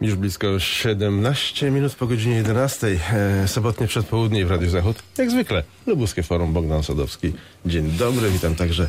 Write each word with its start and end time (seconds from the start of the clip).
Już 0.00 0.14
blisko 0.14 0.58
17 0.58 1.70
minut 1.70 1.94
po 1.94 2.06
godzinie 2.06 2.36
11. 2.36 2.98
E, 3.12 3.48
sobotnie 3.48 3.86
przedpołudnie 3.86 4.46
w 4.46 4.50
Radiu 4.50 4.70
Zachód. 4.70 5.02
Jak 5.18 5.30
zwykle, 5.30 5.62
Lubuskie 5.86 6.22
Forum, 6.22 6.52
Bogdan 6.52 6.82
Sadowski. 6.82 7.32
Dzień 7.66 7.90
dobry, 7.90 8.30
witam 8.30 8.54
także 8.54 8.88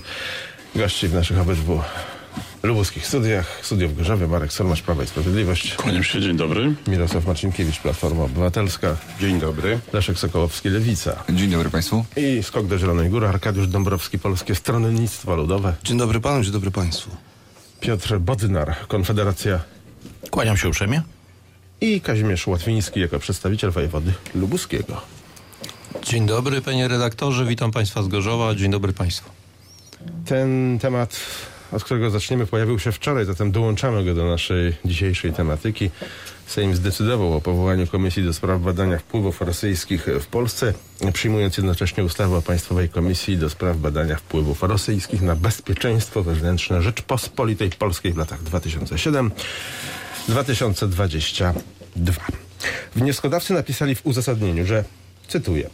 gości 0.75 1.07
w 1.07 1.13
naszych 1.13 1.39
obydwu 1.39 1.81
lubuskich 2.63 3.07
studiach. 3.07 3.59
Studio 3.65 3.87
w 3.87 3.95
Gorzowie, 3.95 4.27
Marek 4.27 4.53
Solmasz, 4.53 4.81
Prawa 4.81 5.03
i 5.03 5.07
Sprawiedliwość. 5.07 5.75
Kłaniam 5.75 6.03
się, 6.03 6.21
dzień 6.21 6.37
dobry. 6.37 6.73
Mirosław 6.87 7.25
Marcinkiewicz, 7.27 7.79
Platforma 7.79 8.23
Obywatelska. 8.23 8.97
Dzień 9.19 9.39
dobry. 9.39 9.79
Leszek 9.93 10.19
Sokołowski, 10.19 10.69
Lewica. 10.69 11.23
Dzień 11.29 11.51
dobry 11.51 11.69
Państwu. 11.69 12.05
I 12.17 12.43
skok 12.43 12.67
do 12.67 12.77
Zielonej 12.77 13.09
Góry, 13.09 13.27
Arkadiusz 13.27 13.67
Dąbrowski, 13.67 14.19
Polskie 14.19 14.55
Stronnictwo 14.55 15.35
Ludowe. 15.35 15.75
Dzień 15.83 15.97
dobry 15.97 16.19
panu, 16.19 16.43
dzień 16.43 16.53
dobry 16.53 16.71
państwu. 16.71 17.09
Piotr 17.79 18.17
Bodnar, 18.19 18.75
Konfederacja 18.87 19.59
Kłaniam 20.31 20.57
się 20.57 20.69
uprzejmie. 20.69 21.01
i 21.81 22.01
Kazimierz 22.01 22.47
Łatwiński 22.47 22.99
jako 22.99 23.19
przedstawiciel 23.19 23.71
wojewody 23.71 24.13
lubuskiego. 24.35 25.01
Dzień 26.03 26.25
dobry 26.25 26.61
panie 26.61 26.87
redaktorze, 26.87 27.45
witam 27.45 27.71
państwa 27.71 28.03
z 28.03 28.07
Gorzowa, 28.07 28.55
dzień 28.55 28.71
dobry 28.71 28.93
państwu. 28.93 29.29
Ten 30.25 30.79
temat, 30.81 31.19
od 31.71 31.83
którego 31.83 32.09
zaczniemy, 32.09 32.45
pojawił 32.45 32.79
się 32.79 32.91
wczoraj, 32.91 33.25
zatem 33.25 33.51
dołączamy 33.51 34.05
go 34.05 34.13
do 34.13 34.25
naszej 34.25 34.75
dzisiejszej 34.85 35.33
tematyki. 35.33 35.89
Sejm 36.47 36.75
zdecydował 36.75 37.33
o 37.33 37.41
powołaniu 37.41 37.87
Komisji 37.87 38.23
do 38.23 38.33
spraw 38.33 38.61
badania 38.61 38.99
wpływów 38.99 39.41
rosyjskich 39.41 40.05
w 40.21 40.27
Polsce, 40.27 40.73
przyjmując 41.13 41.57
jednocześnie 41.57 42.03
ustawę 42.03 42.37
o 42.37 42.41
Państwowej 42.41 42.89
Komisji 42.89 43.37
do 43.37 43.49
spraw 43.49 43.77
badania 43.77 44.15
wpływów 44.15 44.63
rosyjskich 44.63 45.21
na 45.21 45.35
bezpieczeństwo 45.35 46.23
wewnętrzne 46.23 46.81
Rzeczpospolitej 46.81 47.69
Polskiej 47.69 48.13
w 48.13 48.17
latach 48.17 48.43
2007-2022. 50.29 51.53
Wnioskodawcy 52.95 53.53
napisali 53.53 53.95
w 53.95 54.05
uzasadnieniu, 54.05 54.65
że, 54.65 54.83
cytuję, 55.27 55.69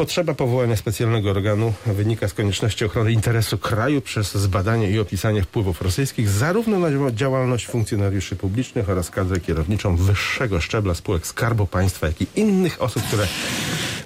Potrzeba 0.00 0.34
powołania 0.34 0.76
specjalnego 0.76 1.30
organu 1.30 1.72
wynika 1.86 2.28
z 2.28 2.34
konieczności 2.34 2.84
ochrony 2.84 3.12
interesu 3.12 3.58
kraju 3.58 4.00
przez 4.00 4.34
zbadanie 4.34 4.90
i 4.90 4.98
opisanie 4.98 5.42
wpływów 5.42 5.82
rosyjskich 5.82 6.28
zarówno 6.28 6.78
na 6.78 7.10
działalność 7.12 7.66
funkcjonariuszy 7.66 8.36
publicznych 8.36 8.90
oraz 8.90 9.10
kadrę 9.10 9.40
kierowniczą 9.40 9.96
wyższego 9.96 10.60
szczebla 10.60 10.94
spółek 10.94 11.26
Skarbu 11.26 11.66
Państwa, 11.66 12.06
jak 12.06 12.20
i 12.22 12.26
innych 12.34 12.82
osób, 12.82 13.02
które 13.02 13.26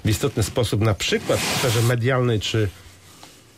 w 0.05 0.09
istotny 0.09 0.43
sposób 0.43 0.81
na 0.81 0.93
przykład 0.93 1.39
w 1.39 1.57
sferze 1.59 1.81
medialnej 1.81 2.39
czy 2.39 2.69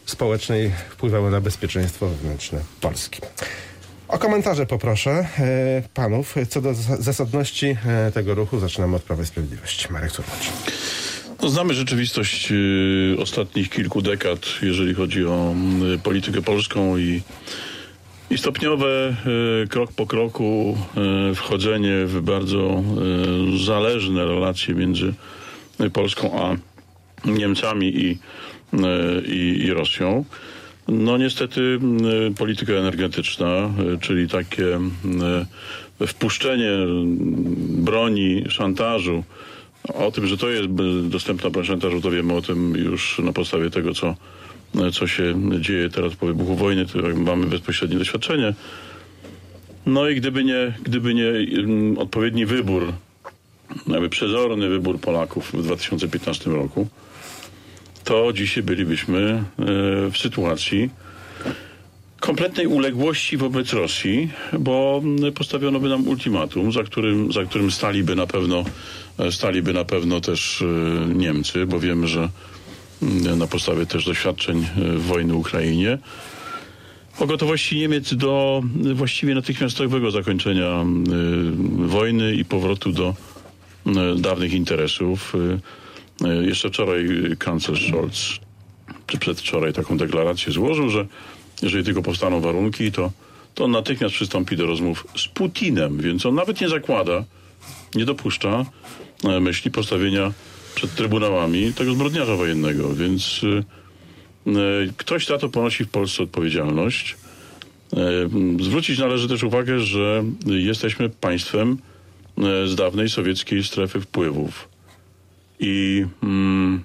społecznej 0.06 0.72
wpływały 0.90 1.32
na 1.32 1.42
bezpieczeństwo 1.42 2.08
wewnętrzne 2.08 2.60
Polski. 2.82 3.22
O 4.08 4.18
komentarze 4.20 4.66
poproszę 4.66 5.12
e, 5.12 5.28
panów 5.94 6.36
co 6.50 6.62
do 6.62 6.74
za- 6.74 6.98
zasadności 6.98 7.78
e, 7.88 8.12
tego 8.12 8.36
ruchu. 8.36 8.60
Zaczynamy 8.60 8.96
od 8.96 9.04
Prawa 9.04 9.24
i 9.24 9.26
Sprawiedliwości. 9.26 9.88
Marek 9.94 10.12
Surmacz. 10.12 10.50
No, 11.42 11.50
znamy 11.50 11.74
rzeczywistość 11.74 12.52
y, 12.52 13.16
ostatnich 13.22 13.70
kilku 13.70 14.02
dekad, 14.02 14.40
jeżeli 14.62 14.94
chodzi 14.94 15.26
o 15.26 15.54
politykę 16.04 16.42
polską 16.42 16.98
i, 16.98 17.22
i 18.30 18.38
stopniowe, 18.38 19.16
krok 19.70 19.92
po 19.92 20.06
kroku, 20.08 20.78
wchodzenie 21.36 22.06
w 22.06 22.22
bardzo 22.22 22.84
zależne 23.66 24.26
relacje 24.26 24.76
między 24.76 25.14
Polską 25.94 26.42
a 26.44 26.56
Niemcami 27.30 27.88
i, 27.88 28.20
i, 29.28 29.64
i 29.66 29.74
Rosją. 29.74 30.26
No 30.88 31.18
niestety 31.18 31.80
y, 32.30 32.34
polityka 32.36 32.74
energetyczna, 32.74 33.70
y, 33.96 34.00
czyli 34.00 34.28
takie 34.28 34.80
y, 36.02 36.08
wpuszczenie 36.08 36.72
y, 36.72 36.88
broni, 37.82 38.44
szantażu, 38.50 39.24
o 39.94 40.12
tym, 40.12 40.28
że 40.28 40.38
to 40.38 40.50
jest 40.50 40.68
dostępna 41.10 41.50
broń 41.50 41.66
szantażu, 41.66 42.02
to 42.02 42.12
wiemy 42.12 42.34
o 42.34 42.42
tym 42.42 42.76
już 42.76 43.20
na 43.20 43.34
podstawie 43.34 43.70
tego, 43.70 43.94
co, 43.94 44.16
co 44.94 45.08
się 45.08 45.36
dzieje 45.60 45.90
teraz 45.90 46.16
po 46.16 46.26
wybuchu 46.26 46.56
wojny, 46.56 46.86
to 46.86 47.00
mamy 47.16 47.46
bezpośrednie 47.46 47.98
doświadczenie. 47.98 48.54
No 49.86 50.10
i 50.10 50.16
gdyby 50.16 50.44
nie, 50.44 50.74
gdyby 50.84 51.14
nie 51.14 51.30
ym, 51.60 51.98
odpowiedni 51.98 52.46
wybór, 52.46 52.94
jakby 53.88 54.10
przezorny 54.10 54.70
wybór 54.70 55.00
Polaków 55.00 55.54
w 55.54 55.64
2015 55.64 56.50
roku, 56.50 56.88
to 58.08 58.34
dzisiaj 58.34 58.64
bylibyśmy 58.64 59.20
e, 59.20 59.44
w 60.12 60.18
sytuacji 60.18 60.90
kompletnej 62.20 62.68
uległości 62.68 63.38
wobec 63.38 63.74
Rosji, 63.74 64.30
bo 64.60 65.02
mm, 65.04 65.34
postawiono 65.34 65.80
by 65.80 65.90
nam 65.90 66.08
ultimatum, 66.08 66.72
za 66.72 66.84
którym, 66.84 67.34
za 67.34 67.44
którym 67.44 67.72
staliby 67.72 68.16
na 68.16 68.28
pewno 68.28 68.64
e, 69.20 69.32
staliby 69.32 69.74
na 69.74 69.86
pewno 69.86 70.22
też 70.22 70.62
e, 70.62 70.66
Niemcy, 71.14 71.66
bo 71.66 71.80
wiemy, 71.80 72.08
że 72.08 72.30
mm, 73.02 73.40
na 73.40 73.48
podstawie 73.48 73.86
też 73.86 74.06
doświadczeń 74.06 74.68
wojny 74.98 75.36
Ukrainie 75.36 75.98
o 77.20 77.26
gotowości 77.26 77.76
Niemiec 77.78 78.14
do 78.14 78.64
właściwie 78.94 79.36
natychmiastowego 79.36 80.12
zakończenia 80.12 80.86
wojny 81.78 82.36
i 82.36 82.46
powrotu 82.46 82.92
do 82.92 83.16
dawnych 84.18 84.54
interesów. 84.54 85.34
Y, 86.26 86.46
Jeszcze 86.46 86.70
wczoraj 86.70 87.06
y, 87.06 87.36
kanclerz 87.40 87.88
Scholz, 87.88 88.40
czy 89.08 89.18
przedwczoraj 89.18 89.74
taką 89.74 89.98
deklarację 89.98 90.54
złożył, 90.54 90.90
że 90.90 91.06
jeżeli 91.62 91.84
tylko 91.84 92.02
powstaną 92.02 92.42
warunki, 92.42 92.92
to, 92.92 93.12
to 93.56 93.64
on 93.64 93.72
natychmiast 93.72 94.16
przystąpi 94.16 94.58
do 94.58 94.66
rozmów 94.66 95.08
z 95.16 95.28
Putinem, 95.28 95.98
więc 95.98 96.26
on 96.26 96.36
nawet 96.36 96.62
nie 96.62 96.70
zakłada, 96.70 97.24
nie 97.96 98.06
dopuszcza 98.06 98.66
e, 99.24 99.40
myśli 99.40 99.72
postawienia 99.72 100.34
przed 100.76 100.96
trybunałami 100.96 101.74
tego 101.74 101.94
zbrodniarza 101.94 102.36
wojennego, 102.36 102.96
więc 102.96 103.42
E, 104.48 104.94
Ktoś 104.98 105.26
za 105.26 105.38
to 105.38 105.50
ponosi 105.50 105.86
w 105.86 105.90
Polsce 105.90 106.24
odpowiedzialność. 106.24 107.16
E, 107.94 108.64
Zwrócić 108.64 109.00
należy 109.00 109.28
też 109.28 109.44
uwagę, 109.44 109.80
że 109.80 110.24
jesteśmy 110.46 111.10
państwem 111.10 111.78
e, 112.38 112.68
z 112.68 112.76
dawnej 112.76 113.10
sowieckiej 113.10 113.64
strefy 113.64 114.02
wpływów. 114.02 114.70
I 115.60 116.06
mm, 116.24 116.84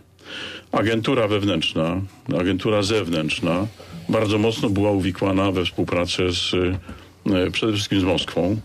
agentura 0.73 1.29
wewnętrzna, 1.29 2.01
agentura 2.41 2.83
zewnętrzna 2.83 3.67
bardzo 4.09 4.39
mocno 4.39 4.71
była 4.71 4.91
uwikłana 4.91 5.53
we 5.53 5.65
współpracę 5.65 6.33
z, 6.33 6.55
e, 6.55 7.51
przede 7.51 7.73
wszystkim 7.73 8.01
z 8.01 8.05
Moskwą, 8.05 8.61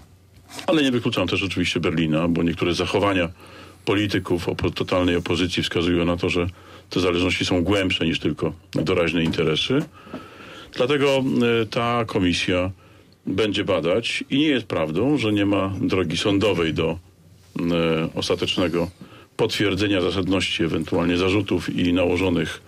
ale 0.67 0.83
nie 0.83 0.91
wykluczam 0.91 1.27
też 1.27 1.43
oczywiście 1.43 1.79
Berlina, 1.79 2.27
bo 2.27 2.43
niektóre 2.43 2.73
zachowania 2.73 3.29
polityków 3.85 4.47
opo- 4.47 4.73
totalnej 4.73 5.15
opozycji 5.15 5.63
wskazują 5.63 6.05
na 6.05 6.17
to, 6.17 6.29
że 6.29 6.47
te 6.89 6.99
zależności 6.99 7.45
są 7.45 7.63
głębsze 7.63 8.05
niż 8.05 8.19
tylko 8.19 8.53
doraźne 8.73 9.23
interesy. 9.23 9.79
Dlatego 10.73 11.23
e, 11.61 11.65
ta 11.65 12.05
komisja 12.05 12.71
będzie 13.25 13.63
badać 13.63 14.23
i 14.29 14.37
nie 14.37 14.47
jest 14.47 14.65
prawdą, 14.65 15.17
że 15.17 15.33
nie 15.33 15.45
ma 15.45 15.73
drogi 15.81 16.17
sądowej 16.17 16.73
do 16.73 16.89
e, 16.91 16.99
ostatecznego 18.15 18.89
potwierdzenia 19.37 20.01
zasadności 20.01 20.63
ewentualnie 20.63 21.17
zarzutów 21.17 21.69
i 21.75 21.93
nałożonych 21.93 22.61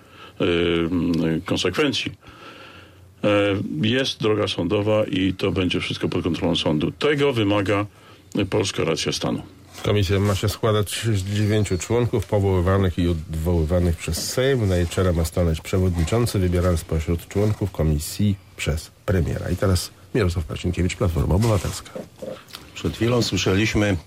konsekwencji. 1.46 2.12
E, 3.24 3.88
Jest 3.88 4.22
droga 4.22 4.48
sądowa 4.48 5.04
i 5.04 5.34
to 5.34 5.52
będzie 5.52 5.80
wszystko 5.80 6.10
pod 6.10 6.24
kontrolą 6.24 6.56
sądu. 6.56 6.92
Tego 6.92 7.34
wymaga 7.34 7.86
polska 8.50 8.84
racja 8.84 9.12
stanu. 9.12 9.42
Komisja 9.84 10.20
ma 10.20 10.36
się 10.36 10.50
składać 10.50 11.06
z 11.14 11.24
dziewięciu 11.36 11.78
członków 11.78 12.26
powoływanych 12.26 13.00
i 13.00 13.08
odwoływanych 13.08 13.98
przez 13.98 14.32
Sejm. 14.32 14.68
Na 14.68 14.76
jej 14.76 14.88
czele 14.88 15.14
ma 15.14 15.26
stanąć 15.26 15.62
przewodniczący 15.62 16.40
wybierany 16.40 16.78
spośród 16.78 17.28
członków 17.28 17.72
komisji 17.72 18.36
przez 18.58 18.92
premiera. 19.06 19.50
I 19.50 19.56
teraz 19.56 19.92
Mirosław 20.16 20.50
Marcinkiewicz, 20.50 20.96
Platforma 20.96 21.36
Obywatelska. 21.36 21.92
Przed 22.76 22.96
chwilą 22.96 23.22
słyszeliśmy 23.22 23.98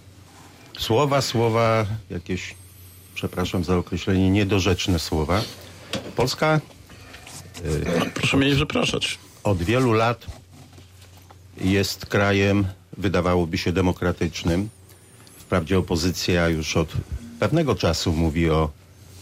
słowa, 0.78 1.22
słowa, 1.22 1.86
jakieś, 2.10 2.54
przepraszam 3.14 3.64
za 3.64 3.76
określenie, 3.76 4.30
niedorzeczne 4.30 4.98
słowa. 4.98 5.42
Polska 6.16 6.60
Proszę 8.14 8.36
mnie 8.36 8.48
nie 8.48 8.56
przepraszać. 8.56 9.18
od 9.44 9.62
wielu 9.62 9.92
lat 9.92 10.26
jest 11.60 12.06
krajem, 12.06 12.66
wydawałoby 12.96 13.58
się, 13.58 13.72
demokratycznym. 13.72 14.68
Wprawdzie 15.38 15.78
opozycja 15.78 16.48
już 16.48 16.76
od 16.76 16.88
pewnego 17.40 17.74
czasu 17.74 18.12
mówi 18.12 18.50
o 18.50 18.70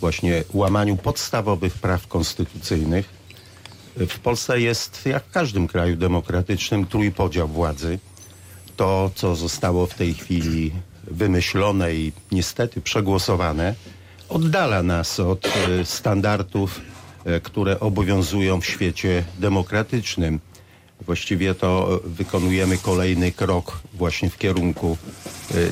właśnie 0.01 0.45
łamaniu 0.55 0.97
podstawowych 0.97 1.75
praw 1.75 2.07
konstytucyjnych. 2.07 3.09
W 3.97 4.19
Polsce 4.19 4.61
jest, 4.61 5.07
jak 5.07 5.25
w 5.25 5.31
każdym 5.31 5.69
kraju 5.69 5.97
demokratycznym, 5.97 6.87
trójpodział 6.87 7.49
władzy. 7.49 7.99
To, 8.77 9.11
co 9.15 9.37
zostało 9.37 9.87
w 9.87 9.95
tej 9.95 10.15
chwili 10.15 10.73
wymyślone 11.11 11.95
i 11.95 12.13
niestety 12.33 12.81
przegłosowane, 12.81 13.75
oddala 14.29 14.83
nas 14.83 15.21
od 15.21 15.47
e, 15.47 15.85
standardów, 15.85 16.81
e, 17.25 17.41
które 17.41 17.81
obowiązują 17.81 18.61
w 18.61 18.67
świecie 18.67 19.25
demokratycznym. 19.39 20.41
Właściwie 21.01 21.55
to 21.55 22.01
wykonujemy 22.05 22.79
kolejny 22.79 23.33
krok 23.33 23.81
właśnie 23.95 24.31
w 24.31 24.39
kierunku 24.39 24.99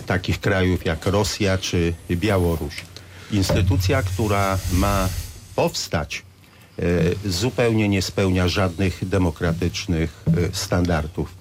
takich 0.06 0.40
krajów 0.40 0.84
jak 0.84 1.06
Rosja 1.06 1.58
czy 1.58 1.94
Białoruś. 2.10 2.74
Instytucja, 3.30 4.02
która 4.02 4.58
ma 4.72 5.08
powstać, 5.56 6.22
zupełnie 7.24 7.88
nie 7.88 8.02
spełnia 8.02 8.48
żadnych 8.48 9.08
demokratycznych 9.08 10.24
standardów. 10.52 11.37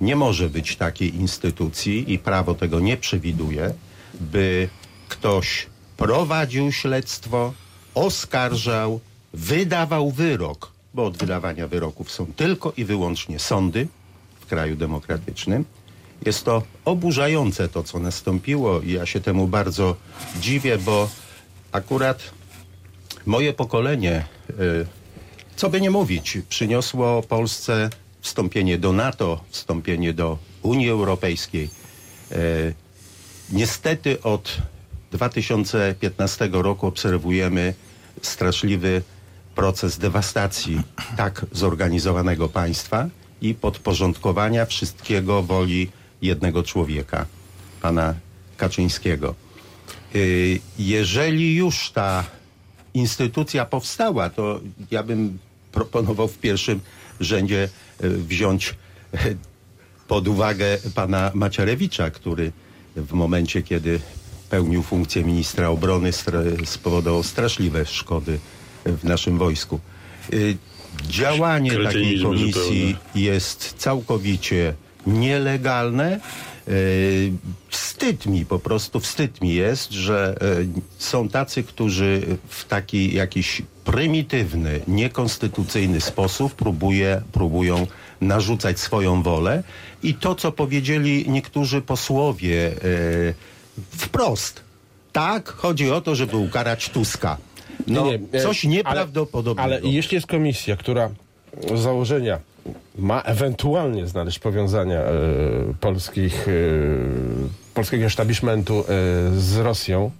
Nie 0.00 0.16
może 0.16 0.48
być 0.48 0.76
takiej 0.76 1.16
instytucji 1.16 2.12
i 2.12 2.18
prawo 2.18 2.54
tego 2.54 2.80
nie 2.80 2.96
przewiduje, 2.96 3.74
by 4.20 4.68
ktoś 5.08 5.66
prowadził 5.96 6.72
śledztwo, 6.72 7.52
oskarżał, 7.94 9.00
wydawał 9.32 10.10
wyrok, 10.10 10.72
bo 10.94 11.04
od 11.04 11.16
wydawania 11.16 11.68
wyroków 11.68 12.10
są 12.10 12.26
tylko 12.26 12.72
i 12.76 12.84
wyłącznie 12.84 13.38
sądy 13.38 13.88
w 14.40 14.46
kraju 14.46 14.76
demokratycznym. 14.76 15.64
Jest 16.26 16.44
to 16.44 16.62
oburzające 16.84 17.68
to, 17.68 17.82
co 17.82 17.98
nastąpiło 17.98 18.80
i 18.80 18.92
ja 18.92 19.06
się 19.06 19.20
temu 19.20 19.48
bardzo 19.48 19.96
dziwię, 20.40 20.78
bo 20.78 21.08
akurat 21.72 22.22
moje 23.26 23.52
pokolenie, 23.52 24.24
y, 24.50 24.86
co 25.56 25.70
by 25.70 25.80
nie 25.80 25.90
mówić, 25.90 26.38
przyniosło 26.48 27.22
Polsce 27.22 27.90
wstąpienie 28.20 28.78
do 28.78 28.92
NATO, 28.92 29.44
wstąpienie 29.50 30.12
do 30.12 30.38
Unii 30.62 30.88
Europejskiej. 30.90 31.70
Y, 32.32 32.74
Niestety 33.52 34.22
od 34.22 34.56
2015 35.12 36.48
roku 36.52 36.86
obserwujemy 36.86 37.74
straszliwy 38.22 39.02
proces 39.54 39.98
dewastacji 39.98 40.82
tak 41.16 41.46
zorganizowanego 41.52 42.48
państwa 42.48 43.08
i 43.42 43.54
podporządkowania 43.54 44.66
wszystkiego 44.66 45.42
woli 45.42 45.90
jednego 46.22 46.62
człowieka, 46.62 47.26
pana 47.82 48.14
Kaczyńskiego. 48.56 49.34
Y, 50.14 50.60
Jeżeli 50.78 51.56
już 51.56 51.90
ta 51.90 52.24
instytucja 52.94 53.64
powstała, 53.64 54.30
to 54.30 54.60
ja 54.90 55.02
bym 55.02 55.38
proponował 55.72 56.28
w 56.28 56.38
pierwszym 56.38 56.80
rzędzie 57.20 57.68
y, 58.04 58.08
wziąć 58.10 58.74
y, 59.14 59.36
pod 60.08 60.28
uwagę 60.28 60.78
pana 60.94 61.30
Macierewicza, 61.34 62.10
który 62.10 62.52
w 62.96 63.12
momencie, 63.12 63.62
kiedy 63.62 64.00
pełnił 64.50 64.82
funkcję 64.82 65.24
ministra 65.24 65.68
obrony, 65.68 66.10
spowodował 66.64 67.22
straszliwe 67.22 67.86
szkody 67.86 68.38
w 68.84 69.04
naszym 69.04 69.38
wojsku. 69.38 69.80
Y, 70.32 70.56
Działanie 71.08 71.70
takiej 71.84 72.22
komisji 72.22 72.52
zupełny. 72.52 72.96
jest 73.14 73.74
całkowicie 73.78 74.74
nielegalne. 75.06 76.20
Y, 78.02 78.06
Wstyd 78.06 78.26
mi, 78.26 78.46
po 78.46 78.58
prostu 78.58 79.00
wstyd 79.00 79.40
mi 79.40 79.54
jest, 79.54 79.90
że 79.92 80.34
y, 80.60 80.66
są 80.98 81.28
tacy, 81.28 81.62
którzy 81.62 82.22
w 82.48 82.64
taki 82.64 83.14
jakiś 83.14 83.62
prymitywny, 83.84 84.80
niekonstytucyjny 84.88 86.00
sposób 86.00 86.54
próbuje, 86.54 87.22
próbują 87.32 87.86
narzucać 88.20 88.78
swoją 88.80 89.22
wolę. 89.22 89.62
I 90.02 90.14
to, 90.14 90.34
co 90.34 90.52
powiedzieli 90.52 91.24
niektórzy 91.30 91.82
posłowie 91.82 92.72
y, 92.84 93.34
wprost. 93.90 94.60
Tak, 95.12 95.48
chodzi 95.48 95.90
o 95.90 96.00
to, 96.00 96.14
żeby 96.14 96.36
ukarać 96.36 96.88
Tuska. 96.90 97.36
No, 97.86 98.04
Nie, 98.04 98.18
nie, 98.18 98.38
e, 98.38 98.42
coś 98.42 98.64
ale- 98.64 98.74
nieprawdopodobnego. 98.74 99.62
Ale 99.62 99.80
jeśli 99.82 100.14
jest 100.14 100.26
komisja, 100.26 100.76
która 100.76 101.10
z 101.76 101.80
założenia 101.80 102.38
ma 102.98 103.22
ewentualnie 103.22 104.06
znaleźć 104.06 104.38
powiązania 104.38 104.98
e, 104.98 105.12
polskich, 105.80 106.48
e, 106.48 106.52
polskiego 107.74 108.04
establishmentu 108.04 108.80
e, 108.80 108.84
z 109.40 109.56
Rosją, 109.56 110.10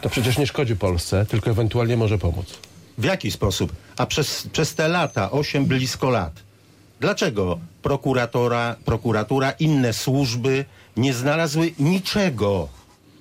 to 0.00 0.08
przecież 0.08 0.38
nie 0.38 0.46
szkodzi 0.46 0.76
Polsce, 0.76 1.26
tylko 1.26 1.50
ewentualnie 1.50 1.96
może 1.96 2.18
pomóc. 2.18 2.58
W 2.98 3.04
jaki 3.04 3.30
sposób? 3.30 3.72
A 3.96 4.06
przez, 4.06 4.48
przez 4.52 4.74
te 4.74 4.88
lata, 4.88 5.30
8 5.30 5.64
blisko 5.64 6.10
lat, 6.10 6.32
dlaczego 7.00 7.58
prokuratora, 7.82 8.76
prokuratura, 8.84 9.50
inne 9.50 9.92
służby 9.92 10.64
nie 10.96 11.14
znalazły 11.14 11.72
niczego, 11.78 12.68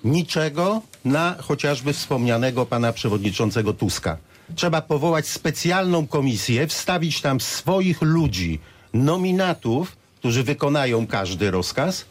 niczego 0.04 0.82
na 1.06 1.36
chociażby 1.42 1.94
wspomnianego 1.94 2.66
pana 2.66 2.94
przewodniczącego 2.94 3.74
Tuska? 3.74 4.18
Trzeba 4.56 4.82
powołać 4.82 5.28
specjalną 5.28 6.08
komisję, 6.08 6.68
wstawić 6.68 7.22
tam 7.22 7.42
swoich 7.42 8.02
ludzi, 8.02 8.60
nominatów, 8.94 9.98
którzy 10.20 10.44
wykonają 10.44 11.08
każdy 11.08 11.52
rozkaz, 11.52 12.06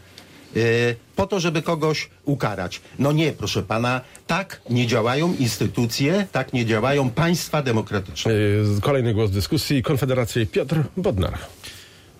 po 1.16 1.26
to, 1.26 1.40
żeby 1.40 1.62
kogoś 1.62 2.10
ukarać. 2.24 2.80
No 2.98 3.12
nie, 3.12 3.32
proszę 3.32 3.62
pana, 3.62 4.00
tak 4.26 4.60
nie 4.70 4.86
działają 4.86 5.34
instytucje, 5.34 6.26
tak 6.32 6.52
nie 6.52 6.66
działają 6.66 7.10
państwa 7.10 7.62
demokratyczne. 7.62 8.32
E, 8.32 8.80
Kolejny 8.80 9.14
głos 9.14 9.30
dyskusji. 9.30 9.82
Konfederacja 9.82 10.46
Piotr 10.46 10.76
Bodnar. 10.96 11.38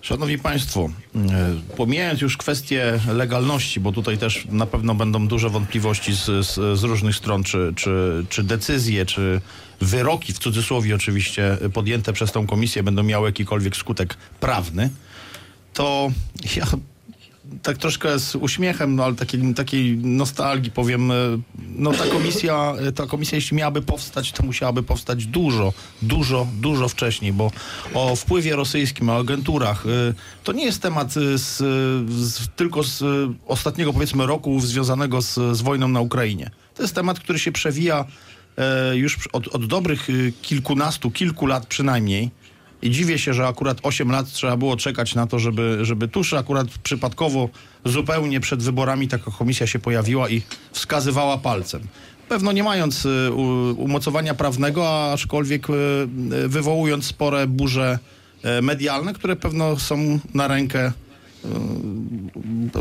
Szanowni 0.01 0.37
Państwo, 0.37 0.89
e, 1.15 1.75
pomijając 1.77 2.21
już 2.21 2.37
kwestię 2.37 2.99
legalności, 3.13 3.79
bo 3.79 3.91
tutaj 3.91 4.17
też 4.17 4.47
na 4.51 4.65
pewno 4.65 4.95
będą 4.95 5.27
duże 5.27 5.49
wątpliwości 5.49 6.13
z, 6.13 6.25
z, 6.25 6.79
z 6.79 6.83
różnych 6.83 7.15
stron, 7.15 7.43
czy, 7.43 7.73
czy, 7.75 8.25
czy 8.29 8.43
decyzje, 8.43 9.05
czy 9.05 9.41
wyroki, 9.81 10.33
w 10.33 10.39
cudzysłowie 10.39 10.95
oczywiście, 10.95 11.57
podjęte 11.73 12.13
przez 12.13 12.31
tą 12.31 12.47
komisję 12.47 12.83
będą 12.83 13.03
miały 13.03 13.29
jakikolwiek 13.29 13.75
skutek 13.75 14.17
prawny, 14.39 14.89
to 15.73 16.11
ja 16.55 16.65
tak 17.63 17.77
troszkę 17.77 18.19
z 18.19 18.35
uśmiechem, 18.35 18.95
no 18.95 19.05
ale 19.05 19.15
takiej, 19.15 19.53
takiej 19.53 19.97
nostalgii 19.97 20.71
powiem, 20.71 21.11
e, 21.11 21.15
no 21.75 21.91
ta 21.91 22.05
komisja, 22.05 22.73
e, 22.87 22.91
ta 22.91 23.07
komisja 23.07 23.35
jeśli 23.35 23.57
miałaby 23.57 23.81
powstać, 23.81 24.31
to 24.31 24.43
musiałaby 24.43 24.83
powstać 24.83 25.25
dużo, 25.25 25.73
dużo, 26.01 26.47
dużo 26.61 26.89
wcześniej, 26.89 27.33
bo 27.33 27.51
o 27.93 28.15
wpływie 28.15 28.55
rosyjskim, 28.55 29.09
o 29.09 29.17
agenturach, 29.17 29.85
e, 29.85 30.13
to 30.43 30.51
nie 30.51 30.65
jest 30.65 30.81
temat 30.81 31.13
z, 31.13 31.57
z, 32.11 32.47
tylko 32.55 32.83
z 32.83 33.03
ostatniego 33.47 33.93
powiedzmy 33.93 34.25
roku 34.25 34.59
związanego 34.59 35.21
z, 35.21 35.57
z 35.57 35.61
wojną 35.61 35.87
na 35.87 35.99
Ukrainie. 35.99 36.49
To 36.75 36.81
jest 36.81 36.95
temat, 36.95 37.19
który 37.19 37.39
się 37.39 37.51
przewija 37.51 38.05
już 38.93 39.27
od, 39.33 39.47
od 39.47 39.65
dobrych 39.65 40.07
kilkunastu, 40.41 41.11
kilku 41.11 41.45
lat 41.45 41.65
przynajmniej. 41.65 42.31
I 42.81 42.89
dziwię 42.91 43.19
się, 43.19 43.33
że 43.33 43.47
akurat 43.47 43.77
8 43.83 44.11
lat 44.11 44.31
trzeba 44.31 44.57
było 44.57 44.77
czekać 44.77 45.15
na 45.15 45.27
to, 45.27 45.39
żeby, 45.39 45.77
żeby 45.81 46.07
tuż 46.07 46.33
akurat 46.33 46.67
przypadkowo 46.67 47.49
zupełnie 47.85 48.39
przed 48.39 48.63
wyborami 48.63 49.07
taka 49.07 49.31
komisja 49.31 49.67
się 49.67 49.79
pojawiła 49.79 50.29
i 50.29 50.41
wskazywała 50.71 51.37
palcem. 51.37 51.81
Pewno 52.29 52.51
nie 52.51 52.63
mając 52.63 53.05
y, 53.05 53.31
umocowania 53.77 54.33
prawnego, 54.33 55.11
aczkolwiek 55.13 55.69
y, 55.69 55.73
y, 56.43 56.47
wywołując 56.47 57.05
spore 57.05 57.47
burze 57.47 57.99
y, 58.59 58.61
medialne, 58.61 59.13
które 59.13 59.35
pewno 59.35 59.79
są 59.79 60.19
na 60.33 60.47
rękę 60.47 60.91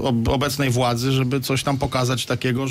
ob- 0.02 0.28
obecnej 0.28 0.70
władzy, 0.70 1.12
żeby 1.12 1.40
coś 1.40 1.62
tam 1.62 1.78
pokazać 1.78 2.26
takiego, 2.26 2.64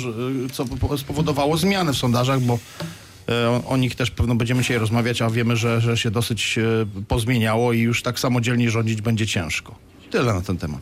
co 0.52 0.64
po- 0.64 0.98
spowodowało 0.98 1.56
zmianę 1.56 1.92
w 1.92 1.96
sondażach, 1.96 2.40
bo 2.40 2.54
E, 2.54 3.07
O, 3.28 3.64
o 3.68 3.76
nich 3.76 3.94
też 3.94 4.10
pewno 4.10 4.34
będziemy 4.34 4.60
dzisiaj 4.62 4.78
rozmawiać, 4.78 5.22
a 5.22 5.30
wiemy, 5.30 5.56
że, 5.56 5.80
że 5.80 5.96
się 5.96 6.10
dosyć 6.10 6.58
e, 6.58 6.62
pozmieniało 7.08 7.72
i 7.72 7.80
już 7.80 8.02
tak 8.02 8.18
samodzielnie 8.18 8.70
rządzić 8.70 9.02
będzie 9.02 9.26
ciężko. 9.26 9.74
Tyle 10.10 10.34
na 10.34 10.40
ten 10.40 10.56
temat. 10.56 10.80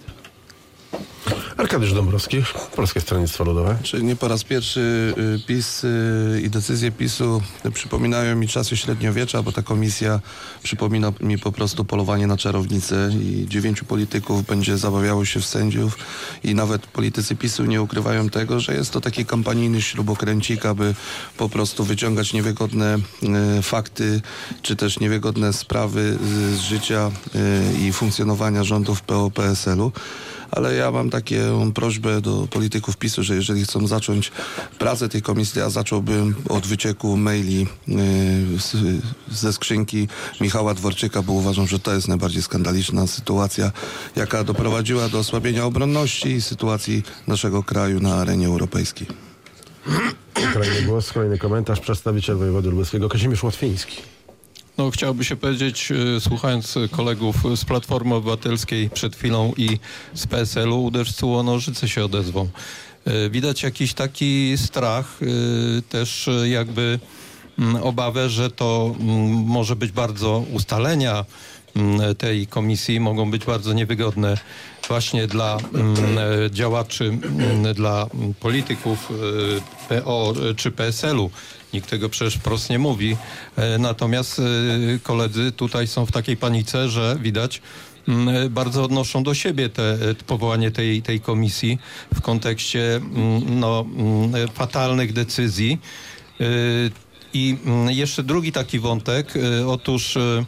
Arkadiusz 1.57 1.93
Dąbrowski, 1.93 2.43
Polskie 2.77 3.01
Stronnictwo 3.01 3.45
Ludowe. 3.45 3.79
Czy 3.83 4.03
nie 4.03 4.17
po 4.17 4.29
raz 4.29 4.45
pierwszy 4.45 5.15
y, 5.19 5.47
PiS 5.47 5.85
y, 5.85 6.41
i 6.45 6.51
decyzje 6.51 6.93
PiSu 6.93 7.43
przypominają 7.75 8.37
mi 8.37 8.49
czasy 8.49 8.77
średniowiecza, 8.77 9.43
bo 9.43 9.53
ta 9.53 9.63
komisja 9.63 10.21
przypomina 10.63 11.13
mi 11.21 11.39
po 11.39 11.53
prostu 11.53 11.85
polowanie 11.85 12.27
na 12.27 12.37
czarownicę 12.37 13.11
i 13.21 13.47
dziewięciu 13.49 13.85
polityków 13.85 14.47
będzie 14.47 14.79
zabawiało 14.79 15.25
się 15.25 15.41
w 15.41 15.47
sędziów 15.47 15.99
i 16.45 16.55
nawet 16.55 16.87
politycy 16.87 17.37
PiSu 17.37 17.65
nie 17.65 17.83
ukrywają 17.83 18.29
tego, 18.29 18.61
że 18.61 18.75
jest 18.75 18.91
to 18.91 19.01
taki 19.01 19.25
kampanijny 19.25 19.83
śrubokręcik, 19.83 20.67
aby 20.67 20.95
po 21.37 21.49
prostu 21.49 21.85
wyciągać 21.85 22.33
niewygodne 22.33 22.99
y, 23.59 23.63
fakty, 23.63 24.21
czy 24.63 24.77
też 24.77 25.01
niewygodne 25.01 25.53
sprawy 25.53 26.19
z, 26.25 26.59
życia 26.61 27.11
i 27.81 27.93
funkcjonowania 27.93 28.65
rządów 28.65 29.03
PO-PSL-u 29.03 29.93
ale 30.57 30.75
ja 30.75 30.91
mam 30.91 31.11
taką 31.11 31.73
prośbę 31.75 32.21
do 32.21 32.49
polityków 32.51 32.97
PiSu, 32.97 33.23
że 33.23 33.35
jeżeli 33.35 33.65
chcą 33.65 33.87
zacząć 33.87 34.33
pracę 34.79 35.09
tej 35.09 35.23
komisji, 35.23 35.61
ja 35.61 35.71
zacząłbym 35.71 36.35
od 36.49 36.67
wycieku 36.67 37.17
maili 37.17 37.67
z, 38.59 38.77
ze 39.31 39.53
skrzynki 39.53 40.09
Michała 40.41 40.75
Dworczyka, 40.75 41.23
bo 41.23 41.33
uważam, 41.33 41.67
że 41.67 41.79
to 41.79 41.95
jest 41.95 42.09
najbardziej 42.09 42.43
skandaliczna 42.43 43.07
sytuacja, 43.07 43.73
jaka 44.17 44.45
doprowadziła 44.45 45.09
do 45.09 45.19
osłabienia 45.19 45.65
obronności 45.65 46.29
i 46.29 46.43
sytuacji 46.43 47.03
naszego 47.27 47.63
kraju 47.63 48.01
na 48.01 48.15
arenie 48.15 48.47
europejskiej. 48.47 49.07
Kolejny 50.53 50.83
głos, 50.83 51.13
kolejny 51.13 51.39
komentarz. 51.39 51.81
Przedstawiciel 51.81 52.37
wojewody 52.37 52.71
lubelskiego 52.71 53.09
Kazimierz 53.09 53.43
Łotwiński. 53.43 54.16
No 54.79 54.91
chciałoby 54.91 55.25
się 55.25 55.37
powiedzieć, 55.37 55.93
e, 56.17 56.21
słuchając 56.21 56.75
kolegów 56.91 57.37
z 57.57 57.65
Platformy 57.65 58.15
Obywatelskiej 58.15 58.91
przed 58.91 59.17
chwilą 59.17 59.53
i 59.57 59.79
z 60.15 60.27
PSL-u, 60.27 60.85
uderz 60.85 61.21
nożyce 61.45 61.89
się 61.89 62.05
odezwą. 62.05 62.49
E, 63.05 63.31
Widać 63.31 63.63
jakiś 63.63 63.95
taki 63.95 64.55
strach, 64.57 65.19
e, 65.23 65.83
też 65.83 66.31
jakby 66.45 66.99
mm, 67.59 67.77
obawę, 67.77 68.31
że 68.31 68.51
to 68.51 68.95
mm, 69.01 69.31
może 69.33 69.77
być 69.77 69.93
bardzo 69.93 70.45
ustalenia 70.53 71.25
mm, 71.77 72.15
tej 72.15 72.47
komisji 72.47 73.01
mogą 73.01 73.31
być 73.31 73.45
bardzo 73.45 73.73
niewygodne 73.73 74.39
właśnie 74.89 75.27
dla 75.27 75.59
działaczy, 76.51 77.19
dla 77.75 78.07
polityków 78.41 79.13
PO 79.89 80.35
czy 80.57 80.71
PSL-u. 80.71 81.31
Nikt 81.73 81.91
tego 81.91 82.09
przecież 82.09 82.35
wprost 82.35 82.71
nie 82.71 82.79
mówi. 82.79 83.17
E, 83.57 83.79
Natomiast 83.79 84.39
e, 84.39 84.43
koledzy 85.03 85.53
tutaj 85.53 85.87
są 85.87 86.07
w 86.07 86.13
takiej 86.13 86.37
panice, 86.37 86.89
że 86.89 87.17
widać 87.21 87.63
mm, 88.09 88.51
bardzo 88.53 88.85
odnoszą 88.85 89.23
do 89.23 89.35
siebie 89.35 89.69
te, 89.69 89.83
e, 89.93 90.15
powołanie 90.27 90.71
tej, 90.71 91.03
tej 91.03 91.21
komisji 91.21 91.79
w 92.15 92.21
kontekście 92.21 92.97
mm, 92.97 93.61
no, 93.61 93.87
mm, 93.97 94.49
fatalnych 94.49 95.13
decyzji. 95.13 95.79
E, 96.41 96.45
I 97.35 97.57
jeszcze 97.89 98.23
drugi 98.23 98.53
taki 98.53 98.79
wątek. 98.79 99.35
e, 99.37 99.67
Otóż 99.69 100.17
e, 100.17 100.45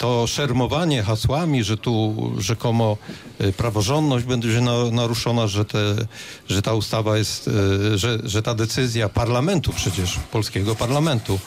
to 0.00 0.26
szermowanie 0.26 1.02
hasłami, 1.02 1.64
że 1.64 1.76
tu 1.76 2.14
rzekomo 2.38 2.96
y, 3.40 3.52
praworządność 3.52 4.24
będzie 4.24 4.60
na- 4.60 4.90
naruszona, 4.90 5.46
że, 5.46 5.64
te, 5.64 5.78
że 6.48 6.62
ta 6.62 6.74
ustawa 6.74 7.18
jest, 7.18 7.48
y, 7.48 7.98
że, 7.98 8.18
że 8.24 8.42
ta 8.42 8.54
decyzja 8.54 9.08
parlamentu 9.08 9.72
przecież, 9.72 10.18
polskiego 10.32 10.74
parlamentu 10.74 11.38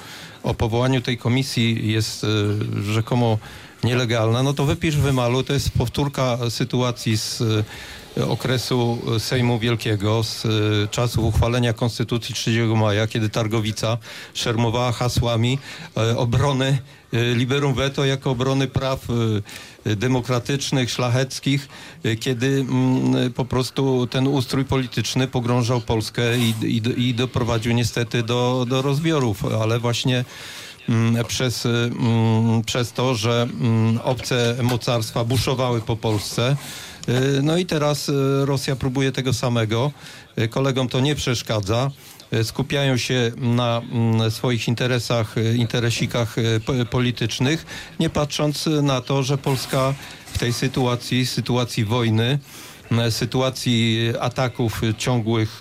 o 0.43 0.53
powołaniu 0.53 1.01
tej 1.01 1.17
komisji 1.17 1.91
jest 1.91 2.23
y, 2.23 2.83
rzekomo 2.93 3.37
nielegalna, 3.83 4.43
no 4.43 4.53
to 4.53 4.65
wypisz 4.65 4.97
wymalu, 4.97 5.43
to 5.43 5.53
jest 5.53 5.71
powtórka 5.71 6.37
sytuacji 6.49 7.17
z 7.17 7.43
okresu 8.29 9.01
Sejmu 9.19 9.59
Wielkiego, 9.59 10.23
z 10.23 10.43
czasów 10.91 11.25
uchwalenia 11.25 11.73
Konstytucji 11.73 12.35
3 12.35 12.67
maja, 12.75 13.07
kiedy 13.07 13.29
Targowica 13.29 13.97
szermowała 14.33 14.91
hasłami 14.91 15.59
obrony 16.17 16.77
liberum 17.35 17.73
veto 17.73 18.05
jako 18.05 18.31
obrony 18.31 18.67
praw 18.67 19.09
y, 19.09 19.89
y, 19.89 19.95
demokratycznych, 19.95 20.91
szlacheckich, 20.91 21.67
y, 22.05 22.15
kiedy 22.15 22.47
mm, 22.47 23.33
po 23.33 23.45
prostu 23.45 24.07
ten 24.07 24.27
ustrój 24.27 24.65
polityczny 24.65 25.27
pogrążał 25.27 25.81
Polskę 25.81 26.37
i, 26.37 26.53
i, 26.61 27.07
i 27.09 27.13
doprowadził 27.13 27.73
niestety 27.73 28.23
do, 28.23 28.65
do 28.69 28.81
rozbiorów, 28.81 29.45
ale 29.61 29.79
właśnie 29.79 30.25
mm, 30.89 31.25
przez, 31.25 31.65
y, 31.65 31.69
mm, 31.69 32.63
przez 32.63 32.91
to, 32.91 33.15
że 33.15 33.47
obce 34.03 34.55
mocarstwa 34.63 35.23
buszowały 35.23 35.81
po 35.81 35.95
Polsce. 35.95 36.55
Y, 37.09 37.41
No 37.43 37.57
i 37.57 37.65
teraz 37.65 38.09
y, 38.09 38.45
Rosja 38.45 38.75
próbuje 38.75 39.11
tego 39.11 39.33
samego. 39.33 39.91
Y, 40.39 40.47
Kolegom 40.47 40.87
to 40.89 40.99
nie 40.99 41.15
przeszkadza. 41.15 41.91
Y, 42.33 42.43
Skupiają 42.43 42.97
się 42.97 43.31
na 43.37 43.81
mm, 43.91 44.31
swoich 44.31 44.67
interesach, 44.67 45.37
y, 45.37 45.55
interesikach 45.57 46.35
po- 46.65 46.85
politycznych, 46.85 47.65
nie 47.99 48.09
patrząc 48.09 48.69
na 48.81 49.01
to, 49.01 49.23
że 49.23 49.37
Polska 49.37 49.93
w 50.33 50.37
tej 50.37 50.53
sytuacji, 50.53 51.25
sytuacji 51.25 51.85
wojny, 51.85 52.39
sytuacji 53.09 53.99
ataków 54.19 54.81
ciągłych 54.97 55.59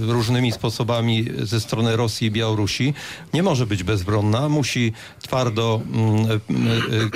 różnymi 0.00 0.52
sposobami 0.52 1.24
ze 1.42 1.60
strony 1.60 1.96
Rosji 1.96 2.26
i 2.26 2.30
Białorusi 2.30 2.94
nie 3.34 3.42
może 3.42 3.66
być 3.66 3.82
bezbronna. 3.82 4.48
Musi 4.48 4.92
twardo 5.22 5.80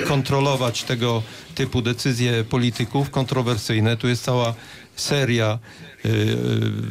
kontrolować 0.07 0.83
tego 0.83 1.23
typu 1.55 1.81
decyzje 1.81 2.43
polityków 2.43 3.09
kontrowersyjne. 3.09 3.97
Tu 3.97 4.07
jest 4.07 4.23
cała 4.23 4.53
seria 4.97 5.59
y, 6.05 6.09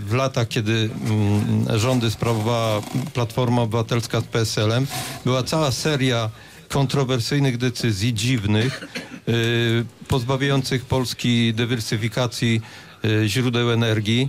w 0.07 0.15
latach, 0.15 0.49
kiedy 0.49 0.73
mm, 0.73 1.79
rządy 1.79 2.11
sprawowała 2.11 2.83
Platforma 3.15 3.63
Obywatelska 3.63 4.21
z 4.21 4.25
PSL-em, 4.25 4.87
była 5.25 5.43
cała 5.43 5.73
seria 5.73 6.31
kontrowersyjnych 6.69 7.59
decyzji, 7.59 8.15
dziwnych, 8.15 8.85
y, 9.29 9.85
pozbawiających 10.09 10.85
Polski 10.85 11.55
dywersyfikacji 11.55 12.61
y, 13.05 13.29
źródeł 13.29 13.73
energii 13.73 14.29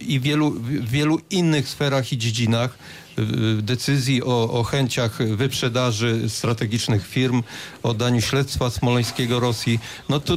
i 0.00 0.20
wielu, 0.20 0.50
w 0.50 0.90
wielu 0.90 1.20
innych 1.30 1.68
sferach 1.68 2.12
i 2.12 2.18
dziedzinach 2.18 2.78
decyzji 3.62 4.22
o, 4.22 4.50
o 4.50 4.62
chęciach 4.62 5.36
wyprzedaży 5.36 6.30
strategicznych 6.30 7.06
firm, 7.06 7.42
o 7.82 7.94
daniu 7.94 8.20
śledztwa 8.20 8.70
smoleńskiego 8.70 9.40
Rosji. 9.40 9.78
No 10.08 10.20
to 10.20 10.36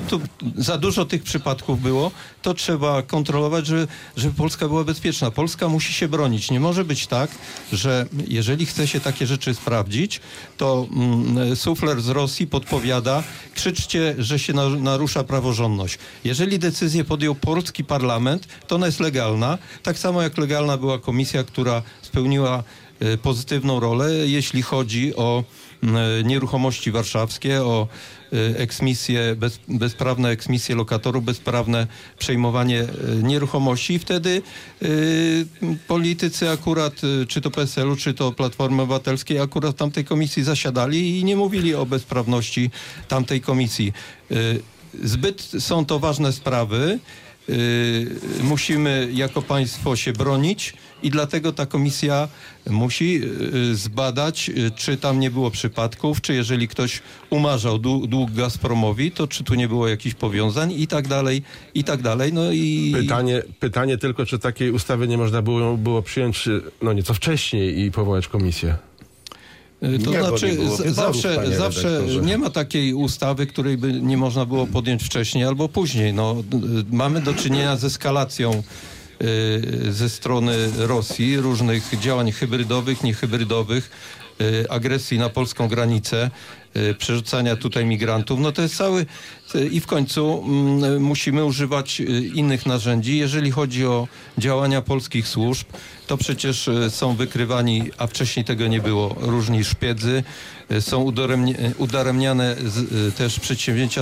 za 0.56 0.78
dużo 0.78 1.06
tych 1.06 1.24
przypadków 1.24 1.82
było. 1.82 2.12
To 2.48 2.54
trzeba 2.54 3.02
kontrolować, 3.02 3.68
żeby, 3.68 3.88
żeby 4.18 4.34
Polska 4.34 4.68
była 4.68 4.84
bezpieczna. 4.84 5.32
Polska 5.32 5.70
musi 5.70 5.94
się 5.94 6.08
bronić. 6.08 6.52
Nie 6.52 6.60
może 6.60 6.86
być 6.86 7.08
tak, 7.08 7.30
że 7.74 8.06
jeżeli 8.28 8.66
chce 8.66 8.88
się 8.88 9.00
takie 9.00 9.28
rzeczy 9.28 9.54
sprawdzić, 9.54 10.22
to 10.58 10.88
mm, 10.92 11.56
sufler 11.56 12.02
z 12.02 12.10
Rosji 12.10 12.48
podpowiada, 12.48 13.24
krzyczcie, 13.56 14.16
że 14.18 14.40
się 14.40 14.54
na- 14.54 14.70
narusza 14.70 15.24
praworządność. 15.24 16.00
Jeżeli 16.24 16.60
decyzję 16.60 17.04
podjął 17.04 17.36
polski 17.36 17.84
parlament, 17.84 18.48
to 18.68 18.76
ona 18.76 18.86
jest 18.86 19.00
legalna. 19.00 19.58
Tak 19.84 20.00
samo 20.00 20.22
jak 20.22 20.38
legalna 20.38 20.78
była 20.78 21.00
komisja, 21.00 21.44
która 21.44 21.82
spełniła 22.02 22.64
pozytywną 23.22 23.80
rolę, 23.80 24.12
jeśli 24.12 24.62
chodzi 24.62 25.16
o 25.16 25.44
m, 25.84 25.98
nieruchomości 26.24 26.92
warszawskie, 26.92 27.64
o 27.64 27.88
e, 28.34 28.60
eksmisje, 28.60 29.36
bez, 29.36 29.60
bezprawne 29.68 30.30
eksmisje 30.30 30.76
lokatorów, 30.76 31.24
bezprawne 31.24 31.88
przejmowanie 32.20 32.86
nieruchomości. 33.24 34.00
Wtedy 34.00 34.42
politycy 35.88 36.50
akurat, 36.50 36.94
czy 37.28 37.42
to 37.42 37.52
PSL-u, 37.52 37.96
czy 37.96 38.14
to 38.14 38.32
Platformy 38.32 38.82
Obywatelskiej, 38.82 39.40
akurat 39.40 39.76
w 39.76 39.78
tamtej 39.78 40.06
komisji 40.06 40.44
zasiadali 40.44 41.20
i 41.20 41.24
nie 41.24 41.36
mówili 41.36 41.76
o 41.76 41.86
bezprawności 41.86 42.72
tamtej 43.08 43.42
komisji. 43.42 43.94
Zbyt 45.04 45.42
są 45.60 45.86
to 45.86 46.00
ważne 46.00 46.34
sprawy. 46.34 47.00
Y, 47.50 48.44
musimy 48.44 49.10
jako 49.14 49.42
państwo 49.42 49.96
się 49.96 50.14
bronić 50.14 50.74
i 51.04 51.10
dlatego 51.10 51.52
ta 51.52 51.66
komisja 51.66 52.28
musi 52.70 53.22
y, 53.72 53.76
zbadać, 53.76 54.50
y, 54.50 54.72
czy 54.72 54.98
tam 54.98 55.20
nie 55.20 55.32
było 55.32 55.52
przypadków, 55.52 56.22
czy 56.22 56.34
jeżeli 56.34 56.68
ktoś 56.68 57.02
umarzał 57.30 57.80
dług, 57.80 58.32
Gazpromowi, 58.32 59.12
to 59.12 59.28
czy 59.28 59.44
tu 59.44 59.56
nie 59.56 59.68
było 59.68 59.88
jakichś 59.88 60.16
powiązań 60.16 60.72
i 60.72 60.88
tak 60.88 61.08
dalej, 61.08 61.42
i 61.74 61.84
tak 61.84 62.02
dalej. 62.02 62.34
No 62.34 62.52
i 62.52 62.94
Pytanie, 62.96 63.42
pytanie 63.60 63.98
tylko, 63.98 64.26
czy 64.26 64.40
takiej 64.40 64.72
ustawy 64.72 65.08
nie 65.08 65.18
można 65.18 65.42
było, 65.42 65.78
było 65.78 66.02
przyjąć 66.02 66.50
no 66.82 66.94
nieco 66.94 67.14
wcześniej 67.14 67.80
i 67.80 67.92
powołać 67.92 68.28
komisję. 68.28 68.76
Y, 69.84 70.00
To 70.00 70.12
Nie, 70.12 70.20
znaczy, 70.24 70.58
z- 70.78 70.96
zawsze, 70.96 71.58
zawsze 71.58 72.02
nie 72.22 72.38
ma 72.38 72.50
takiej 72.50 72.94
ustawy, 72.94 73.48
której 73.48 73.78
by 73.78 73.94
nie 73.94 74.18
można 74.18 74.46
było 74.46 74.68
podjąć 74.68 75.04
wcześniej 75.04 75.44
albo 75.44 75.70
później. 75.70 76.14
No, 76.14 76.36
mamy 76.92 77.22
do 77.22 77.34
czynienia 77.34 77.78
z 77.78 77.84
eskalacją 77.84 78.64
y, 79.22 79.94
ze 79.94 80.10
strony 80.10 80.54
Rosji 80.78 81.38
różnych 81.38 82.00
działań 82.00 82.32
hybrydowych, 82.32 83.04
niehybrydowych, 83.04 83.90
y, 84.42 84.70
agresji 84.70 85.20
na 85.20 85.30
polską 85.30 85.68
granicę, 85.68 86.32
przerzucania 86.98 87.56
tutaj 87.56 87.86
migrantów. 87.86 88.40
No 88.40 88.52
to 88.52 88.62
jest 88.62 88.78
cały 88.78 89.06
y, 89.56 89.68
i 89.68 89.80
w 89.80 89.88
końcu 89.88 90.44
mm, 90.48 91.04
musimy 91.04 91.46
używać 91.46 92.02
y, 92.02 92.04
innych 92.36 92.66
narzędzi. 92.66 93.18
Jeżeli 93.18 93.52
chodzi 93.52 93.86
o 93.86 94.08
działania 94.38 94.82
polskich 94.82 95.28
służb, 95.28 95.68
to 96.08 96.18
przecież 96.18 96.68
y, 96.68 96.90
są 96.90 97.16
wykrywani, 97.16 97.92
a 97.98 98.08
wcześniej 98.08 98.46
tego 98.46 98.68
nie 98.68 98.80
było, 98.80 99.16
różni 99.20 99.64
szpiedzy, 99.64 100.24
y, 100.72 100.82
są 100.82 101.06
udaremni- 101.06 101.60
y, 101.60 101.76
udaremniane 101.78 102.56
y, 103.08 103.12
też 103.12 103.40
przedsięwzięcia 103.40 104.02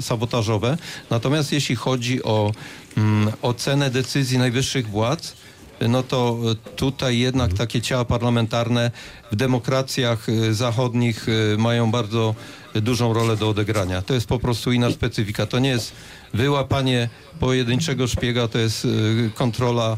sabotażowe. 0.00 0.78
Natomiast 1.10 1.52
jeśli 1.52 1.76
chodzi 1.76 2.22
o 2.22 2.52
mm, 2.96 3.32
ocenę 3.42 3.90
decyzji 3.90 4.38
najwyższych 4.38 4.88
władz, 4.88 5.30
y, 5.30 5.49
no 5.88 6.02
to 6.02 6.38
y, 6.52 6.76
tutaj 6.76 7.18
jednak 7.18 7.54
takie 7.54 7.80
ciała 7.82 8.04
parlamentarne 8.04 8.90
w 9.32 9.36
demokracjach 9.36 10.28
y, 10.28 10.54
zachodnich 10.54 11.28
y, 11.28 11.56
mają 11.58 11.90
bardzo 11.90 12.34
dużą 12.74 13.12
rolę 13.12 13.36
do 13.36 13.48
odegrania. 13.48 14.02
To 14.02 14.14
jest 14.14 14.26
po 14.26 14.38
prostu 14.38 14.72
inna 14.72 14.90
specyfika. 14.90 15.46
To 15.46 15.58
nie 15.58 15.68
jest 15.68 15.92
wyłapanie 16.34 17.08
pojedynczego 17.40 18.06
szpiega, 18.06 18.48
to 18.48 18.58
jest 18.58 18.86
kontrola 19.34 19.96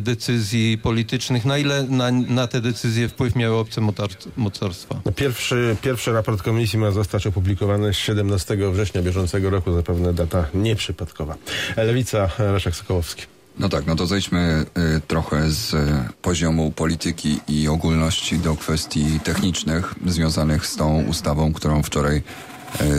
decyzji 0.00 0.78
politycznych. 0.78 1.44
Na 1.44 1.58
ile 1.58 1.82
na, 1.82 2.10
na 2.10 2.46
te 2.46 2.60
decyzje 2.60 3.08
wpływ 3.08 3.36
miały 3.36 3.56
obce 3.56 3.80
mocar- 3.80 4.28
mocarstwa? 4.36 5.00
Pierwszy, 5.16 5.76
pierwszy 5.82 6.12
raport 6.12 6.42
komisji 6.42 6.78
ma 6.78 6.90
zostać 6.90 7.26
opublikowany 7.26 7.94
17 7.94 8.56
września 8.72 9.02
bieżącego 9.02 9.50
roku, 9.50 9.72
zapewne 9.72 10.14
data 10.14 10.46
nieprzypadkowa. 10.54 11.36
Lewica, 11.76 12.30
Leszek 12.38 12.76
Sokołowski. 12.76 13.33
No 13.58 13.68
tak, 13.68 13.86
no 13.86 13.96
to 13.96 14.06
zejdźmy 14.06 14.66
y, 14.96 15.00
trochę 15.00 15.50
z 15.50 15.74
y, 15.74 15.78
poziomu 16.22 16.70
polityki 16.70 17.40
i 17.48 17.68
ogólności 17.68 18.38
do 18.38 18.56
kwestii 18.56 19.20
technicznych 19.20 19.94
związanych 20.06 20.66
z 20.66 20.76
tą 20.76 21.04
ustawą, 21.04 21.52
którą 21.52 21.82
wczoraj 21.82 22.22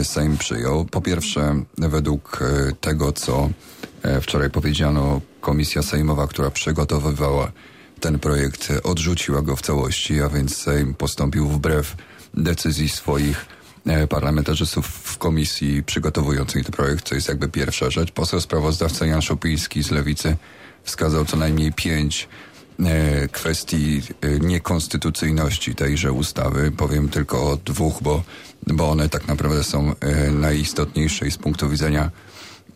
y, 0.00 0.04
Sejm 0.04 0.36
przyjął. 0.36 0.84
Po 0.84 1.00
pierwsze, 1.00 1.62
według 1.78 2.40
tego, 2.80 3.12
co 3.12 3.48
wczoraj 4.20 4.50
powiedziano, 4.50 5.20
komisja 5.40 5.82
sejmowa, 5.82 6.26
która 6.26 6.50
przygotowywała 6.50 7.52
ten 8.00 8.18
projekt, 8.18 8.72
odrzuciła 8.84 9.42
go 9.42 9.56
w 9.56 9.62
całości, 9.62 10.22
a 10.22 10.28
więc 10.28 10.56
Sejm 10.56 10.94
postąpił 10.94 11.48
wbrew 11.48 11.96
decyzji 12.34 12.88
swoich 12.88 13.46
parlamentarzystów 14.08 14.86
w 14.86 15.18
komisji 15.18 15.82
przygotowującej 15.82 16.62
ten 16.62 16.72
projekt, 16.72 17.08
to 17.08 17.14
jest 17.14 17.28
jakby 17.28 17.48
pierwsza 17.48 17.90
rzecz. 17.90 18.12
Poseł 18.12 18.40
sprawozdawca 18.40 19.06
Jan 19.06 19.22
Szopiński 19.22 19.82
z 19.82 19.90
Lewicy 19.90 20.36
wskazał 20.82 21.24
co 21.24 21.36
najmniej 21.36 21.72
pięć 21.72 22.28
e, 22.80 23.28
kwestii 23.28 24.02
e, 24.20 24.38
niekonstytucyjności 24.38 25.74
tejże 25.74 26.12
ustawy. 26.12 26.70
Powiem 26.70 27.08
tylko 27.08 27.50
o 27.50 27.56
dwóch, 27.56 28.02
bo, 28.02 28.22
bo 28.66 28.90
one 28.90 29.08
tak 29.08 29.28
naprawdę 29.28 29.64
są 29.64 29.94
e, 30.00 30.30
najistotniejsze 30.30 31.26
i 31.26 31.30
z 31.30 31.38
punktu 31.38 31.68
widzenia 31.68 32.10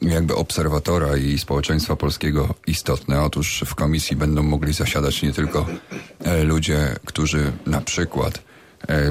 jakby 0.02 0.34
obserwatora 0.34 1.16
i 1.16 1.38
społeczeństwa 1.38 1.96
polskiego 1.96 2.54
istotne. 2.66 3.22
Otóż 3.22 3.64
w 3.66 3.74
komisji 3.74 4.16
będą 4.16 4.42
mogli 4.42 4.72
zasiadać 4.72 5.22
nie 5.22 5.32
tylko 5.32 5.66
e, 6.24 6.44
ludzie, 6.44 6.96
którzy 7.04 7.52
na 7.66 7.80
przykład 7.80 8.38
e, 8.38 8.49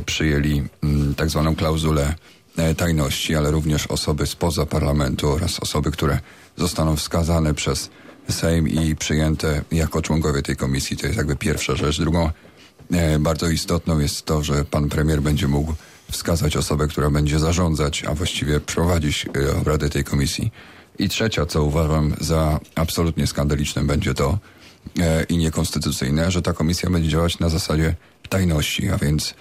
przyjęli 0.06 0.64
mm, 0.84 1.16
tak 1.16 1.30
zwaną 1.30 1.56
klauzulę 1.56 2.16
e, 2.58 2.76
tajności, 2.76 3.36
ale 3.36 3.52
również 3.52 3.88
osoby 3.88 4.28
spoza 4.28 4.66
parlamentu 4.66 5.30
oraz 5.30 5.60
osoby, 5.60 5.92
które 5.92 6.20
zostaną 6.58 6.96
wskazane 6.96 7.54
przez 7.54 7.90
Sejm 8.30 8.68
i 8.68 8.96
przyjęte 8.96 9.62
jako 9.72 10.02
członkowie 10.02 10.42
tej 10.42 10.56
komisji. 10.56 10.98
To 10.98 11.06
jest 11.06 11.18
jakby 11.18 11.36
pierwsza 11.36 11.76
rzecz. 11.76 12.00
Drugą 12.00 12.30
e, 12.92 13.20
bardzo 13.20 13.50
istotną 13.50 14.00
jest 14.00 14.26
to, 14.26 14.44
że 14.44 14.66
pan 14.66 14.90
premier 14.90 15.22
będzie 15.22 15.48
mógł 15.48 15.74
wskazać 16.12 16.58
osobę, 16.58 16.88
która 16.88 17.10
będzie 17.10 17.40
zarządzać, 17.40 18.04
a 18.04 18.16
właściwie 18.16 18.60
prowadzić 18.60 19.26
e, 19.26 19.58
obrady 19.58 19.90
tej 19.90 20.04
komisji. 20.04 20.52
I 21.00 21.10
trzecia, 21.10 21.46
co 21.46 21.64
uważam 21.64 22.16
za 22.22 22.60
absolutnie 22.76 23.28
skandaliczne, 23.28 23.84
będzie 23.84 24.14
to 24.14 24.38
e, 25.00 25.24
i 25.24 25.38
niekonstytucyjne, 25.38 26.32
że 26.32 26.42
ta 26.42 26.54
komisja 26.54 26.90
będzie 26.90 27.10
działać 27.10 27.40
na 27.40 27.50
zasadzie 27.50 27.96
tajności, 28.30 28.90
a 28.90 28.98
więc 28.98 29.30
e, 29.30 29.34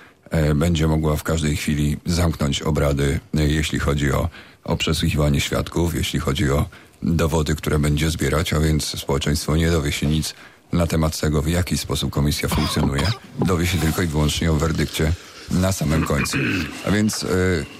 będzie 0.54 0.88
mogła 0.88 1.16
w 1.16 1.22
każdej 1.22 1.56
chwili 1.56 1.96
zamknąć 2.06 2.62
obrady, 2.62 3.20
e, 3.36 3.48
jeśli 3.48 3.78
chodzi 3.78 4.12
o, 4.12 4.28
o 4.64 4.76
przesłuchiwanie 4.76 5.40
świadków, 5.40 5.94
jeśli 5.94 6.20
chodzi 6.20 6.50
o 6.50 6.68
dowody, 7.02 7.54
które 7.54 7.78
będzie 7.78 8.10
zbierać, 8.10 8.52
a 8.52 8.60
więc 8.60 8.84
społeczeństwo 9.00 9.56
nie 9.56 9.70
dowie 9.70 9.92
się 9.92 10.06
nic 10.06 10.34
na 10.72 10.86
temat 10.86 11.20
tego, 11.20 11.42
w 11.42 11.48
jaki 11.48 11.78
sposób 11.78 12.10
komisja 12.10 12.48
funkcjonuje. 12.48 13.06
Dowie 13.46 13.66
się 13.66 13.78
tylko 13.78 14.02
i 14.02 14.06
wyłącznie 14.06 14.52
o 14.52 14.54
werdykcie 14.54 15.12
na 15.50 15.72
samym 15.72 16.04
końcu. 16.04 16.38
A 16.86 16.90
więc 16.90 17.24
e, 17.24 17.26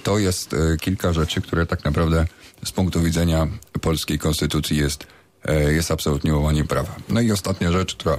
to 0.03 0.19
jest 0.19 0.53
e, 0.53 0.77
kilka 0.77 1.13
rzeczy, 1.13 1.41
które 1.41 1.65
tak 1.65 1.85
naprawdę 1.85 2.25
z 2.65 2.71
punktu 2.71 3.01
widzenia 3.01 3.47
polskiej 3.81 4.19
konstytucji 4.19 4.77
jest, 4.77 5.07
e, 5.45 5.73
jest 5.73 5.91
absolutnie 5.91 6.33
łamaniem 6.33 6.67
prawa. 6.67 6.95
No 7.09 7.21
i 7.21 7.31
ostatnia 7.31 7.71
rzecz, 7.71 7.95
która 7.95 8.17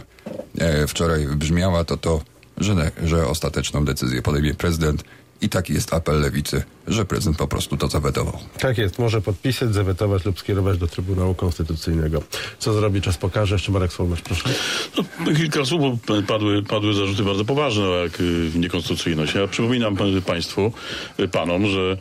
e, 0.58 0.86
wczoraj 0.86 1.26
brzmiała, 1.26 1.84
to 1.84 1.96
to, 1.96 2.20
że, 2.60 2.90
że 3.04 3.26
ostateczną 3.26 3.84
decyzję 3.84 4.22
podejmie 4.22 4.54
prezydent 4.54 5.04
i 5.42 5.48
taki 5.48 5.72
jest 5.72 5.94
apel 5.94 6.20
lewicy, 6.20 6.62
że 6.86 7.04
prezydent 7.04 7.38
po 7.38 7.48
prostu 7.48 7.76
to 7.76 7.88
zawetował. 7.88 8.38
Tak 8.58 8.78
jest, 8.78 8.98
może 8.98 9.20
podpisać, 9.20 9.74
zawetować 9.74 10.24
lub 10.24 10.38
skierować 10.38 10.78
do 10.78 10.86
Trybunału 10.86 11.34
Konstytucyjnego. 11.34 12.22
Co 12.58 12.72
zrobi, 12.72 13.00
czas 13.00 13.18
pokaże. 13.18 13.54
Jeszcze 13.54 13.72
Marek 13.72 13.92
Słowacz, 13.92 14.20
proszę. 14.20 14.48
No, 14.96 15.34
kilka 15.36 15.64
słów, 15.64 15.98
bo 16.06 16.22
padły, 16.22 16.62
padły 16.62 16.94
zarzuty 16.94 17.22
bardzo 17.22 17.44
poważne, 17.44 17.84
jak 17.84 18.20
y, 18.20 18.50
niekonstytucyjność. 18.54 19.34
Ja 19.34 19.46
przypominam 19.46 19.96
pan- 19.96 20.22
Państwu, 20.22 20.72
y, 21.20 21.28
panom, 21.28 21.66
że 21.66 21.96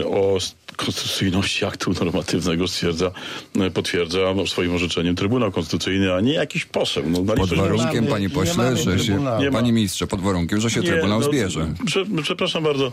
y, 0.00 0.06
o 0.06 0.38
konstytucyjności 0.76 1.64
aktu 1.64 1.92
normatywnego 1.92 2.68
stwierdza, 2.68 3.10
potwierdza 3.74 4.18
no, 4.36 4.46
swoim 4.46 4.74
orzeczeniem 4.74 5.16
Trybunał 5.16 5.52
Konstytucyjny, 5.52 6.14
a 6.14 6.20
nie 6.20 6.32
jakiś 6.32 6.64
poseł. 6.64 7.02
No, 7.06 7.34
Pod 7.34 7.54
warunkiem, 7.54 8.06
panie 8.06 8.26
nie 8.26 8.30
pośle, 8.30 8.76
że 8.76 8.98
się. 8.98 9.20
Nie 9.40 9.50
panie 9.50 9.72
ministrze, 9.72 10.06
pod 10.06 10.20
warunkiem, 10.20 10.60
że 10.60 10.70
się 10.70 10.82
Trybunał 10.82 11.20
no, 11.20 11.26
zbierze. 11.26 11.74
Prze, 11.86 12.04
przepraszam 12.22 12.62
bardzo. 12.62 12.92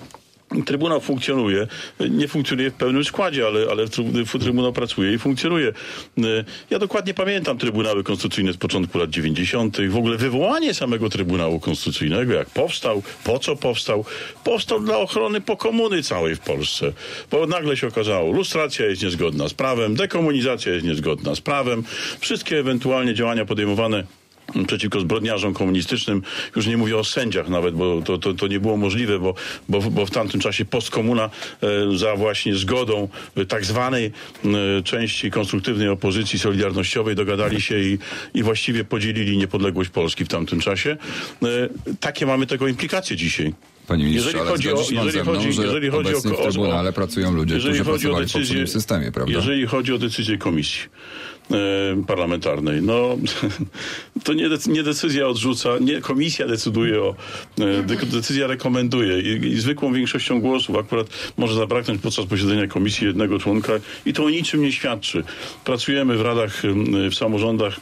Trybunał 0.65 1.01
funkcjonuje, 1.01 1.67
nie 2.09 2.27
funkcjonuje 2.27 2.71
w 2.71 2.73
pełnym 2.73 3.03
składzie, 3.05 3.47
ale, 3.47 3.67
ale 3.71 3.85
tryb- 3.85 4.39
Trybunał 4.39 4.73
pracuje 4.73 5.13
i 5.13 5.19
funkcjonuje. 5.19 5.67
E, 6.17 6.21
Ja 6.69 6.79
dokładnie 6.79 7.13
pamiętam 7.13 7.57
Trybunały 7.57 8.03
Konstytucyjne 8.03 8.53
z 8.53 8.57
początku 8.57 8.97
lat 8.97 9.09
90. 9.09 9.77
W 9.89 9.97
ogóle 9.97 10.17
wywołanie 10.17 10.73
samego 10.73 11.09
Trybunału 11.09 11.59
Konstytucyjnego, 11.59 12.33
jak 12.33 12.49
powstał, 12.49 13.03
po 13.23 13.39
co 13.39 13.55
powstał. 13.55 14.05
Powstał 14.43 14.79
dla 14.79 14.97
ochrony 14.97 15.41
pokomuny 15.41 16.03
całej 16.03 16.35
w 16.35 16.39
Polsce. 16.39 16.91
Bo 17.31 17.47
nagle 17.47 17.77
się 17.77 17.87
okazało, 17.87 18.31
lustracja 18.31 18.85
jest 18.85 19.03
niezgodna 19.03 19.47
z 19.49 19.53
prawem, 19.53 19.95
dekomunizacja 19.95 20.73
jest 20.73 20.85
niezgodna 20.85 21.35
z 21.35 21.41
prawem, 21.41 21.83
wszystkie 22.19 22.59
ewentualnie 22.59 23.13
działania 23.13 23.45
podejmowane 23.45 24.03
przeciwko 24.67 24.99
zbrodniarzom 24.99 25.53
komunistycznym. 25.53 26.21
Już 26.55 26.67
nie 26.67 26.77
mówię 26.77 26.97
o 26.97 27.03
sędziach 27.03 27.49
nawet, 27.49 27.75
bo 27.75 28.01
to, 28.01 28.17
to, 28.17 28.33
to 28.33 28.47
nie 28.47 28.59
było 28.59 28.77
możliwe, 28.77 29.19
bo, 29.19 29.33
bo, 29.69 29.81
bo 29.81 30.05
w 30.05 30.11
tamtym 30.11 30.39
czasie 30.41 30.65
postkomuna 30.65 31.29
e, 31.93 31.97
za 31.97 32.15
właśnie 32.15 32.55
zgodą 32.55 33.09
e, 33.37 33.45
tak 33.45 33.65
zwanej 33.65 34.05
e, 34.45 34.83
części 34.83 35.31
konstruktywnej 35.31 35.87
opozycji 35.89 36.39
solidarnościowej 36.39 37.15
dogadali 37.15 37.61
się 37.61 37.79
i, 37.79 37.97
i 38.33 38.43
właściwie 38.43 38.83
podzielili 38.83 39.37
niepodległość 39.37 39.89
Polski 39.89 40.25
w 40.25 40.27
tamtym 40.27 40.59
czasie. 40.59 40.97
E, 41.43 41.47
takie 41.99 42.25
mamy 42.25 42.47
tego 42.47 42.67
implikacje 42.67 43.15
dzisiaj. 43.17 43.53
Panie 43.87 44.05
ministrze, 44.05 44.31
Jeżeli 44.31 44.49
chodzi 44.51 44.73
o- 44.73 44.77
jeżeli 45.05 45.21
mną, 45.21 45.33
chodzi- 45.33 45.53
że 45.53 45.63
jeżeli 45.63 45.89
chodzi 45.89 46.15
o- 46.15 46.21
w 46.21 46.25
o- 46.25 46.43
Trybunale 46.51 46.93
pracują 46.93 47.33
ludzie, 47.33 47.55
którzy 47.59 47.81
o 47.81 47.85
pracowali 47.85 48.25
w 48.25 48.27
decyzję- 48.27 48.39
poprzednim 48.39 48.67
systemie, 48.67 49.11
prawda? 49.11 49.33
Jeżeli 49.33 49.65
chodzi 49.67 49.93
o 49.93 49.97
decyzję 49.97 50.37
komisji 50.37 50.81
parlamentarnej, 52.07 52.81
no 52.81 53.17
to 54.23 54.33
nie, 54.33 54.49
nie 54.67 54.83
decyzja 54.83 55.27
odrzuca, 55.27 55.69
nie 55.81 56.01
komisja 56.01 56.47
decyduje 56.47 57.01
o, 57.01 57.15
de- 57.57 58.05
decyzja 58.05 58.47
rekomenduje 58.47 59.19
i, 59.21 59.47
i 59.47 59.59
zwykłą 59.59 59.93
większością 59.93 60.41
głosów 60.41 60.75
akurat 60.75 61.07
może 61.37 61.55
zabraknąć 61.55 62.01
podczas 62.01 62.25
posiedzenia 62.25 62.67
komisji 62.67 63.07
jednego 63.07 63.39
członka 63.39 63.73
i 64.05 64.13
to 64.13 64.23
o 64.23 64.29
niczym 64.29 64.61
nie 64.61 64.71
świadczy. 64.71 65.23
Pracujemy 65.65 66.17
w 66.17 66.21
radach, 66.21 66.65
em, 66.65 67.09
w 67.09 67.15
samorządach 67.15 67.79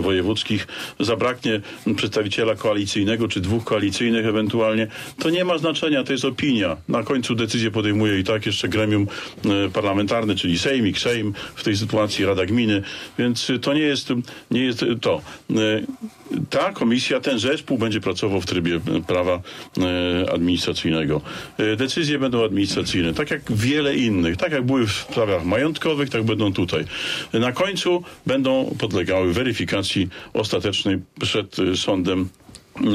wojewódzkich 0.00 0.66
zabraknie 1.00 1.60
przedstawiciela 1.96 2.54
koalicyjnego 2.54 3.28
czy 3.28 3.40
dwóch 3.40 3.64
koalicyjnych 3.64 4.26
ewentualnie, 4.26 4.86
to 5.18 5.30
nie 5.30 5.44
ma 5.44 5.58
znaczenia, 5.58 6.04
to 6.04 6.12
jest 6.12 6.24
opinia. 6.24 6.76
Na 6.88 7.02
końcu 7.02 7.34
decyzję 7.34 7.70
podejmuje 7.70 8.18
i 8.18 8.24
tak 8.24 8.46
jeszcze 8.46 8.68
gremium 8.68 9.06
e, 9.66 9.70
parlamentarne, 9.70 10.34
czyli 10.34 10.58
Sejmik, 10.58 10.98
Sejm, 10.98 11.34
w 11.54 11.64
tej 11.64 11.76
sytuacji 11.76 12.24
Rada 12.24 12.46
Gminy, 12.46 12.82
więc 13.18 13.50
y, 13.50 13.58
to 13.58 13.74
nie 13.74 13.80
jest, 13.80 14.08
nie 14.50 14.60
jest 14.64 14.82
y, 14.82 14.96
to. 14.96 15.22
E, 15.50 15.54
Ta 16.50 16.72
komisja, 16.72 17.20
ten 17.20 17.38
zespół 17.38 17.78
będzie 17.78 18.00
pracował 18.00 18.40
w 18.40 18.46
trybie 18.46 18.74
e, 18.76 19.00
prawa 19.06 19.40
e, 20.22 20.32
administracyjnego. 20.32 21.20
E, 21.58 21.76
Decyzje 21.76 22.18
będą 22.18 22.44
administracyjne, 22.44 23.14
tak 23.14 23.30
jak 23.30 23.52
wiele 23.52 23.96
innych, 23.96 24.36
tak 24.36 24.52
jak 24.52 24.62
były 24.66 24.86
w 24.86 24.92
sprawach 24.92 25.44
majątkowych, 25.44 26.10
tak 26.10 26.22
będą 26.22 26.52
tutaj. 26.52 26.84
Na 27.32 27.52
końcu 27.52 28.02
będą 28.26 28.76
podlegały 28.78 29.32
weryfikacji 29.32 29.69
ostatecznej 30.34 30.98
przed 31.20 31.58
e, 31.58 31.76
sądem 31.76 32.28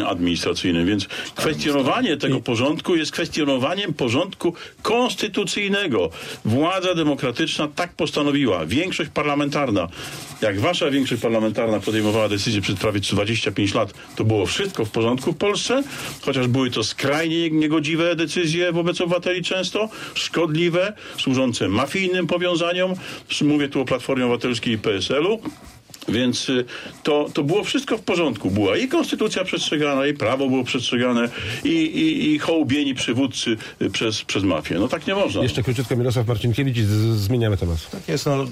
administracyjnym. 0.07 0.87
Więc 0.87 1.07
kwestionowanie 1.35 2.17
tego 2.17 2.41
porządku 2.41 2.95
jest 2.95 3.11
kwestionowaniem 3.11 3.93
porządku 3.93 4.53
konstytucyjnego. 4.81 6.09
Władza 6.45 6.95
demokratyczna 6.95 7.67
tak 7.67 7.93
postanowiła. 7.93 8.65
Większość 8.65 9.09
parlamentarna. 9.09 9.87
Jak 10.41 10.59
wasza 10.59 10.91
większość 10.91 11.21
parlamentarna 11.21 11.79
podejmowała 11.79 12.29
decyzję 12.29 12.61
przed 12.61 12.79
prawie 12.79 12.99
25 12.99 13.73
lat, 13.73 13.93
to 14.15 14.23
było 14.23 14.45
wszystko 14.45 14.85
w 14.85 14.91
porządku 14.91 15.31
w 15.31 15.37
Polsce, 15.37 15.83
chociaż 16.21 16.47
były 16.47 16.71
to 16.71 16.83
skrajnie 16.83 17.49
niegodziwe 17.49 18.15
decyzje 18.15 18.71
wobec 18.71 19.01
obywateli 19.01 19.43
często, 19.43 19.89
szkodliwe, 20.13 20.93
służące 21.17 21.67
mafijnym 21.67 22.27
powiązaniom. 22.27 22.93
Mówię 23.41 23.69
tu 23.69 23.81
o 23.81 23.85
Platformie 23.85 24.25
Obywatelskiej 24.25 24.73
i 24.73 24.77
PSL-u. 24.77 25.41
Więc 26.07 26.49
y, 26.49 26.65
to, 27.03 27.29
to 27.33 27.43
było 27.43 27.63
wszystko 27.63 27.97
w 27.97 28.01
porządku. 28.01 28.51
Była 28.51 28.77
i 28.77 28.87
konstytucja 28.87 29.43
przestrzegana, 29.43 30.07
i 30.07 30.13
prawo 30.13 30.49
było 30.49 30.63
przestrzegane, 30.63 31.29
i, 31.63 31.69
i, 31.69 32.31
i 32.33 32.39
hołubieni 32.39 32.95
przywódcy 32.95 33.57
y, 33.81 33.89
przez, 33.89 34.21
przez 34.23 34.43
mafię. 34.43 34.75
No 34.79 34.87
tak 34.87 35.07
nie 35.07 35.15
można. 35.15 35.43
Jeszcze 35.43 35.63
króciutko 35.63 35.95
Mirosław 35.95 36.27
Marcinkiewicz 36.27 36.77
i 36.77 36.83
z- 36.83 36.87
z- 36.87 37.19
zmieniamy 37.19 37.57
temat. 37.57 37.89
Tak 37.91 38.07
jest, 38.07 38.25
no, 38.25 38.45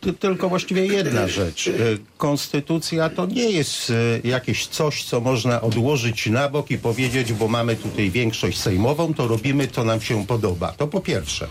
ty, 0.00 0.12
tylko 0.12 0.48
właściwie 0.48 0.86
jedna 0.86 1.28
rzecz. 1.28 1.68
E, 1.68 1.72
Konstytucja 2.18 3.08
to 3.10 3.26
nie 3.26 3.50
jest 3.50 3.92
jakieś 4.24 4.66
coś, 4.66 5.04
co 5.04 5.20
można 5.20 5.60
odłożyć 5.60 6.26
na 6.26 6.48
bok 6.48 6.70
i 6.70 6.78
powiedzieć, 6.78 7.32
bo 7.32 7.48
mamy 7.48 7.76
tutaj 7.76 8.10
większość 8.10 8.58
sejmową, 8.58 9.14
to 9.14 9.28
robimy, 9.28 9.68
co 9.68 9.84
nam 9.84 10.00
się 10.00 10.26
podoba. 10.26 10.72
To 10.72 10.86
po 10.86 11.00
pierwsze. 11.00 11.46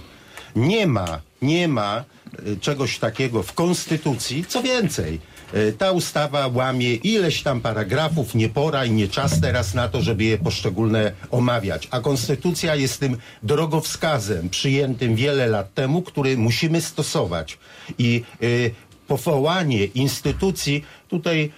Nie 0.55 0.87
ma, 0.87 1.21
nie 1.41 1.67
ma 1.67 2.03
czegoś 2.61 2.99
takiego 2.99 3.43
w 3.43 3.53
Konstytucji. 3.53 4.45
Co 4.47 4.63
więcej, 4.63 5.19
ta 5.77 5.91
ustawa 5.91 6.47
łamie 6.47 6.93
ileś 6.95 7.43
tam 7.43 7.61
paragrafów, 7.61 8.35
nie 8.35 8.49
pora 8.49 8.85
i 8.85 8.91
nie 8.91 9.07
czas 9.07 9.41
teraz 9.41 9.73
na 9.73 9.89
to, 9.89 10.01
żeby 10.01 10.23
je 10.23 10.37
poszczególne 10.37 11.11
omawiać. 11.31 11.87
A 11.91 11.99
konstytucja 11.99 12.75
jest 12.75 12.99
tym 12.99 13.17
drogowskazem 13.43 14.49
przyjętym 14.49 15.15
wiele 15.15 15.47
lat 15.47 15.73
temu, 15.73 16.01
który 16.01 16.37
musimy 16.37 16.81
stosować. 16.81 17.57
I 17.97 18.23
y, 18.43 18.71
powołanie 19.09 19.85
instytucji, 19.85 20.85
tutaj 21.07 21.39
e, 21.41 21.51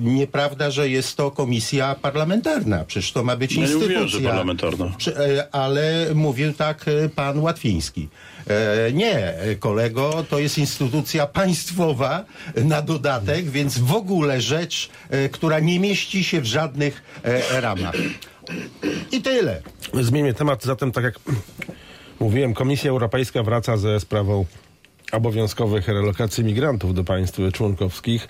nieprawda, 0.00 0.70
że 0.70 0.88
jest 0.88 1.16
to 1.16 1.30
komisja 1.30 1.94
parlamentarna. 2.02 2.84
Przecież 2.84 3.12
to 3.12 3.24
ma 3.24 3.36
być 3.36 3.52
Ja 3.52 3.56
nie 3.56 3.62
instytucja. 3.62 3.88
mówiłem, 4.00 4.08
że 4.08 4.20
parlamentarna. 4.28 4.92
E, 5.16 5.54
ale 5.54 6.06
mówił 6.14 6.52
tak 6.52 6.84
e, 6.88 7.08
pan 7.08 7.38
Łatwiński. 7.38 8.08
E, 8.46 8.92
Nie, 8.92 9.14
e, 9.38 9.54
kolego, 9.56 10.24
to 10.30 10.38
jest 10.38 10.58
instytucja 10.58 11.26
państwowa 11.26 12.24
na 12.64 12.82
dodatek, 12.82 13.50
więc 13.50 13.78
w 13.78 13.92
ogóle 13.94 14.40
rzecz, 14.40 14.88
e, 15.10 15.28
która 15.28 15.60
nie 15.60 15.80
mieści 15.80 16.24
się 16.24 16.40
w 16.40 16.44
żadnych 16.46 17.02
e, 17.24 17.60
ramach. 17.60 17.94
I 19.12 19.22
tyle. 19.22 19.62
Zmienię 20.00 20.34
temat, 20.34 20.64
zatem 20.64 20.92
tak 20.92 21.04
jak 21.04 21.18
mówiłem, 22.20 22.54
Komisja 22.54 22.90
Europejska 22.90 23.42
wraca 23.42 23.76
ze 23.76 24.00
sprawą 24.00 24.44
obowiązkowych 25.12 25.88
relokacji 25.88 26.44
migrantów 26.44 26.94
do 26.94 27.04
państw 27.04 27.38
członkowskich. 27.52 28.28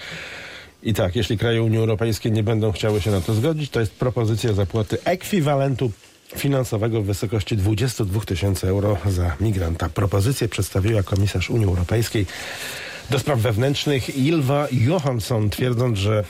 I 0.82 0.94
tak, 0.94 1.16
jeśli 1.16 1.38
kraje 1.38 1.62
Unii 1.62 1.78
Europejskiej 1.78 2.32
nie 2.32 2.42
będą 2.42 2.72
chciały 2.72 3.00
się 3.00 3.10
na 3.10 3.20
to 3.20 3.34
zgodzić, 3.34 3.70
to 3.70 3.80
jest 3.80 3.92
propozycja 3.92 4.52
zapłaty 4.52 4.98
ekwiwalentu 5.04 5.90
finansowego 6.36 7.02
w 7.02 7.06
wysokości 7.06 7.56
22 7.56 8.20
tysięcy 8.20 8.68
euro 8.68 8.96
za 9.06 9.36
migranta. 9.40 9.88
Propozycję 9.88 10.48
przedstawiła 10.48 11.02
komisarz 11.02 11.50
Unii 11.50 11.66
Europejskiej 11.66 12.26
do 13.10 13.18
spraw 13.18 13.38
wewnętrznych 13.38 14.16
Ilva 14.16 14.68
Johansson, 14.72 15.50
twierdząc, 15.50 15.98
że 15.98 16.24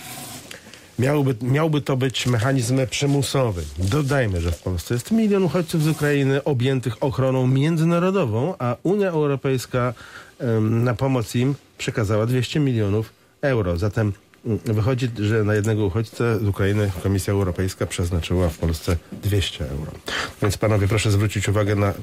Miałby, 0.98 1.34
miałby 1.42 1.80
to 1.80 1.96
być 1.96 2.26
mechanizm 2.26 2.86
przymusowy. 2.90 3.62
Dodajmy, 3.78 4.40
że 4.40 4.52
w 4.52 4.62
Polsce 4.62 4.94
jest 4.94 5.10
milion 5.10 5.44
uchodźców 5.44 5.82
z 5.82 5.88
Ukrainy 5.88 6.44
objętych 6.44 7.02
ochroną 7.02 7.46
międzynarodową, 7.46 8.54
a 8.58 8.76
Unia 8.82 9.08
Europejska 9.08 9.94
em, 10.38 10.84
na 10.84 10.94
pomoc 10.94 11.34
im 11.34 11.54
przekazała 11.78 12.26
200 12.26 12.60
milionów 12.60 13.12
euro. 13.42 13.76
Zatem 13.76 14.12
wychodzi, 14.44 15.08
że 15.18 15.44
na 15.44 15.54
jednego 15.54 15.86
uchodźcę 15.86 16.38
z 16.38 16.48
Ukrainy 16.48 16.90
Komisja 17.02 17.32
Europejska 17.32 17.86
przeznaczyła 17.86 18.48
w 18.48 18.58
Polsce 18.58 18.96
200 19.12 19.64
euro. 19.64 19.92
Więc 20.42 20.58
panowie, 20.58 20.88
proszę 20.88 21.10
zwrócić 21.10 21.48
uwagę 21.48 21.74
na 21.74 21.94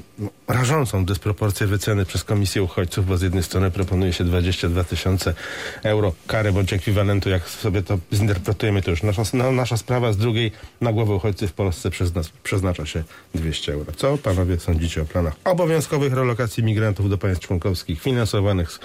rażącą 0.48 1.04
dysproporcję 1.04 1.66
wyceny 1.66 2.04
przez 2.04 2.24
Komisję 2.24 2.62
Uchodźców, 2.62 3.06
bo 3.06 3.16
z 3.18 3.22
jednej 3.22 3.42
strony 3.42 3.70
proponuje 3.70 4.12
się 4.12 4.24
22 4.24 4.84
tysiące 4.84 5.34
euro 5.82 6.12
kary 6.26 6.52
bądź 6.52 6.72
ekwiwalentu, 6.72 7.30
jak 7.30 7.48
sobie 7.48 7.82
to 7.82 7.98
zinterpretujemy, 8.12 8.82
to 8.82 8.90
już 8.90 9.02
nasza, 9.02 9.22
no, 9.32 9.52
nasza 9.52 9.76
sprawa, 9.76 10.12
z 10.12 10.16
drugiej 10.16 10.52
na 10.80 10.92
głowę 10.92 11.14
uchodźcy 11.14 11.48
w 11.48 11.52
Polsce 11.52 11.90
przezna, 11.90 12.20
przeznacza 12.42 12.86
się 12.86 13.04
200 13.34 13.72
euro. 13.72 13.92
Co 13.96 14.18
panowie 14.18 14.60
sądzicie 14.60 15.02
o 15.02 15.04
planach 15.04 15.34
obowiązkowych 15.44 16.12
relokacji 16.12 16.64
migrantów 16.64 17.10
do 17.10 17.18
państw 17.18 17.46
członkowskich 17.46 18.02
finansowanych 18.02 18.72
z, 18.72 18.80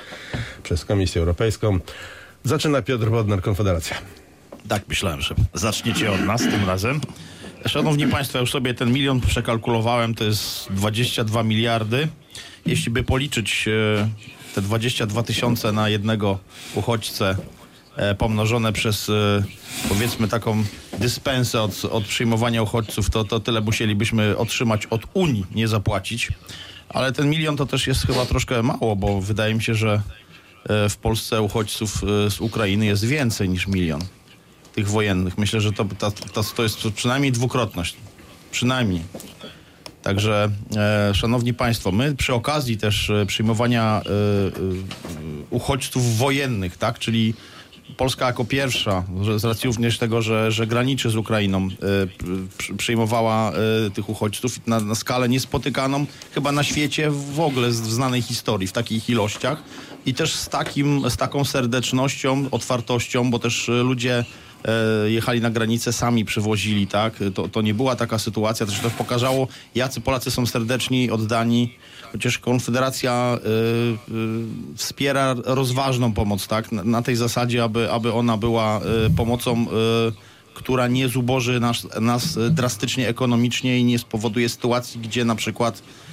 przez 0.63 0.85
Komisję 0.85 1.21
Europejską? 1.21 1.79
Zaczyna 2.43 2.81
Piotr 2.81 3.09
Bodnar, 3.09 3.41
Konfederacja. 3.41 3.97
Tak, 4.67 4.83
myślałem, 4.87 5.21
że 5.21 5.35
zaczniecie 5.53 6.11
od 6.11 6.21
nas 6.21 6.41
tym 6.41 6.65
razem. 6.67 7.01
Szanowni 7.65 8.07
Państwo, 8.07 8.37
ja 8.37 8.41
już 8.41 8.51
sobie 8.51 8.73
ten 8.73 8.93
milion 8.93 9.21
przekalkulowałem, 9.21 10.15
to 10.15 10.23
jest 10.23 10.67
22 10.69 11.43
miliardy. 11.43 12.07
Jeśli 12.65 12.91
by 12.91 13.03
policzyć 13.03 13.65
e, 13.67 14.09
te 14.55 14.61
22 14.61 15.23
tysiące 15.23 15.71
na 15.71 15.89
jednego 15.89 16.39
uchodźcę 16.75 17.35
e, 17.95 18.15
pomnożone 18.15 18.73
przez 18.73 19.09
e, 19.09 19.43
powiedzmy 19.89 20.27
taką 20.27 20.63
dyspensę 20.99 21.61
od, 21.61 21.85
od 21.85 22.03
przyjmowania 22.03 22.61
uchodźców, 22.61 23.09
to, 23.09 23.23
to 23.23 23.39
tyle 23.39 23.61
musielibyśmy 23.61 24.37
otrzymać 24.37 24.85
od 24.85 25.01
Unii, 25.13 25.45
nie 25.55 25.67
zapłacić. 25.67 26.31
Ale 26.89 27.11
ten 27.11 27.29
milion 27.29 27.57
to 27.57 27.65
też 27.65 27.87
jest 27.87 28.07
chyba 28.07 28.25
troszkę 28.25 28.63
mało, 28.63 28.95
bo 28.95 29.21
wydaje 29.21 29.53
mi 29.53 29.63
się, 29.63 29.75
że 29.75 30.01
w 30.89 30.95
Polsce 30.97 31.41
uchodźców 31.41 32.03
e, 32.03 32.31
z 32.31 32.41
Ukrainy 32.41 32.85
jest 32.85 33.05
więcej 33.05 33.49
niż 33.49 33.67
milion 33.67 34.01
tych 34.75 34.89
wojennych. 34.89 35.37
Myślę, 35.37 35.61
że 35.61 35.71
to, 35.71 35.85
to 36.55 36.63
jest 36.63 36.77
przynajmniej 36.95 37.31
dwukrotność. 37.31 37.95
Przynajmniej. 38.51 39.01
Także, 40.03 40.49
e, 40.75 41.15
szanowni 41.15 41.53
państwo, 41.53 41.91
my 41.91 42.15
przy 42.15 42.33
okazji 42.33 42.77
też 42.77 43.09
e, 43.09 43.25
przyjmowania 43.25 44.01
e, 44.05 44.09
e, 44.09 44.51
uchodźców 45.49 46.17
wojennych, 46.17 46.77
tak, 46.77 46.99
czyli 46.99 47.33
Polska 47.97 48.27
jako 48.27 48.45
pierwsza, 48.45 49.03
z 49.37 49.45
racji 49.45 49.67
również 49.67 49.97
tego, 49.97 50.21
że, 50.21 50.51
że 50.51 50.67
graniczy 50.67 51.09
z 51.09 51.15
Ukrainą, 51.15 51.67
e, 51.67 52.47
przy- 52.57 52.73
przyjmowała 52.73 53.51
e, 53.51 53.89
tych 53.89 54.09
uchodźców 54.09 54.67
na, 54.67 54.79
na 54.79 54.95
skalę 54.95 55.29
niespotykaną 55.29 56.05
chyba 56.33 56.51
na 56.51 56.63
świecie 56.63 57.11
w 57.11 57.39
ogóle 57.39 57.69
w 57.69 57.73
znanej 57.73 58.21
historii, 58.21 58.67
w 58.67 58.71
takich 58.71 59.09
ilościach 59.09 59.63
i 60.05 60.13
też 60.13 60.35
z, 60.35 60.49
takim, 60.49 61.09
z 61.09 61.17
taką 61.17 61.45
serdecznością, 61.45 62.45
otwartością, 62.51 63.31
bo 63.31 63.39
też 63.39 63.69
e, 63.69 63.71
ludzie 63.71 64.25
e, 64.65 65.11
jechali 65.11 65.41
na 65.41 65.49
granicę, 65.49 65.93
sami 65.93 66.25
przywozili, 66.25 66.87
tak? 66.87 67.13
To, 67.33 67.47
to 67.47 67.61
nie 67.61 67.73
była 67.73 67.95
taka 67.95 68.19
sytuacja, 68.19 68.65
też 68.65 68.79
to 68.79 68.89
pokazało, 68.89 69.47
jacy 69.75 70.01
Polacy 70.01 70.31
są 70.31 70.45
serdeczni, 70.45 71.11
oddani. 71.11 71.73
Chociaż 72.11 72.37
Konfederacja 72.37 73.37
y, 74.11 74.77
wspiera 74.77 75.35
rozważną 75.45 76.13
pomoc, 76.13 76.47
tak? 76.47 76.71
Na, 76.71 76.83
na 76.83 77.01
tej 77.01 77.15
zasadzie, 77.15 77.63
aby, 77.63 77.91
aby 77.91 78.13
ona 78.13 78.37
była 78.37 78.81
pomocą, 79.17 79.65
która 80.53 80.87
nie 80.87 81.07
zuboży 81.07 81.59
nas, 81.59 81.87
nas 82.01 82.39
drastycznie 82.49 83.07
ekonomicznie 83.07 83.79
i 83.79 83.83
nie 83.83 83.99
spowoduje 83.99 84.49
sytuacji, 84.49 85.01
gdzie 85.01 85.25
na 85.25 85.35
przykład 85.35 85.77
e, 85.77 86.10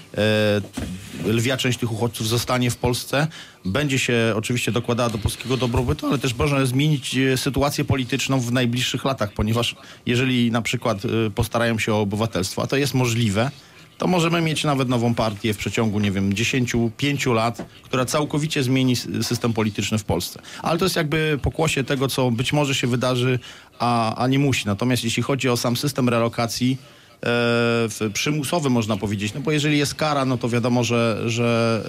lwia 1.25 1.57
część 1.57 1.79
tych 1.79 1.93
uchodźców 1.93 2.29
zostanie 2.29 2.71
w 2.71 2.77
Polsce, 2.77 3.27
będzie 3.65 3.99
się 3.99 4.33
oczywiście 4.37 4.73
dokładała 4.73 5.11
do 5.11 5.19
polskiego 5.19 5.57
dobrobytu, 5.57 6.07
ale 6.07 6.19
też 6.19 6.35
może 6.35 6.67
zmienić 6.67 7.17
e, 7.17 7.37
sytuację 7.37 7.85
polityczną 7.85 8.41
w 8.41 8.53
najbliższych 8.53 9.05
latach, 9.05 9.33
ponieważ 9.33 9.77
jeżeli 10.07 10.51
na 10.51 10.63
przykład 10.63 11.05
e, 11.05 11.31
postarają 11.31 11.79
się 11.79 11.95
o 11.95 12.01
obywatelstwo, 12.01 12.63
a 12.63 12.67
to 12.67 12.77
jest 12.77 12.95
możliwe, 12.95 13.51
to 13.99 14.07
możemy 14.07 14.41
mieć 14.41 14.65
nawet 14.65 14.89
nową 14.89 15.15
partię 15.15 15.55
w 15.55 15.57
przeciągu, 15.57 16.01
nie 16.01 16.11
wiem, 16.11 16.33
10-5 16.33 17.35
lat, 17.35 17.67
która 17.83 18.05
całkowicie 18.05 18.63
zmieni 18.63 18.97
system 19.23 19.53
polityczny 19.53 19.99
w 19.99 20.05
Polsce. 20.05 20.41
Ale 20.63 20.79
to 20.79 20.85
jest 20.85 20.97
jakby 20.97 21.39
pokłosie 21.43 21.85
tego, 21.85 22.09
co 22.09 22.31
być 22.31 22.53
może 22.53 22.75
się 22.75 22.87
wydarzy, 22.87 23.39
a, 23.79 24.15
a 24.15 24.27
nie 24.27 24.39
musi. 24.39 24.67
Natomiast 24.67 25.05
jeśli 25.05 25.23
chodzi 25.23 25.49
o 25.49 25.57
sam 25.57 25.77
system 25.77 26.09
relokacji, 26.09 26.79
e, 27.27 28.11
przymusowy 28.11 28.71
można 28.71 28.97
powiedzieć, 28.97 29.35
no 29.35 29.41
bo 29.41 29.53
jeżeli 29.53 29.79
jest 29.79 29.95
kara, 29.95 30.25
no 30.25 30.39
to 30.39 30.49
wiadomo, 30.49 30.85
że, 30.85 31.23
że 31.27 31.81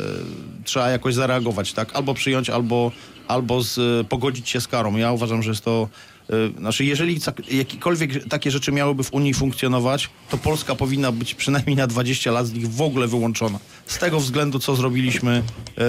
e, 0.62 0.64
trzeba 0.64 0.90
jakoś 0.90 1.14
zareagować, 1.14 1.74
tak? 1.74 1.96
Albo 1.96 2.14
przyjąć, 2.14 2.50
albo, 2.50 2.92
albo 3.28 3.62
z, 3.62 4.08
pogodzić 4.08 4.50
się 4.50 4.62
z 4.62 4.68
karą. 4.68 4.98
Ja 4.98 5.12
uważam, 5.12 5.44
że 5.44 5.50
jest 5.50 5.66
to 5.66 5.84
e, 5.84 6.19
znaczy, 6.58 6.86
jeżeli 6.86 7.20
cak- 7.20 7.54
jakiekolwiek 7.54 8.28
takie 8.28 8.52
rzeczy 8.52 8.72
miałyby 8.72 9.04
w 9.04 9.14
Unii 9.14 9.34
funkcjonować, 9.34 10.10
to 10.30 10.38
Polska 10.38 10.76
powinna 10.76 11.12
być 11.12 11.36
przynajmniej 11.36 11.76
na 11.76 11.88
20 11.88 12.32
lat 12.32 12.48
z 12.48 12.54
nich 12.54 12.70
w 12.72 12.82
ogóle 12.82 13.08
wyłączona. 13.08 13.60
Z 13.86 13.98
tego 13.98 14.20
względu, 14.20 14.60
co 14.60 14.76
zrobiliśmy 14.76 15.44
e, 15.78 15.84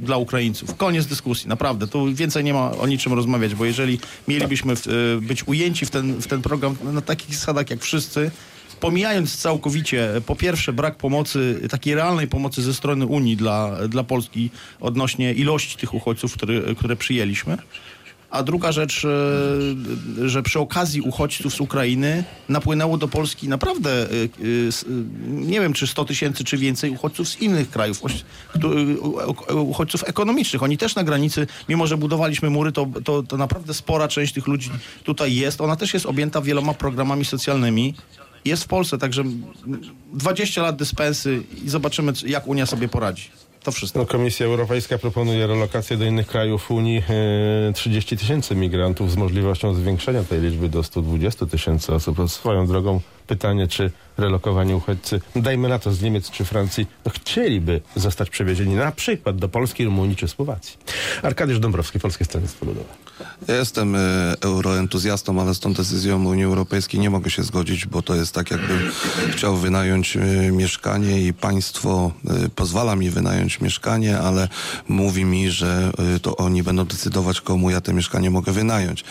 dla 0.00 0.16
Ukraińców. 0.16 0.76
Koniec 0.76 1.06
dyskusji, 1.06 1.48
naprawdę. 1.48 1.86
Tu 1.86 2.14
więcej 2.14 2.44
nie 2.44 2.54
ma 2.54 2.70
o 2.70 2.86
niczym 2.86 3.12
rozmawiać, 3.12 3.54
bo 3.54 3.64
jeżeli 3.64 3.98
mielibyśmy 4.28 4.76
w, 4.76 4.86
e, 4.86 4.90
być 5.20 5.48
ujęci 5.48 5.86
w 5.86 5.90
ten, 5.90 6.20
w 6.22 6.26
ten 6.26 6.42
program 6.42 6.76
na 6.92 7.00
takich 7.00 7.34
zasadach 7.34 7.70
jak 7.70 7.80
wszyscy, 7.80 8.30
pomijając 8.80 9.36
całkowicie, 9.36 10.16
e, 10.16 10.20
po 10.20 10.36
pierwsze, 10.36 10.72
brak 10.72 10.96
pomocy, 10.96 11.60
takiej 11.70 11.94
realnej 11.94 12.28
pomocy 12.28 12.62
ze 12.62 12.74
strony 12.74 13.06
Unii 13.06 13.36
dla, 13.36 13.88
dla 13.88 14.04
Polski 14.04 14.50
odnośnie 14.80 15.32
ilości 15.32 15.76
tych 15.76 15.94
uchodźców, 15.94 16.36
które 16.76 16.96
przyjęliśmy. 16.96 17.58
A 18.30 18.42
druga 18.42 18.72
rzecz, 18.72 19.04
e, 19.04 20.28
że 20.28 20.42
przy 20.42 20.60
okazji 20.60 21.00
uchodźców 21.00 21.54
z 21.54 21.60
Ukrainy 21.60 22.24
napłynęło 22.48 22.98
do 22.98 23.08
Polski 23.08 23.48
naprawdę, 23.48 23.90
e, 23.90 24.04
e, 24.04 24.08
nie 25.26 25.60
wiem 25.60 25.72
czy 25.72 25.86
100 25.86 26.04
tysięcy, 26.04 26.44
czy 26.44 26.58
więcej 26.58 26.90
uchodźców 26.90 27.28
z 27.28 27.40
innych 27.40 27.70
krajów, 27.70 28.02
uchodźców 29.54 30.04
ekonomicznych. 30.08 30.62
Oni 30.62 30.78
też 30.78 30.94
na 30.94 31.04
granicy, 31.04 31.46
mimo 31.68 31.86
że 31.86 31.96
budowaliśmy 31.96 32.50
mury, 32.50 32.72
to, 32.72 32.86
to, 33.04 33.22
to 33.22 33.36
naprawdę 33.36 33.74
spora 33.74 34.08
część 34.08 34.32
tych 34.32 34.46
ludzi 34.46 34.70
tutaj 35.04 35.34
jest. 35.34 35.60
Ona 35.60 35.76
też 35.76 35.94
jest 35.94 36.06
objęta 36.06 36.40
wieloma 36.40 36.74
programami 36.74 37.24
socjalnymi. 37.24 37.94
Jest 38.44 38.64
w 38.64 38.66
Polsce, 38.66 38.98
także 38.98 39.22
mm, 39.22 39.42
20 40.12 40.62
lat 40.62 40.76
dyspensy 40.76 41.42
i 41.64 41.68
zobaczymy, 41.68 42.12
jak 42.26 42.46
Unia 42.46 42.66
sobie 42.66 42.88
poradzi. 42.88 43.43
To 43.64 43.72
wszystko. 43.72 43.98
No, 43.98 44.06
Komisja 44.06 44.46
Europejska 44.46 44.98
proponuje 44.98 45.46
relokację 45.46 45.96
do 45.96 46.04
innych 46.04 46.26
krajów 46.26 46.70
Unii 46.70 47.02
e, 47.68 47.72
30 47.72 48.16
tysięcy 48.16 48.54
migrantów 48.54 49.12
z 49.12 49.16
możliwością 49.16 49.74
zwiększenia 49.74 50.24
tej 50.24 50.40
liczby 50.40 50.68
do 50.68 50.82
120 50.82 51.46
tysięcy 51.46 51.94
osób. 51.94 52.30
Swoją 52.30 52.66
drogą 52.66 53.00
pytanie, 53.26 53.68
czy 53.68 53.90
relokowani 54.18 54.74
uchodźcy, 54.74 55.20
no 55.34 55.42
dajmy 55.42 55.68
na 55.68 55.78
to 55.78 55.92
z 55.92 56.02
Niemiec 56.02 56.30
czy 56.30 56.44
Francji, 56.44 56.86
no 57.04 57.10
chcieliby 57.10 57.80
zostać 57.96 58.30
przewiezieni 58.30 58.74
na 58.74 58.92
przykład 58.92 59.36
do 59.36 59.48
Polski, 59.48 59.84
Rumunii 59.84 60.16
czy 60.16 60.28
Słowacji. 60.28 60.76
Arkadiusz 61.22 61.58
Dąbrowski, 61.58 62.00
Polskie 62.00 62.24
Stronnictwo 62.24 62.66
Ludowe. 62.66 62.88
Ja 63.48 63.54
jestem 63.54 63.94
e, 63.94 64.00
euroentuzjastą, 64.40 65.40
ale 65.40 65.54
z 65.54 65.60
tą 65.60 65.72
decyzją 65.72 66.24
Unii 66.24 66.44
Europejskiej 66.44 67.00
nie 67.00 67.10
mogę 67.10 67.30
się 67.30 67.42
zgodzić, 67.42 67.86
bo 67.86 68.02
to 68.02 68.14
jest 68.14 68.34
tak, 68.34 68.50
jakbym 68.50 68.90
chciał 69.30 69.56
wynająć 69.56 70.16
e, 70.16 70.20
mieszkanie 70.52 71.20
i 71.20 71.32
państwo 71.32 72.12
e, 72.44 72.48
pozwala 72.48 72.96
mi 72.96 73.10
wynająć 73.10 73.60
mieszkanie, 73.60 74.18
ale 74.18 74.48
mówi 74.88 75.24
mi, 75.24 75.50
że 75.50 75.92
to 76.22 76.36
oni 76.36 76.62
będą 76.62 76.84
decydować, 76.84 77.40
komu 77.40 77.70
ja 77.70 77.80
to 77.80 77.92
mieszkanie 77.92 78.30
mogę 78.30 78.52
wynająć. 78.52 79.04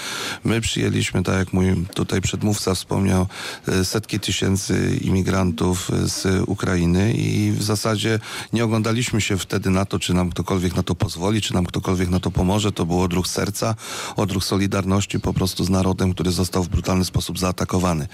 My 0.43 0.61
przyjęliśmy, 0.61 1.23
tak 1.23 1.35
jak 1.35 1.53
mój 1.53 1.85
tutaj 1.93 2.21
przedmówca 2.21 2.75
wspomniał, 2.75 3.27
e, 3.67 3.85
setki 4.03 4.19
tysięcy 4.19 4.99
imigrantów 5.01 5.91
e, 5.91 6.09
z 6.09 6.43
Ukrainy 6.47 7.13
i 7.13 7.51
w 7.51 7.63
zasadzie 7.63 8.19
nie 8.53 8.63
oglądaliśmy 8.63 9.21
się 9.21 9.37
wtedy 9.37 9.69
na 9.69 9.85
to, 9.85 9.99
czy 9.99 10.13
nam 10.13 10.29
ktokolwiek 10.29 10.75
na 10.75 10.83
to 10.83 10.95
pozwoli, 10.95 11.41
czy 11.41 11.53
nam 11.53 11.65
ktokolwiek 11.65 12.09
na 12.09 12.19
to 12.19 12.31
pomoże. 12.31 12.71
To 12.71 12.85
był 12.85 13.01
odruch 13.01 13.27
serca, 13.27 13.75
odruch 14.15 14.43
solidarności 14.43 15.19
po 15.19 15.33
prostu 15.33 15.63
z 15.63 15.69
narodem, 15.69 16.13
który 16.13 16.31
został 16.31 16.63
w 16.63 16.69
brutalny 16.69 17.05
sposób 17.05 17.39
zaatakowany. 17.39 18.07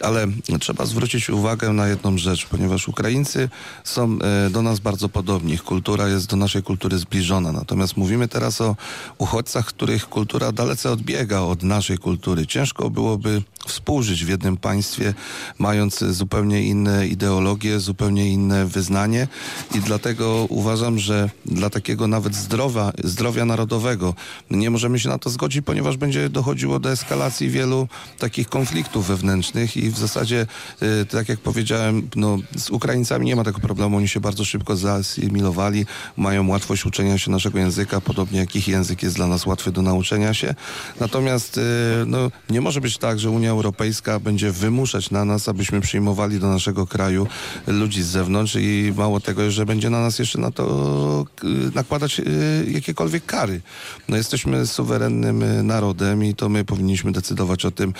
Ale 0.00 0.26
trzeba 0.60 0.86
zwrócić 0.86 1.30
uwagę 1.30 1.72
na 1.72 1.88
jedną 1.88 2.18
rzecz, 2.18 2.46
ponieważ 2.46 2.88
Ukraińcy 2.88 3.48
są 3.84 4.18
e, 4.46 4.50
do 4.50 4.62
nas 4.62 4.78
bardzo 4.80 5.08
podobni. 5.08 5.52
Ich 5.52 5.62
kultura 5.62 6.08
jest 6.08 6.26
do 6.26 6.36
naszej 6.36 6.62
kultury 6.62 6.98
zbliżona. 6.98 7.52
Natomiast 7.52 7.96
mówimy 7.96 8.28
teraz 8.28 8.60
o 8.60 8.76
uchodźcach, 9.18 9.66
których 9.66 10.08
kultura 10.08 10.52
dalece 10.52 10.90
odbiega 10.90 11.40
od 11.40 11.62
naszej 11.62 11.98
kultury. 11.98 12.46
Ciężko 12.46 12.90
byłoby 12.90 13.42
współżyć 13.68 14.24
w 14.24 14.28
jednym 14.28 14.56
państwie, 14.56 15.14
mając 15.58 15.98
zupełnie 15.98 16.62
inne 16.62 17.06
ideologie, 17.06 17.80
zupełnie 17.80 18.30
inne 18.30 18.66
wyznanie 18.66 19.28
i 19.74 19.80
dlatego 19.80 20.46
uważam, 20.48 20.98
że 20.98 21.30
dla 21.46 21.70
takiego 21.70 22.06
nawet 22.06 22.34
zdrowa, 22.34 22.92
zdrowia 23.04 23.44
narodowego 23.44 24.14
nie 24.50 24.70
możemy 24.70 24.98
się 24.98 25.08
na 25.08 25.18
to 25.18 25.30
zgodzić, 25.30 25.64
ponieważ 25.64 25.96
będzie 25.96 26.28
dochodziło 26.28 26.78
do 26.78 26.92
eskalacji 26.92 27.50
wielu 27.50 27.88
takich 28.18 28.48
konfliktów 28.48 29.06
wewnętrznych 29.06 29.76
i 29.76 29.90
w 29.90 29.98
zasadzie, 29.98 30.46
y, 30.82 31.06
tak 31.06 31.28
jak 31.28 31.40
powiedziałem, 31.40 32.08
no, 32.16 32.38
z 32.56 32.70
Ukraińcami 32.70 33.26
nie 33.26 33.36
ma 33.36 33.44
tego 33.44 33.60
problemu, 33.60 33.96
oni 33.96 34.08
się 34.08 34.20
bardzo 34.20 34.44
szybko 34.44 34.76
zasymilowali, 34.76 35.86
mają 36.16 36.48
łatwość 36.48 36.86
uczenia 36.86 37.18
się 37.18 37.30
naszego 37.30 37.58
języka, 37.58 38.00
podobnie 38.00 38.38
jak 38.38 38.56
ich 38.56 38.68
język 38.68 39.02
jest 39.02 39.16
dla 39.16 39.26
nas 39.26 39.46
łatwy 39.46 39.72
do 39.72 39.82
nauczenia 39.82 40.34
się. 40.34 40.54
Natomiast 41.00 41.58
y, 41.58 41.60
no, 42.06 42.30
nie 42.50 42.60
może 42.60 42.80
być 42.80 42.98
tak, 42.98 43.18
że 43.18 43.30
Unia 43.30 43.50
Europejska 43.50 44.20
będzie 44.20 44.52
wymuszać 44.52 45.10
na 45.10 45.17
nas, 45.24 45.48
abyśmy 45.48 45.80
przyjmowali 45.80 46.40
do 46.40 46.48
naszego 46.48 46.86
kraju 46.86 47.26
ludzi 47.66 48.02
z 48.02 48.06
zewnątrz 48.06 48.56
i 48.60 48.92
mało 48.96 49.20
tego, 49.20 49.50
że 49.50 49.66
będzie 49.66 49.90
na 49.90 50.00
nas 50.00 50.18
jeszcze 50.18 50.38
na 50.38 50.50
to 50.50 51.26
y, 51.44 51.74
nakładać 51.74 52.20
y, 52.20 52.24
jakiekolwiek 52.70 53.26
kary. 53.26 53.60
No, 54.08 54.16
jesteśmy 54.16 54.66
suwerennym 54.66 55.42
y, 55.42 55.62
narodem 55.62 56.24
i 56.24 56.34
to 56.34 56.48
my 56.48 56.64
powinniśmy 56.64 57.12
decydować 57.12 57.64
o 57.64 57.70
tym, 57.70 57.94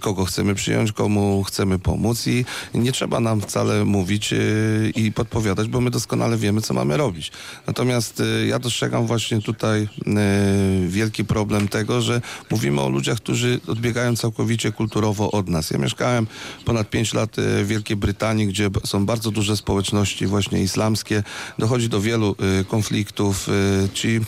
kogo 0.00 0.24
chcemy 0.24 0.54
przyjąć, 0.54 0.92
komu 0.92 1.44
chcemy 1.44 1.78
pomóc 1.78 2.26
i 2.26 2.44
nie 2.74 2.92
trzeba 2.92 3.20
nam 3.20 3.40
wcale 3.40 3.84
mówić 3.84 4.34
i 4.94 5.12
podpowiadać, 5.12 5.68
bo 5.68 5.80
my 5.80 5.90
doskonale 5.90 6.36
wiemy, 6.36 6.60
co 6.60 6.74
mamy 6.74 6.96
robić. 6.96 7.32
Natomiast 7.66 8.22
ja 8.46 8.58
dostrzegam 8.58 9.06
właśnie 9.06 9.42
tutaj 9.42 9.88
wielki 10.86 11.24
problem 11.24 11.68
tego, 11.68 12.00
że 12.00 12.20
mówimy 12.50 12.80
o 12.80 12.88
ludziach, 12.88 13.16
którzy 13.16 13.60
odbiegają 13.66 14.16
całkowicie 14.16 14.72
kulturowo 14.72 15.30
od 15.30 15.48
nas. 15.48 15.70
Ja 15.70 15.78
mieszkałem 15.78 16.26
ponad 16.64 16.90
5 16.90 17.14
lat 17.14 17.38
y, 17.38 17.64
w 17.64 17.68
Wielkiej 17.68 17.96
Brytanii, 17.96 18.46
gdzie 18.46 18.70
są 18.84 19.06
bardzo 19.06 19.30
duże 19.30 19.56
społeczności 19.56 20.26
właśnie 20.26 20.62
islamskie. 20.62 21.22
Dochodzi 21.58 21.88
do 21.88 22.00
wielu 22.00 22.36
y, 22.60 22.64
konfliktów. 22.64 23.48
Y, 23.48 23.88
ci 23.94 24.20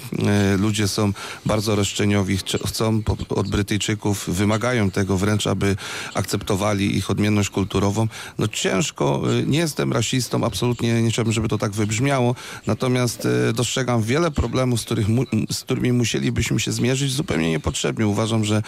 ludzie 0.59 0.89
są 0.89 1.13
bardzo 1.47 1.77
roszczeniowi, 1.77 2.39
chcą 2.67 3.03
od 3.29 3.49
Brytyjczyków, 3.49 4.29
wymagają 4.29 4.91
tego 4.91 5.17
wręcz, 5.17 5.47
aby 5.47 5.77
akceptowali 6.15 6.97
ich 6.97 7.11
odmienność 7.11 7.51
kulturową. 7.51 8.09
No 8.39 8.49
ciężko, 8.49 9.23
nie 9.47 9.59
jestem 9.59 9.93
rasistą, 9.93 10.45
absolutnie 10.45 11.03
nie 11.03 11.11
chciałbym, 11.11 11.33
żeby 11.33 11.49
to 11.49 11.59
tak 11.59 11.73
wybrzmiało, 11.73 12.35
natomiast 12.67 13.29
dostrzegam 13.55 14.03
wiele 14.03 14.31
problemów, 14.31 14.81
z, 14.81 14.85
których 14.85 15.07
z 15.51 15.61
którymi 15.61 15.93
musielibyśmy 15.93 16.61
się 16.61 16.73
zmierzyć 16.73 17.13
zupełnie 17.13 17.51
niepotrzebnie. 17.51 18.07
Uważam, 18.07 18.45
że 18.45 18.63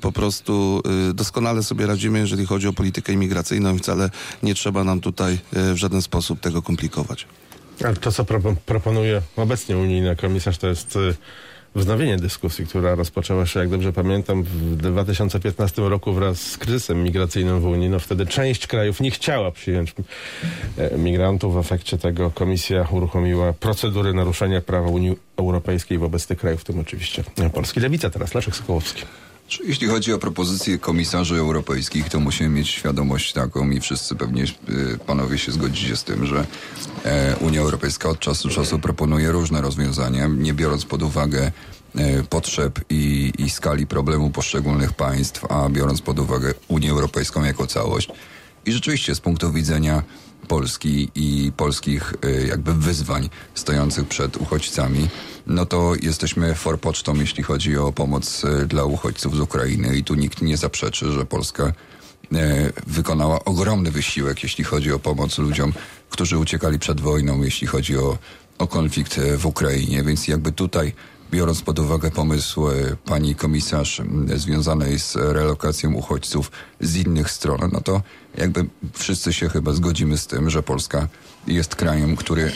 po 0.00 0.12
prostu 0.12 0.82
doskonale 1.14 1.62
sobie 1.62 1.86
radzimy, 1.86 2.18
jeżeli 2.18 2.46
chodzi 2.46 2.68
o 2.68 2.72
politykę 2.82 3.12
imigracyjną 3.12 3.74
i 3.74 3.78
wcale 3.78 4.10
nie 4.42 4.54
trzeba 4.54 4.84
nam 4.84 5.00
tutaj 5.00 5.32
y, 5.56 5.74
w 5.74 5.76
żaden 5.76 6.02
sposób 6.02 6.40
tego 6.40 6.62
komplikować. 6.62 7.26
Ale 7.84 7.96
to, 7.96 8.12
co 8.12 8.24
propo- 8.24 8.56
proponuje 8.66 9.22
obecnie 9.36 9.76
unijny 9.76 10.16
komisarz, 10.16 10.58
to 10.58 10.66
jest 10.66 10.96
y, 10.96 11.14
wznowienie 11.74 12.16
dyskusji, 12.16 12.66
która 12.66 12.94
rozpoczęła 12.94 13.46
się, 13.46 13.60
jak 13.60 13.68
dobrze 13.68 13.92
pamiętam, 13.92 14.42
w 14.42 14.76
2015 14.76 15.82
roku 15.82 16.12
wraz 16.12 16.40
z 16.40 16.58
kryzysem 16.58 17.02
migracyjnym 17.04 17.60
w 17.60 17.64
Unii. 17.64 17.88
No 17.88 17.98
wtedy 17.98 18.26
część 18.26 18.66
krajów 18.66 19.00
nie 19.00 19.10
chciała 19.10 19.50
przyjąć 19.50 19.94
e, 20.78 20.98
migrantów. 20.98 21.54
W 21.54 21.58
efekcie 21.58 21.98
tego 21.98 22.30
komisja 22.30 22.88
uruchomiła 22.90 23.52
procedury 23.52 24.14
naruszenia 24.14 24.60
prawa 24.60 24.88
Unii 24.88 25.16
Europejskiej 25.36 25.98
wobec 25.98 26.26
tych 26.26 26.38
krajów, 26.38 26.60
w 26.60 26.64
tym 26.64 26.78
oczywiście 26.78 27.24
e, 27.38 27.50
Polski. 27.50 27.80
Lewica 27.80 28.10
teraz, 28.10 28.34
Leszek 28.34 28.56
Sokołowski. 28.56 29.02
Jeśli 29.60 29.88
chodzi 29.88 30.12
o 30.12 30.18
propozycje 30.18 30.78
komisarzy 30.78 31.36
europejskich, 31.36 32.08
to 32.08 32.20
musimy 32.20 32.48
mieć 32.48 32.68
świadomość 32.68 33.32
taką 33.32 33.70
i 33.70 33.80
wszyscy 33.80 34.16
pewnie 34.16 34.44
y, 34.44 34.98
panowie 35.06 35.38
się 35.38 35.52
zgodzicie 35.52 35.96
z 35.96 36.04
tym, 36.04 36.26
że 36.26 36.46
e, 37.04 37.36
Unia 37.36 37.60
Europejska 37.60 38.08
od 38.08 38.18
czasu 38.18 38.48
do 38.48 38.54
czasu 38.54 38.78
proponuje 38.78 39.32
różne 39.32 39.60
rozwiązania, 39.60 40.26
nie 40.26 40.54
biorąc 40.54 40.84
pod 40.84 41.02
uwagę 41.02 41.52
e, 41.94 42.22
potrzeb 42.22 42.80
i, 42.90 43.32
i 43.38 43.50
skali 43.50 43.86
problemu 43.86 44.30
poszczególnych 44.30 44.92
państw, 44.92 45.44
a 45.44 45.68
biorąc 45.68 46.00
pod 46.00 46.18
uwagę 46.18 46.54
Unię 46.68 46.90
Europejską 46.90 47.44
jako 47.44 47.66
całość. 47.66 48.08
I 48.66 48.72
rzeczywiście 48.72 49.14
z 49.14 49.20
punktu 49.20 49.52
widzenia 49.52 50.02
Polski 50.48 51.10
i 51.14 51.52
polskich 51.56 52.14
y, 52.24 52.46
jakby 52.46 52.74
wyzwań 52.74 53.30
stojących 53.54 54.08
przed 54.08 54.36
uchodźcami, 54.36 55.08
no 55.46 55.66
to 55.66 55.92
jesteśmy 56.02 56.54
forpocztą, 56.54 57.14
jeśli 57.14 57.42
chodzi 57.42 57.76
o 57.76 57.92
pomoc 57.92 58.44
y, 58.44 58.66
dla 58.66 58.84
uchodźców 58.84 59.36
z 59.36 59.40
Ukrainy 59.40 59.96
i 59.96 60.04
tu 60.04 60.14
nikt 60.14 60.42
nie 60.42 60.56
zaprzeczy, 60.56 61.12
że 61.12 61.26
Polska 61.26 61.64
e, 61.64 61.72
wykonała 62.86 63.44
ogromny 63.44 63.90
wysiłek, 63.90 64.42
jeśli 64.42 64.64
chodzi 64.64 64.92
o 64.92 64.98
pomoc 64.98 65.38
ludziom, 65.38 65.72
którzy 66.10 66.38
uciekali 66.38 66.78
przed 66.78 67.00
wojną, 67.00 67.42
jeśli 67.42 67.66
chodzi 67.66 67.98
o, 67.98 68.18
o 68.58 68.66
konflikt 68.66 69.20
w 69.36 69.46
Ukrainie, 69.46 70.02
więc 70.02 70.28
jakby 70.28 70.52
tutaj 70.52 70.92
biorąc 71.32 71.62
pod 71.62 71.78
uwagę 71.78 72.10
pomysł 72.10 72.68
e, 72.68 72.96
pani 73.04 73.34
komisarz 73.34 74.02
związanej 74.34 74.98
z 74.98 75.16
relokacją 75.16 75.94
uchodźców 75.94 76.50
z 76.80 76.96
innych 76.96 77.30
stron, 77.30 77.70
no 77.72 77.80
to 77.80 78.02
jakby 78.38 78.66
wszyscy 78.92 79.32
się 79.32 79.48
chyba 79.48 79.72
zgodzimy 79.72 80.18
z 80.18 80.26
tym, 80.26 80.50
że 80.50 80.62
Polska 80.62 81.08
jest 81.46 81.76
krajem, 81.76 82.16
który 82.16 82.52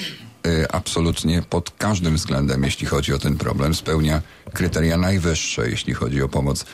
e, 0.47 0.75
absolutnie 0.75 1.43
pod 1.43 1.71
każdym 1.71 2.17
względem, 2.17 2.65
jeśli 2.65 2.87
chodzi 2.87 3.15
o 3.15 3.19
ten 3.19 3.37
problem, 3.37 3.75
spełnia 3.75 4.23
kryteria 4.53 4.97
najwyższe, 4.97 5.71
jeśli 5.71 5.95
chodzi 5.95 6.23
o 6.23 6.29
pomoc 6.29 6.65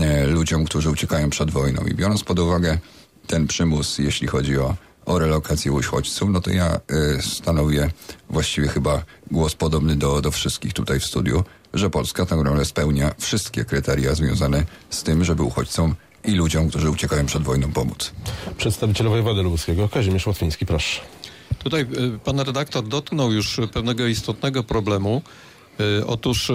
e, 0.00 0.26
ludziom, 0.26 0.64
którzy 0.64 0.90
uciekają 0.90 1.30
przed 1.30 1.50
wojną. 1.50 1.82
I 1.82 1.94
biorąc 1.94 2.24
pod 2.24 2.38
uwagę 2.38 2.78
ten 3.26 3.46
przymus, 3.46 3.98
jeśli 3.98 4.26
chodzi 4.26 4.58
o, 4.58 4.76
o 5.08 5.18
relokację 5.18 5.72
uchodźców, 5.72 6.30
no 6.30 6.40
to 6.40 6.50
ja 6.50 6.80
y, 7.18 7.22
stanowię 7.22 7.90
właściwie 8.30 8.68
chyba 8.68 9.02
głos 9.30 9.54
podobny 9.54 9.96
do, 9.96 10.20
do 10.20 10.30
wszystkich 10.30 10.72
tutaj 10.72 11.00
w 11.00 11.04
studiu, 11.04 11.44
że 11.74 11.90
Polska 11.90 12.26
tę 12.26 12.36
rolę 12.44 12.64
spełnia 12.64 13.14
wszystkie 13.18 13.64
kryteria 13.64 14.14
związane 14.14 14.64
z 14.90 15.02
tym, 15.02 15.24
żeby 15.24 15.42
uchodźcom 15.42 15.94
i 16.24 16.32
ludziom, 16.32 16.68
którzy 16.68 16.90
uciekają 16.90 17.26
przed 17.26 17.42
wojną, 17.42 17.72
pomóc. 17.72 18.12
Przedstawiciel 18.56 19.08
wojewody 19.08 19.42
lubuskiego, 19.42 19.88
Kazimierz 19.88 20.26
Łotwiński, 20.26 20.66
proszę. 20.66 21.00
Tutaj 21.58 21.80
y, 21.82 22.18
pan 22.24 22.40
redaktor 22.40 22.88
dotknął 22.88 23.32
już 23.32 23.60
pewnego 23.72 24.06
istotnego 24.06 24.62
problemu. 24.62 25.22
Y, 26.00 26.06
Otóż 26.06 26.52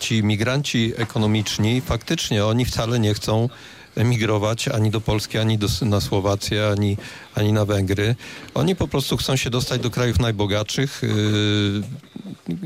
ci 0.00 0.22
migranci 0.22 0.92
ekonomiczni 0.96 1.80
faktycznie 1.80 2.44
oni 2.44 2.64
wcale 2.64 3.00
nie 3.00 3.14
chcą 3.14 3.48
emigrować 3.96 4.68
ani 4.68 4.90
do 4.90 5.00
Polski, 5.00 5.38
ani 5.38 5.58
do, 5.58 5.66
na 5.82 6.00
Słowację, 6.00 6.68
ani, 6.68 6.96
ani 7.34 7.52
na 7.52 7.64
Węgry. 7.64 8.14
Oni 8.54 8.76
po 8.76 8.88
prostu 8.88 9.16
chcą 9.16 9.36
się 9.36 9.50
dostać 9.50 9.80
do 9.80 9.90
krajów 9.90 10.18
najbogatszych, 10.18 11.04
y, 11.04 11.82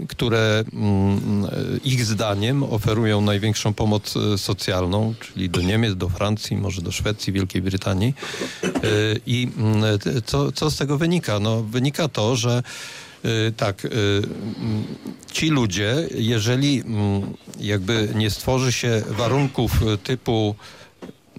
które 0.08 0.64
mm, 0.72 1.44
y, 1.44 1.80
ich 1.84 2.04
zdaniem 2.04 2.62
oferują 2.62 3.20
największą 3.20 3.74
pomoc 3.74 4.16
y, 4.16 4.38
socjalną, 4.38 5.14
czyli 5.20 5.50
do 5.50 5.60
Niemiec, 5.60 5.94
do 5.94 6.08
Francji, 6.08 6.56
może 6.56 6.82
do 6.82 6.92
Szwecji, 6.92 7.32
Wielkiej 7.32 7.62
Brytanii. 7.62 8.14
Y, 8.64 9.20
I 9.26 9.48
mm, 9.56 9.84
co, 10.24 10.52
co 10.52 10.70
z 10.70 10.76
tego 10.76 10.98
wynika? 10.98 11.40
No, 11.40 11.62
wynika 11.62 12.08
to, 12.08 12.36
że 12.36 12.62
y, 13.24 13.52
tak, 13.56 13.84
y, 13.84 13.88
mm, 13.88 14.84
ci 15.32 15.50
ludzie, 15.50 16.08
jeżeli 16.14 16.82
jakby 17.60 18.08
nie 18.14 18.30
stworzy 18.30 18.72
się 18.72 19.02
warunków 19.08 19.72
typu 20.02 20.54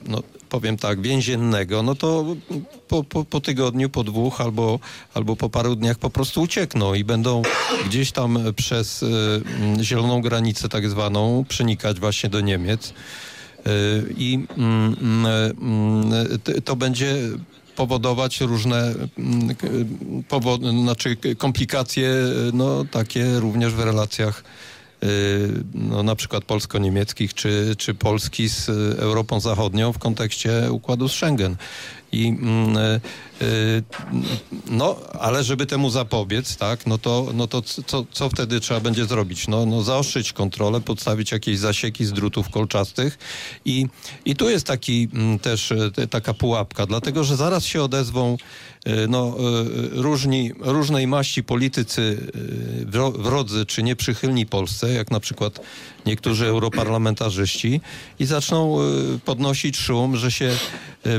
no, 0.08 0.24
powiem 0.50 0.78
tak, 0.78 1.02
więziennego, 1.02 1.84
no 1.84 1.96
to 1.96 2.26
po, 2.88 3.04
po, 3.04 3.26
po 3.26 3.42
tygodniu, 3.42 3.90
po 3.90 4.04
dwóch 4.04 4.42
albo, 4.42 4.80
albo 5.14 5.36
po 5.36 5.50
paru 5.50 5.76
dniach 5.76 5.98
po 5.98 6.10
prostu 6.10 6.42
uciekną 6.42 6.94
i 6.94 7.04
będą 7.04 7.42
gdzieś 7.86 8.12
tam 8.12 8.40
przez 8.56 9.04
y, 9.04 9.06
mm, 9.06 9.84
zieloną 9.84 10.22
granicę 10.22 10.70
tak 10.70 10.90
zwaną 10.90 11.46
przenikać 11.50 12.00
właśnie 12.00 12.30
do 12.30 12.42
Niemiec. 12.42 12.90
Y, 12.90 12.94
I 14.18 14.40
mm, 14.58 16.12
t- 16.44 16.62
to 16.62 16.76
będzie 16.76 17.16
powodować 17.76 18.42
różne 18.42 18.94
powo- 20.30 20.82
znaczy 20.84 21.18
komplikacje 21.38 22.12
no, 22.54 22.86
takie 22.92 23.40
również 23.40 23.74
w 23.74 23.80
relacjach 23.80 24.40
y, 24.40 24.75
no, 25.74 26.04
na 26.04 26.16
przykład 26.16 26.44
polsko-niemieckich 26.44 27.34
czy, 27.34 27.76
czy 27.78 27.94
Polski 27.94 28.50
z 28.50 28.70
y, 28.70 28.72
Europą 29.00 29.40
Zachodnią 29.40 29.94
w 29.94 30.00
kontekście 30.00 30.72
układu 30.72 31.10
z 31.10 31.12
Schengen. 31.12 31.56
I 32.12 32.28
mm, 32.28 32.78
y, 32.78 32.82
y, 33.35 33.35
no, 34.70 34.96
ale 35.20 35.44
żeby 35.44 35.66
temu 35.66 35.90
zapobiec, 35.90 36.58
tak, 36.58 36.88
no 36.88 36.98
to, 36.98 37.28
no 37.34 37.48
to 37.48 37.62
co, 37.62 38.06
co 38.12 38.30
wtedy 38.30 38.60
trzeba 38.60 38.80
będzie 38.80 39.06
zrobić? 39.06 39.48
No, 39.48 39.66
no 39.66 39.82
zaostrzyć 39.82 40.34
kontrolę, 40.34 40.82
podstawić 40.82 41.32
jakieś 41.32 41.60
zasieki 41.60 42.06
z 42.06 42.14
drutów 42.14 42.50
kolczastych 42.50 43.18
i, 43.66 43.88
i 44.26 44.36
tu 44.36 44.50
jest 44.50 44.68
taki 44.68 45.08
mm, 45.14 45.40
też 45.40 45.74
te- 45.96 46.08
taka 46.08 46.34
pułapka, 46.34 46.86
dlatego 46.86 47.24
że 47.24 47.36
zaraz 47.36 47.66
się 47.66 47.84
odezwą 47.84 48.38
y, 48.88 49.08
no, 49.08 49.36
y, 49.38 50.02
różni, 50.02 50.52
różnej 50.60 51.08
maści 51.08 51.44
politycy 51.44 52.32
wro- 52.92 53.22
wrodzy 53.22 53.66
czy 53.66 53.84
nieprzychylni 53.84 54.46
Polsce, 54.46 54.94
jak 54.94 55.12
na 55.12 55.20
przykład 55.20 55.60
niektórzy 56.06 56.48
europarlamentarzyści 56.48 57.82
i 58.20 58.26
zaczną 58.26 58.78
podnosić 59.26 59.78
szum, 59.78 60.18
że 60.18 60.32
się 60.32 60.58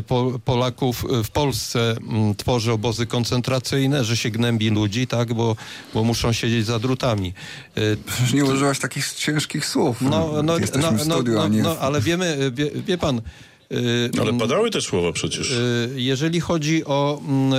po, 0.06 0.38
Polaków 0.44 1.04
w 1.24 1.30
Polsce 1.30 1.96
tworzy 2.36 2.72
obozy 2.72 3.06
koncentracyjne, 3.06 4.04
że 4.04 4.16
się 4.16 4.30
gnębi 4.30 4.70
ludzi, 4.70 5.06
tak, 5.06 5.34
bo, 5.34 5.56
bo 5.94 6.04
muszą 6.04 6.32
siedzieć 6.32 6.66
za 6.66 6.78
drutami. 6.78 7.32
Y, 7.78 7.96
Przecież 8.06 8.32
nie 8.32 8.44
użyłaś 8.44 8.78
takich 8.78 9.12
ciężkich 9.12 9.66
słów. 9.66 10.00
No, 10.00 10.10
no, 10.10 10.42
no, 10.42 10.58
w 10.58 10.76
no, 10.76 11.04
studiu, 11.04 11.34
no, 11.34 11.42
a 11.42 11.48
nie... 11.48 11.62
no, 11.62 11.78
ale 11.78 12.00
wiemy, 12.00 12.50
wie, 12.54 12.70
wie 12.86 12.98
pan... 12.98 13.18
y, 13.72 14.10
Ale 14.14 14.28
mm, 14.28 14.38
padały 14.38 14.70
te 14.70 14.80
słowa 14.80 15.12
przecież. 15.12 15.50
Y, 15.50 15.90
Jeżeli 15.96 16.40
chodzi 16.40 16.84
o 16.84 17.20
mm, 17.28 17.54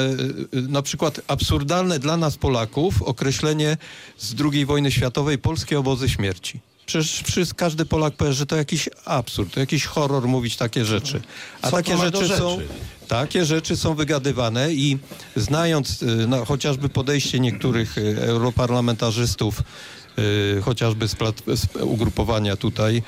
na 0.69 0.81
przykład 0.81 1.21
absurdalne 1.27 1.99
dla 1.99 2.17
nas 2.17 2.37
Polaków 2.37 3.01
określenie 3.01 3.77
z 4.17 4.35
II 4.53 4.65
wojny 4.65 4.91
światowej 4.91 5.37
polskie 5.37 5.79
obozy 5.79 6.09
śmierci. 6.09 6.59
Przecież 6.87 7.21
wszyscy, 7.25 7.55
każdy 7.55 7.85
Polak 7.85 8.13
powie, 8.13 8.33
że 8.33 8.45
to 8.45 8.55
jakiś 8.55 8.89
absurd, 9.05 9.53
to 9.53 9.59
jakiś 9.59 9.85
horror 9.85 10.27
mówić 10.27 10.55
takie 10.57 10.85
rzeczy. 10.85 11.21
A 11.61 11.69
Co 11.69 11.75
takie 11.75 11.91
do 11.95 12.01
rzeczy, 12.01 12.27
są 12.37 12.59
rzeczy? 12.59 12.67
takie 13.07 13.45
rzeczy 13.45 13.77
są 13.77 13.95
wygadywane 13.95 14.73
i 14.73 14.97
znając 15.35 16.01
y, 16.01 16.05
no, 16.27 16.45
chociażby 16.45 16.89
podejście 16.89 17.39
niektórych 17.39 17.97
y, 17.97 18.17
europarlamentarzystów 18.21 19.61
chociażby 20.61 21.07
z, 21.07 21.15
z 21.55 21.75
ugrupowania 21.81 22.55
tutaj 22.55 23.03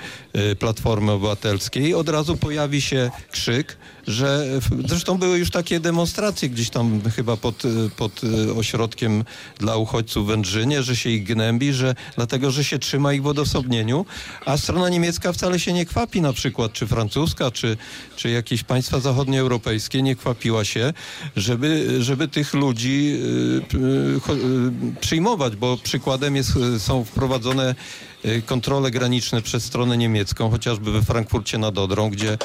y, 0.52 0.56
Platformy 0.56 1.12
Obywatelskiej, 1.12 1.94
od 1.94 2.10
razu 2.10 2.38
pojawi 2.38 2.82
się 2.82 3.12
krzyk, 3.32 3.78
że 4.08 4.46
zresztą 4.88 5.18
były 5.18 5.38
już 5.38 5.52
takie 5.52 5.80
demonstracje 5.80 6.50
gdzieś 6.50 6.70
tam 6.70 7.02
chyba 7.16 7.38
pod, 7.38 7.66
y, 7.66 7.90
pod 7.98 8.24
y, 8.24 8.54
ośrodkiem 8.54 9.24
dla 9.58 9.78
uchodźców 9.78 10.26
w 10.26 10.28
Wędrzynie, 10.28 10.84
że 10.84 10.96
się 10.96 11.10
ich 11.10 11.24
gnębi, 11.24 11.74
że 11.74 11.96
dlatego, 12.16 12.52
że 12.52 12.64
się 12.64 12.80
trzyma 12.80 13.14
ich 13.14 13.24
w 13.24 13.28
odosobnieniu, 13.28 14.06
a 14.46 14.58
strona 14.58 14.90
niemiecka 14.90 15.34
wcale 15.34 15.60
się 15.60 15.74
nie 15.74 15.86
kwapi 15.86 16.22
na 16.22 16.34
przykład, 16.34 16.74
czy 16.74 16.88
francuska, 16.88 17.52
czy, 17.52 17.78
czy 18.16 18.30
jakieś 18.30 18.64
państwa 18.64 19.00
zachodnioeuropejskie 19.00 20.02
nie 20.02 20.16
kwapiła 20.16 20.66
się, 20.66 20.94
żeby, 21.36 21.98
żeby 22.04 22.28
tych 22.28 22.54
ludzi 22.54 23.20
y, 23.74 23.78
y, 23.78 24.34
y, 24.34 25.00
przyjmować, 25.02 25.56
bo 25.56 25.78
przykładem 25.78 26.36
jest, 26.36 26.56
y, 26.56 26.80
są 26.80 26.99
wprowadzone 27.06 27.76
kontrole 28.46 28.92
graniczne 28.92 29.42
przez 29.42 29.64
stronę 29.66 29.98
niemiecką, 29.98 30.50
chociażby 30.50 30.92
we 30.92 31.02
Frankfurcie 31.02 31.58
nad 31.58 31.78
Odrą, 31.78 32.10
gdzie 32.10 32.38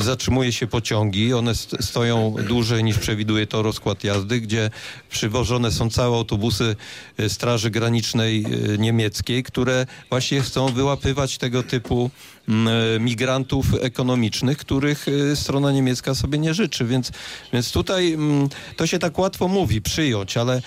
zatrzymuje 0.00 0.52
się 0.52 0.66
pociągi, 0.66 1.34
one 1.34 1.50
st- 1.54 1.84
stoją 1.84 2.34
dłużej 2.48 2.84
niż 2.84 2.98
przewiduje 2.98 3.46
to 3.46 3.62
rozkład 3.62 4.04
jazdy, 4.04 4.40
gdzie 4.40 4.70
przywożone 5.10 5.72
są 5.72 5.90
całe 5.90 6.16
autobusy 6.16 6.76
y, 7.20 7.28
Straży 7.28 7.70
Granicznej 7.70 8.44
y, 8.74 8.78
niemieckiej, 8.78 9.42
które 9.42 9.86
właśnie 10.10 10.40
chcą 10.40 10.68
wyłapywać 10.68 11.38
tego 11.38 11.62
typu 11.62 12.10
mm, 12.48 13.04
migrantów 13.04 13.66
ekonomicznych, 13.82 14.58
których 14.58 15.08
y, 15.08 15.36
strona 15.36 15.72
niemiecka 15.72 16.14
sobie 16.14 16.38
nie 16.38 16.54
życzy. 16.54 16.84
Więc, 16.84 17.12
więc 17.52 17.72
tutaj 17.72 18.12
mm, 18.12 18.48
to 18.76 18.86
się 18.86 18.98
tak 18.98 19.18
łatwo 19.18 19.48
mówi, 19.48 19.82
przyjąć, 19.82 20.36
ale 20.36 20.62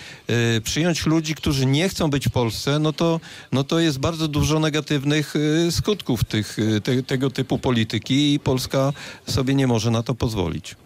y, 0.56 0.60
przyjąć 0.60 1.06
ludzi, 1.06 1.34
którzy 1.34 1.66
nie 1.66 1.88
chcą 1.88 2.10
być 2.10 2.28
w 2.28 2.30
Polsce, 2.30 2.78
no 2.78 2.92
to, 2.92 3.20
no 3.52 3.64
to 3.64 3.80
jest 3.80 3.98
bardzo 3.98 4.28
dużo 4.28 4.51
negatywnych 4.60 5.36
y, 5.36 5.72
skutków 5.72 6.24
tych, 6.24 6.58
y, 6.58 6.80
te, 6.80 7.02
tego 7.02 7.30
typu 7.30 7.58
polityki 7.58 8.34
i 8.34 8.40
Polska 8.40 8.92
sobie 9.26 9.54
nie 9.54 9.66
może 9.66 9.90
na 9.90 10.02
to 10.02 10.14
pozwolić. 10.14 10.76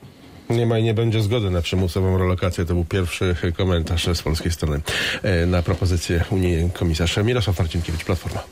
Nie 0.51 0.67
ma 0.67 0.79
i 0.79 0.83
nie 0.83 0.95
będzie 0.95 1.23
zgody 1.23 1.51
na 1.51 1.63
przymusową 1.63 2.19
relokację. 2.19 2.65
To 2.65 2.75
był 2.75 2.85
pierwszy 2.85 3.37
komentarz 3.57 4.09
z 4.15 4.23
polskiej 4.23 4.53
strony 4.53 4.81
e, 5.23 5.47
na 5.47 5.63
propozycję 5.63 6.25
Unii 6.31 6.71
komisarz 6.71 7.17
Mirosław 7.17 7.59
Marcinkiewicz, 7.59 8.05
Platforma. 8.05 8.43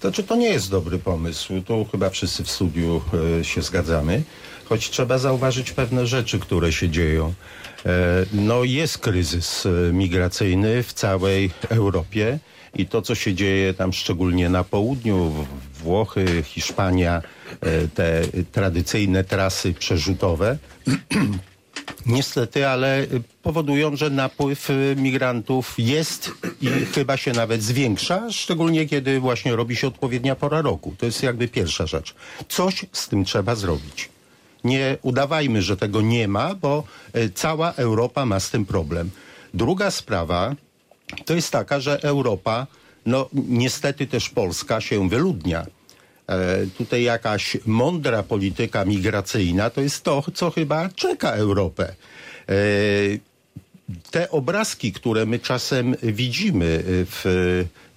Znaczy, 0.00 0.22
to 0.22 0.36
nie 0.36 0.48
jest 0.48 0.70
dobry 0.70 0.98
pomysł. 0.98 1.62
Tu 1.62 1.86
chyba 1.92 2.10
wszyscy 2.10 2.44
w 2.44 2.50
studiu 2.50 3.02
e, 3.40 3.44
się 3.44 3.62
zgadzamy. 3.62 4.22
Choć 4.64 4.90
trzeba 4.90 5.18
zauważyć 5.18 5.72
pewne 5.72 6.06
rzeczy, 6.06 6.38
które 6.38 6.72
się 6.72 6.88
dzieją. 6.88 7.34
E, 7.86 7.90
no 8.32 8.64
jest 8.64 8.98
kryzys 8.98 9.68
migracyjny 9.92 10.82
w 10.82 10.92
całej 10.92 11.50
Europie 11.68 12.38
i 12.76 12.86
to, 12.86 13.02
co 13.02 13.14
się 13.14 13.34
dzieje 13.34 13.74
tam 13.74 13.92
szczególnie 13.92 14.48
na 14.48 14.64
południu, 14.64 15.32
Włochy, 15.74 16.42
Hiszpania, 16.42 17.22
e, 17.60 17.88
te 17.88 18.22
tradycyjne 18.52 19.24
trasy 19.24 19.74
przerzutowe, 19.74 20.58
Niestety, 22.06 22.68
ale 22.68 23.06
powodują, 23.42 23.96
że 23.96 24.10
napływ 24.10 24.70
y, 24.70 24.94
migrantów 24.98 25.74
jest 25.78 26.30
i 26.60 26.66
chyba 26.66 27.16
się 27.16 27.32
nawet 27.32 27.62
zwiększa, 27.62 28.30
szczególnie 28.30 28.86
kiedy 28.86 29.20
właśnie 29.20 29.56
robi 29.56 29.76
się 29.76 29.86
odpowiednia 29.86 30.34
pora 30.34 30.62
roku. 30.62 30.94
To 30.98 31.06
jest 31.06 31.22
jakby 31.22 31.48
pierwsza 31.48 31.86
rzecz. 31.86 32.14
Coś 32.48 32.86
z 32.92 33.08
tym 33.08 33.24
trzeba 33.24 33.54
zrobić. 33.54 34.08
Nie 34.64 34.98
udawajmy, 35.02 35.62
że 35.62 35.76
tego 35.76 36.00
nie 36.00 36.28
ma, 36.28 36.54
bo 36.54 36.84
y, 37.16 37.30
cała 37.34 37.72
Europa 37.72 38.26
ma 38.26 38.40
z 38.40 38.50
tym 38.50 38.66
problem. 38.66 39.10
Druga 39.54 39.90
sprawa 39.90 40.54
to 41.24 41.34
jest 41.34 41.50
taka, 41.50 41.80
że 41.80 42.02
Europa, 42.02 42.66
no 43.06 43.28
niestety 43.32 44.06
też 44.06 44.30
Polska 44.30 44.80
się 44.80 45.08
wyludnia. 45.08 45.66
E, 46.28 46.66
tutaj 46.78 47.02
jakaś 47.02 47.56
mądra 47.66 48.22
polityka 48.22 48.84
migracyjna 48.84 49.70
to 49.70 49.80
jest 49.80 50.02
to, 50.02 50.22
co 50.34 50.50
chyba 50.50 50.88
czeka 50.88 51.30
Europę. 51.30 51.94
E, 52.48 52.54
te 54.10 54.30
obrazki, 54.30 54.92
które 54.92 55.26
my 55.26 55.38
czasem 55.38 55.96
widzimy 56.02 56.64
y, 56.64 57.06
w 57.06 57.26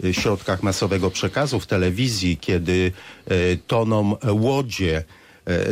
y, 0.04 0.13
środkach 0.13 0.63
masowego 0.63 1.12
przekazu, 1.12 1.60
w 1.60 1.67
telewizji, 1.67 2.38
kiedy 2.38 2.91
y, 3.32 3.60
toną 3.67 4.15
łodzie, 4.32 4.98
e, 4.98 5.04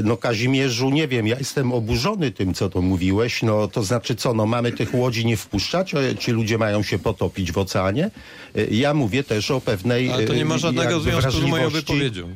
no 0.03 0.17
Kazimierzu, 0.17 0.89
nie 0.89 1.07
wiem, 1.07 1.27
ja 1.27 1.38
jestem 1.39 1.71
oburzony 1.73 2.31
tym, 2.31 2.53
co 2.53 2.69
to 2.69 2.81
mówiłeś, 2.81 3.43
no 3.43 3.67
to 3.67 3.83
znaczy 3.83 4.15
co, 4.15 4.33
no 4.33 4.45
mamy 4.45 4.71
tych 4.71 4.93
łodzi 4.93 5.25
nie 5.25 5.38
wpuszczać, 5.38 5.93
e, 5.95 6.15
ci 6.15 6.31
ludzie 6.31 6.57
mają 6.57 6.83
się 6.83 6.99
potopić 6.99 7.51
w 7.51 7.57
oceanie? 7.57 8.11
E, 8.55 8.65
Ja 8.65 8.93
mówię 8.93 9.23
też 9.23 9.51
o 9.51 9.61
pewnej 9.61 10.09
Ale 10.11 10.23
to 10.23 10.33
nie 10.33 10.45
ma 10.45 10.55
e, 10.55 10.59
żadnego 10.59 10.99
związku 10.99 11.31
z 11.31 11.41
moją 11.43 11.69
wypowiedzią. 11.69 12.35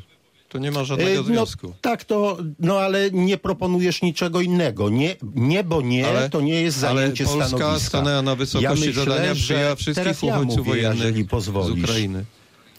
To 0.49 0.57
nie 0.57 0.71
ma 0.71 0.83
żadnego 0.83 1.21
E, 1.21 1.23
związku. 1.23 1.67
No, 1.67 1.73
tak, 1.81 2.03
to, 2.03 2.37
no 2.59 2.79
ale 2.79 3.11
nie 3.11 3.37
proponujesz 3.37 4.01
niczego 4.01 4.41
innego. 4.41 4.89
Nie, 4.89 5.15
nie 5.35 5.63
bo 5.63 5.81
nie, 5.81 6.07
Ale- 6.07 6.29
to 6.29 6.41
nie 6.41 6.61
jest 6.61 6.83
ale 6.83 7.01
zajęcie 7.01 7.25
Polska 7.25 7.47
stanowiska. 7.47 7.87
stanęła 7.89 8.21
na 8.21 8.35
wysokości 8.35 8.63
ja 8.85 8.87
myślę, 8.87 9.03
zadania, 9.05 9.33
że 9.33 9.43
przyjęła 9.43 9.75
wszystkich 9.75 10.23
ja 10.23 10.35
uchodźców 10.35 10.67
mówię, 10.67 10.81
jeżeli 10.81 11.23
wojennych 11.23 11.43
z. 11.43 11.83
Ukrainy. 11.83 12.25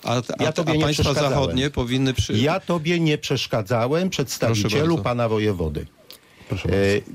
A, 0.04 0.16
a, 0.16 0.42
Ja 0.42 0.52
tobie 0.52 0.72
a 0.72 0.76
nie 0.76 0.82
państwa 0.82 1.14
zachodnie 1.14 1.70
powinny 1.70 2.14
przy... 2.14 2.32
Ja 2.32 2.60
tobie 2.60 3.00
nie 3.00 3.18
przeszkadzałem, 3.18 4.10
przedstawicielu 4.10 4.98
pana 4.98 5.28
wojewody. 5.28 5.86
E, 6.52 6.56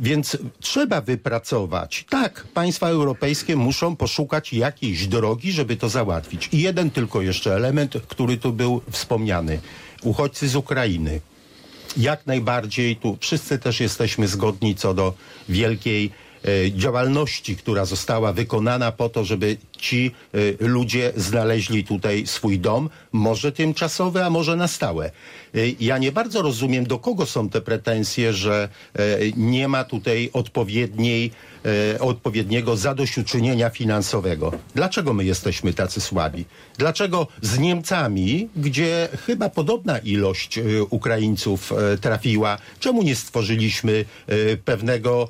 więc 0.01 0.37
trzeba 0.59 1.01
wypracować. 1.01 2.05
Tak, 2.09 2.47
państwa 2.53 2.87
europejskie 2.87 3.55
muszą 3.55 3.95
poszukać 3.95 4.53
jakiejś 4.53 5.07
drogi, 5.07 5.51
żeby 5.51 5.77
to 5.77 5.89
załatwić. 5.89 6.49
I 6.51 6.61
jeden 6.61 6.91
tylko 6.91 7.21
jeszcze 7.21 7.55
element, 7.55 7.93
który 8.07 8.37
tu 8.37 8.53
był 8.53 8.81
wspomniany. 8.91 9.59
Uchodźcy 10.03 10.49
z 10.49 10.55
Ukrainy. 10.55 11.21
Jak 11.97 12.25
najbardziej 12.25 12.95
tu 12.95 13.17
wszyscy 13.21 13.59
też 13.59 13.79
jesteśmy 13.79 14.27
zgodni 14.27 14.75
co 14.75 14.93
do 14.93 15.13
wielkiej 15.49 16.11
działalności, 16.75 17.55
która 17.55 17.85
została 17.85 18.33
wykonana 18.33 18.91
po 18.91 19.09
to, 19.09 19.23
żeby 19.25 19.57
ci 19.77 20.11
y, 20.35 20.57
ludzie 20.59 21.13
znaleźli 21.15 21.83
tutaj 21.83 22.27
swój 22.27 22.59
dom, 22.59 22.89
może 23.11 23.51
tymczasowy, 23.51 24.23
a 24.23 24.29
może 24.29 24.55
na 24.55 24.67
stałe. 24.67 25.11
Y, 25.55 25.75
Ja 25.79 25.97
nie 25.97 26.11
bardzo 26.11 26.41
rozumiem, 26.41 26.85
do 26.87 26.99
kogo 26.99 27.25
są 27.25 27.49
te 27.49 27.61
pretensje, 27.61 28.33
że 28.33 28.69
nie 29.37 29.67
ma 29.67 29.83
tutaj 29.83 30.29
odpowiedniej, 30.33 31.31
odpowiedniego 31.99 32.77
zadośćuczynienia 32.77 33.69
finansowego. 33.69 34.51
Dlaczego 34.75 35.13
my 35.13 35.25
jesteśmy 35.25 35.73
tacy 35.73 36.01
słabi? 36.01 36.45
Dlaczego 36.77 37.27
z 37.41 37.59
Niemcami, 37.59 38.49
gdzie 38.55 39.09
chyba 39.25 39.49
podobna 39.49 39.97
ilość 39.97 40.57
y, 40.57 40.83
Ukraińców 40.89 41.71
y, 41.93 41.97
trafiła, 41.97 42.57
czemu 42.79 43.03
nie 43.03 43.15
stworzyliśmy 43.15 44.05
pewnego 44.65 45.27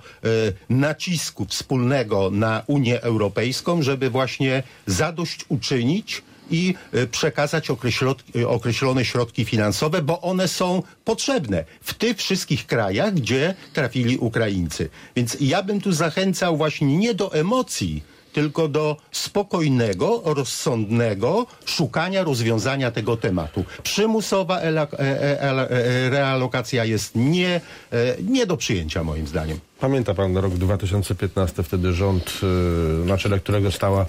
nacisku 0.70 1.46
wspólnego 1.46 2.30
na 2.32 2.64
Unię 2.68 3.02
Europejską, 3.02 3.82
żeby 3.82 4.10
właśnie 4.10 4.64
zadośćuczynić 4.88 6.22
i 6.52 6.76
y, 6.96 7.08
przekazać 7.08 7.70
y, 8.36 8.48
określone 8.48 9.06
środki 9.06 9.46
finansowe, 9.46 10.02
bo 10.02 10.22
one 10.22 10.48
są 10.48 10.84
potrzebne 11.06 11.66
w 11.82 11.94
tych 11.94 12.18
wszystkich 12.18 12.68
krajach, 12.68 13.14
gdzie 13.14 13.56
trafili 13.74 14.18
Ukraińcy. 14.18 14.90
Więc 15.16 15.38
ja 15.40 15.64
bym 15.64 15.82
tu 15.82 15.92
zachęcał 15.92 16.58
właśnie 16.58 16.98
nie 16.98 17.14
do 17.14 17.34
emocji, 17.34 18.04
tylko 18.36 18.68
do 18.68 18.98
spokojnego, 19.12 20.22
rozsądnego 20.26 21.46
szukania 21.66 22.24
rozwiązania 22.24 22.92
tego 22.92 23.18
tematu. 23.18 23.66
Przymusowa 23.84 24.62
e- 24.62 24.82
e- 24.82 25.42
e- 25.42 26.10
realokacja 26.10 26.86
jest 26.86 27.16
nie, 27.16 27.62
e, 27.92 28.16
nie 28.24 28.46
do 28.46 28.58
przyjęcia 28.58 29.04
moim 29.04 29.28
zdaniem. 29.28 29.60
Pamięta 29.80 30.14
pan 30.14 30.38
rok 30.38 30.54
2015, 30.54 31.64
wtedy 31.64 31.94
rząd, 31.94 32.40
na 33.06 33.18
czele 33.18 33.40
którego 33.40 33.72
stała 33.72 34.06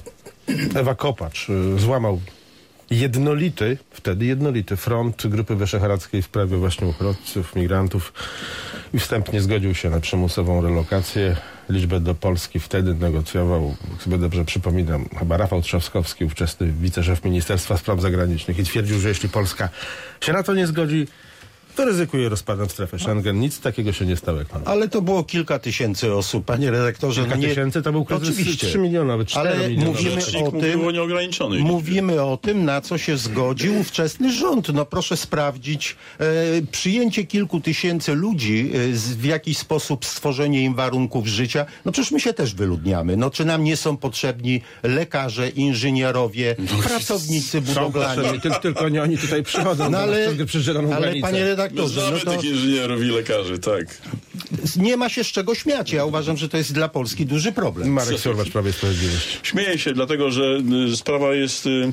Ewa 0.81 0.95
Kopacz, 0.95 1.49
y, 1.51 1.79
złamał 1.79 2.21
jednolity, 2.91 3.79
wtedy 3.91 4.25
jednolity 4.25 4.77
front 4.77 5.27
Grupy 5.27 5.57
Wyszehradzkiej 5.57 6.23
w 6.23 6.25
sprawie 6.25 6.57
właśnie 6.57 6.87
uchodźców, 6.87 7.57
migrantów 7.57 8.13
i 8.95 8.99
wstępnie 8.99 9.41
zgodził 9.41 9.75
się 9.75 9.91
na 9.91 10.01
przymusową 10.01 10.63
relokację. 10.63 11.37
Liczbę 11.69 12.01
do 12.01 12.15
Polski 12.15 12.61
wtedy 12.61 12.95
negocjował, 12.95 13.77
jak 13.93 14.03
sobie 14.03 14.19
dobrze 14.19 14.45
przypominam, 14.45 15.09
chyba 15.19 15.37
Rafał 15.37 15.63
Trzaskowski, 15.63 16.25
ówczesny 16.25 16.73
wiceszef 16.73 17.25
Ministerstwa 17.25 17.77
Spraw 17.77 18.01
Zagranicznych 18.01 18.59
i 18.59 18.65
twierdził, 18.65 18.99
że 18.99 19.09
jeśli 19.09 19.29
Polska 19.29 19.69
się 20.21 20.33
na 20.33 20.43
to 20.43 20.55
nie 20.55 20.67
zgodzi, 20.67 21.07
to 21.77 21.85
ryzykuje 21.85 22.29
rozpadem 22.29 22.69
strefy 22.69 22.99
Schengen. 22.99 23.41
Nic 23.41 23.61
takiego 23.61 23.93
się 23.93 24.07
nie 24.07 24.17
stało, 24.17 24.39
jak 24.39 24.49
pan 24.49 24.63
Ale 24.65 24.89
to 24.89 25.03
było 25.03 25.25
kilka 25.25 25.59
tysięcy 25.59 26.15
osób, 26.15 26.45
panie 26.45 26.71
redaktorze. 26.71 27.21
Kilka 27.21 27.37
no 27.37 27.43
nie- 27.43 27.49
tysięcy 27.49 27.83
to 27.83 27.93
był 27.93 28.05
kryzys 28.05 28.29
Oczywiście. 28.29 28.67
3 28.67 28.79
miliony, 28.79 29.09
nawet 29.09 29.29
4 29.29 29.49
Ale 29.51 29.69
miliony. 29.69 29.87
mówimy 29.87 30.23
o 30.45 30.53
tym, 30.53 30.81
mówimy 31.61 32.23
o 32.23 32.37
tym, 32.37 32.65
na 32.65 32.81
co 32.81 32.99
się 32.99 33.17
zgodził 33.17 33.79
ówczesny 33.81 34.33
rząd. 34.33 34.69
No 34.75 34.85
proszę 34.87 35.17
sprawdzić 35.17 35.97
e, 36.21 36.25
przyjęcie 36.73 37.25
kilku 37.25 37.61
tysięcy 37.61 38.15
ludzi, 38.15 38.71
e, 38.93 38.97
z, 38.97 39.13
w 39.15 39.25
jakiś 39.25 39.59
sposób 39.59 40.05
stworzenie 40.05 40.65
im 40.65 40.75
warunków 40.75 41.27
życia. 41.27 41.67
No 41.85 41.93
przecież 41.93 42.11
my 42.13 42.21
się 42.21 42.33
też 42.33 42.55
wyludniamy. 42.55 43.17
No 43.17 43.31
czy 43.31 43.45
nam 43.45 43.65
nie 43.65 43.77
są 43.77 43.97
potrzebni 43.97 44.61
lekarze, 44.83 45.49
inżynierowie, 45.49 46.57
pracownicy 46.85 47.51
Są 47.51 47.61
budowlani? 47.61 48.41
tylko, 48.41 48.61
tylko 48.61 48.89
nie 48.89 49.03
oni 49.03 49.19
tutaj 49.19 49.43
przychodzą 49.43 49.85
No 49.85 49.91
do 49.91 49.99
ale, 49.99 50.29
ale 50.97 51.15
panie 51.21 51.41
My 51.41 51.57
redaktorze, 51.71 52.01
znamy 52.01 52.19
no 52.25 52.33
to 52.33 52.41
tych 52.41 52.51
inżynierów 52.51 53.03
i 53.03 53.05
lekarzy, 53.05 53.59
tak. 53.59 54.03
nie 54.77 54.97
ma 54.97 55.09
się 55.09 55.25
z 55.25 55.27
czego 55.27 55.55
śmiać. 55.55 55.93
Ja 55.93 56.05
uważam, 56.05 56.37
że 56.37 56.49
to 56.49 56.57
jest 56.57 56.73
dla 56.73 56.89
Polski 56.89 57.27
duży 57.27 57.53
problem. 57.53 57.89
Marek 57.89 58.19
Sorwacz, 58.19 58.51
Prawie 58.51 58.73
Sprawiedliwość. 58.73 59.41
Śmieję 59.43 59.79
się, 59.79 59.93
dlatego 59.93 60.31
że 60.31 60.61
y, 60.93 60.97
sprawa 60.97 61.35
jest, 61.35 61.67
y, 61.67 61.93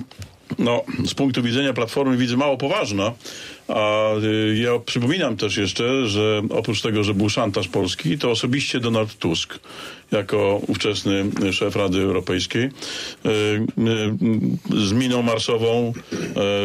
no, 0.60 0.84
z 1.06 1.14
punktu 1.14 1.44
widzenia 1.44 1.74
Platformy 1.74 2.18
widzę 2.18 2.38
mało 2.38 2.58
poważna. 2.58 3.12
A 3.68 4.14
y, 4.16 4.58
ja 4.58 4.80
przypominam 4.86 5.38
też 5.38 5.58
jeszcze, 5.58 6.08
że 6.08 6.42
oprócz 6.50 6.82
tego, 6.82 7.04
że 7.04 7.14
był 7.14 7.30
szantaż 7.30 7.68
Polski, 7.68 8.18
to 8.18 8.32
osobiście 8.32 8.80
Donald 8.80 9.18
Tusk, 9.18 9.60
jako 10.12 10.62
ówczesny 10.68 11.26
szef 11.52 11.76
Rady 11.76 12.02
Europejskiej, 12.02 12.64
y, 12.64 12.70
y, 13.30 14.86
z 14.86 14.92
miną 14.92 15.22
marsową 15.22 15.94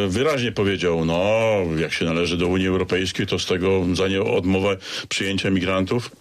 wyraźnie 0.07 0.51
powiedział, 0.51 1.05
no, 1.05 1.39
jak 1.77 1.93
się 1.93 2.05
należy 2.05 2.37
do 2.37 2.47
Unii 2.47 2.67
Europejskiej, 2.67 3.27
to 3.27 3.39
z 3.39 3.45
tego 3.45 3.85
za 3.93 4.07
nie 4.07 4.21
odmowę 4.21 4.77
przyjęcia 5.09 5.49
migrantów 5.49 6.11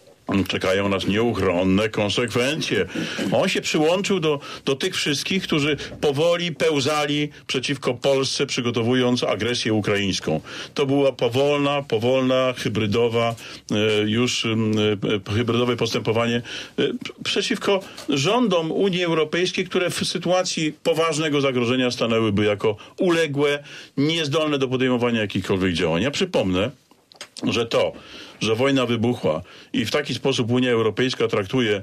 czekają 0.48 0.88
nas 0.88 1.06
nieuchronne 1.06 1.88
konsekwencje. 1.88 2.86
On 3.32 3.48
się 3.48 3.60
przyłączył 3.60 4.20
do, 4.20 4.40
do 4.64 4.76
tych 4.76 4.96
wszystkich, 4.96 5.42
którzy 5.42 5.76
powoli 6.00 6.52
pełzali 6.52 7.28
przeciwko 7.46 7.94
Polsce, 7.94 8.46
przygotowując 8.46 9.24
agresję 9.24 9.72
ukraińską. 9.72 10.40
To 10.74 10.86
była 10.86 11.12
powolna, 11.12 11.82
powolna, 11.82 12.54
hybrydowa, 12.56 13.34
e, 13.70 13.74
już 14.00 14.44
e, 14.46 14.56
hybrydowe 15.34 15.76
postępowanie 15.76 16.36
e, 16.36 16.82
przeciwko 17.24 17.80
rządom 18.08 18.72
Unii 18.72 19.04
Europejskiej, 19.04 19.64
które 19.64 19.90
w 19.90 20.04
sytuacji 20.04 20.72
poważnego 20.82 21.40
zagrożenia 21.40 21.90
stanęłyby 21.90 22.44
jako 22.44 22.76
uległe, 22.98 23.64
niezdolne 23.96 24.58
do 24.58 24.68
podejmowania 24.68 25.20
jakichkolwiek 25.20 25.72
działań. 25.72 26.02
Ja 26.02 26.10
przypomnę, 26.10 26.70
że 27.42 27.66
to, 27.66 27.92
że 28.40 28.54
wojna 28.54 28.86
wybuchła 28.86 29.42
i 29.72 29.84
w 29.84 29.90
taki 29.90 30.14
sposób 30.14 30.50
Unia 30.50 30.70
Europejska 30.70 31.28
traktuje 31.28 31.82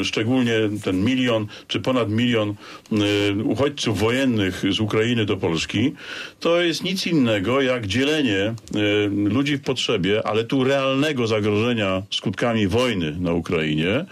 y, 0.00 0.04
szczególnie 0.04 0.52
ten 0.84 1.04
milion 1.04 1.46
czy 1.68 1.80
ponad 1.80 2.10
milion 2.10 2.54
y, 2.92 3.44
uchodźców 3.44 3.98
wojennych 3.98 4.62
z 4.70 4.80
Ukrainy 4.80 5.24
do 5.24 5.36
Polski, 5.36 5.92
to 6.40 6.60
jest 6.60 6.84
nic 6.84 7.06
innego 7.06 7.60
jak 7.62 7.86
dzielenie 7.86 8.54
y, 8.76 9.10
ludzi 9.10 9.56
w 9.56 9.62
potrzebie, 9.62 10.26
ale 10.26 10.44
tu 10.44 10.64
realnego 10.64 11.26
zagrożenia 11.26 12.02
skutkami 12.10 12.68
wojny 12.68 13.16
na 13.20 13.32
Ukrainie, 13.32 14.04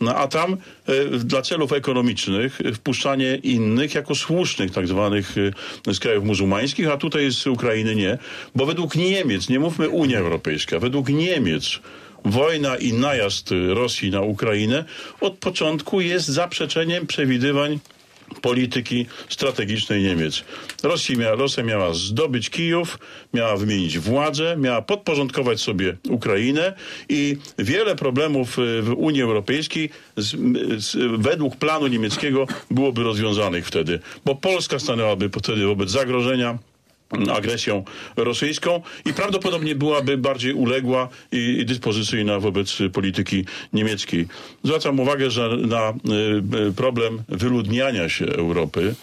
no, 0.00 0.14
a 0.14 0.28
tam 0.28 0.56
dla 1.18 1.42
celów 1.42 1.72
ekonomicznych 1.72 2.60
y, 2.60 2.74
wpuszczanie 2.74 3.36
innych 3.36 3.94
jako 3.94 4.14
słusznych 4.14 4.70
tak 4.70 4.88
zwanych 4.88 5.38
y, 5.38 5.52
z 5.94 5.98
krajów 5.98 6.24
muzułmańskich, 6.24 6.88
a 6.88 6.96
tutaj 6.96 7.30
z 7.32 7.46
Ukrainy 7.46 7.94
nie, 7.94 8.18
bo 8.54 8.66
według 8.66 8.96
Niemiec, 8.96 9.48
nie 9.48 9.60
mówmy 9.60 9.88
Unia 9.88 10.18
Europejska, 10.18 10.78
według 10.78 11.08
Niemiec 11.08 11.80
wojna 12.24 12.76
i 12.76 12.92
najazd 12.92 13.50
Rosji 13.68 14.10
na 14.10 14.20
Ukrainę 14.20 14.84
od 15.20 15.34
początku 15.34 16.00
jest 16.00 16.28
zaprzeczeniem 16.28 17.06
przewidywań 17.06 17.78
polityki 18.42 19.06
strategicznej 19.28 20.02
Niemiec. 20.02 20.44
Rosja 20.82 21.16
miała, 21.16 21.36
Rosja 21.36 21.62
miała 21.62 21.94
zdobyć 21.94 22.50
Kijów, 22.50 22.98
miała 23.34 23.56
wymienić 23.56 23.98
władzę, 23.98 24.56
miała 24.58 24.82
podporządkować 24.82 25.60
sobie 25.60 25.96
Ukrainę 26.08 26.74
i 27.08 27.36
wiele 27.58 27.96
problemów 27.96 28.58
y, 28.58 28.82
w 28.82 28.92
Unii 28.96 29.22
Europejskiej 29.22 29.90
z, 30.16 30.36
z, 30.84 31.20
według 31.22 31.56
planu 31.56 31.86
niemieckiego 31.86 32.46
byłoby 32.70 33.02
rozwiązanych 33.02 33.66
wtedy, 33.66 33.98
bo 34.24 34.34
Polska 34.34 34.78
stanęłaby 34.78 35.30
wtedy 35.30 35.66
wobec 35.66 35.90
zagrożenia 35.90 36.58
agresją 37.32 37.84
rosyjską 38.16 38.82
i 39.04 39.12
prawdopodobnie 39.12 39.74
byłaby 39.74 40.18
bardziej 40.18 40.52
uległa 40.52 41.08
i, 41.32 41.64
dyspozycyjna 41.64 42.40
wobec 42.40 42.78
polityki 42.92 43.44
niemieckiej. 43.72 44.26
Zwracam 44.64 45.00
uwagę, 45.00 45.30
że 45.30 45.56
na 45.56 45.90
y, 45.90 46.68
y, 46.68 46.72
problem 46.72 47.22
wyludniania 47.28 48.08
się 48.08 48.26
Europy 48.26 48.94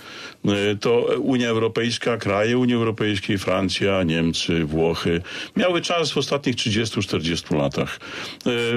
y, 0.45 0.77
to 0.77 0.99
Unia 1.19 1.49
Europejska, 1.49 2.17
kraje 2.17 2.57
Unii 2.57 2.75
Europejskiej, 2.75 3.37
Francja, 3.37 4.03
Niemcy, 4.03 4.65
Włochy 4.65 5.21
miały 5.55 5.81
czas 5.81 6.11
w 6.11 6.17
ostatnich 6.17 6.55
30-40 6.55 7.57
latach. 7.57 7.99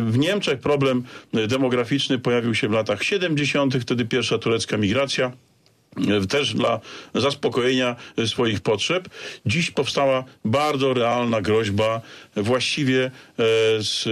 W 0.03 0.19
Niemczech 0.19 0.61
problem 0.61 1.03
demograficzny 1.33 2.19
pojawił 2.19 2.55
się 2.55 2.69
w 2.69 2.73
latach 2.73 3.03
70., 3.03 3.75
wtedy 3.81 4.05
pierwsza 4.05 4.39
turecka 4.39 4.77
migracja 4.77 5.27
e, 5.27 5.50
też 6.29 6.55
dla 6.55 6.81
zaspokojenia 7.15 7.97
e, 8.19 8.27
swoich 8.27 8.61
potrzeb. 8.61 9.09
Dziś 9.47 9.71
powstała 9.71 10.25
bardzo 10.45 10.95
realna 10.95 11.41
groźba, 11.41 12.01
e, 12.37 12.43
właściwie 12.43 13.05
e, 13.05 13.11
z. 13.79 14.09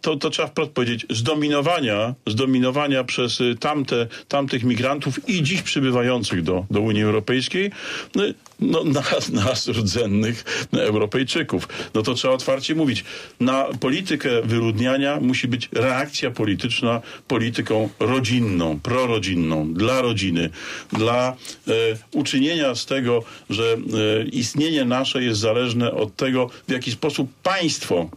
To, 0.00 0.16
to 0.16 0.30
trzeba 0.30 0.48
wprost 0.48 0.70
powiedzieć, 0.70 1.06
zdominowania, 1.10 2.14
zdominowania 2.26 3.04
przez 3.04 3.40
e, 3.40 3.54
tamte, 3.54 4.06
tamtych 4.28 4.64
migrantów 4.64 5.28
i 5.28 5.42
dziś 5.42 5.62
przybywających 5.62 6.42
do, 6.42 6.66
do 6.70 6.80
Unii 6.80 7.02
Europejskiej, 7.02 7.70
no, 8.14 8.22
no, 8.60 8.84
nas, 8.84 9.28
nas 9.28 9.68
rdzennych 9.68 10.68
Europejczyków. 10.72 11.68
No 11.94 12.02
to 12.02 12.14
trzeba 12.14 12.34
otwarcie 12.34 12.74
mówić. 12.74 13.04
Na 13.40 13.64
politykę 13.80 14.42
wyludniania 14.42 15.20
musi 15.20 15.48
być 15.48 15.68
reakcja 15.72 16.30
polityczna 16.30 17.00
polityką 17.28 17.88
rodzinną, 18.00 18.80
prorodzinną, 18.80 19.74
dla 19.74 20.02
rodziny, 20.02 20.50
dla 20.92 21.36
e, 21.68 21.72
uczynienia 22.12 22.74
z 22.74 22.86
tego, 22.86 23.22
że 23.50 23.64
e, 23.64 24.24
istnienie 24.24 24.84
nasze 24.84 25.22
jest 25.22 25.40
zależne 25.40 25.92
od 25.92 26.16
tego, 26.16 26.50
w 26.68 26.72
jaki 26.72 26.92
sposób 26.92 27.30
państwo 27.42 28.10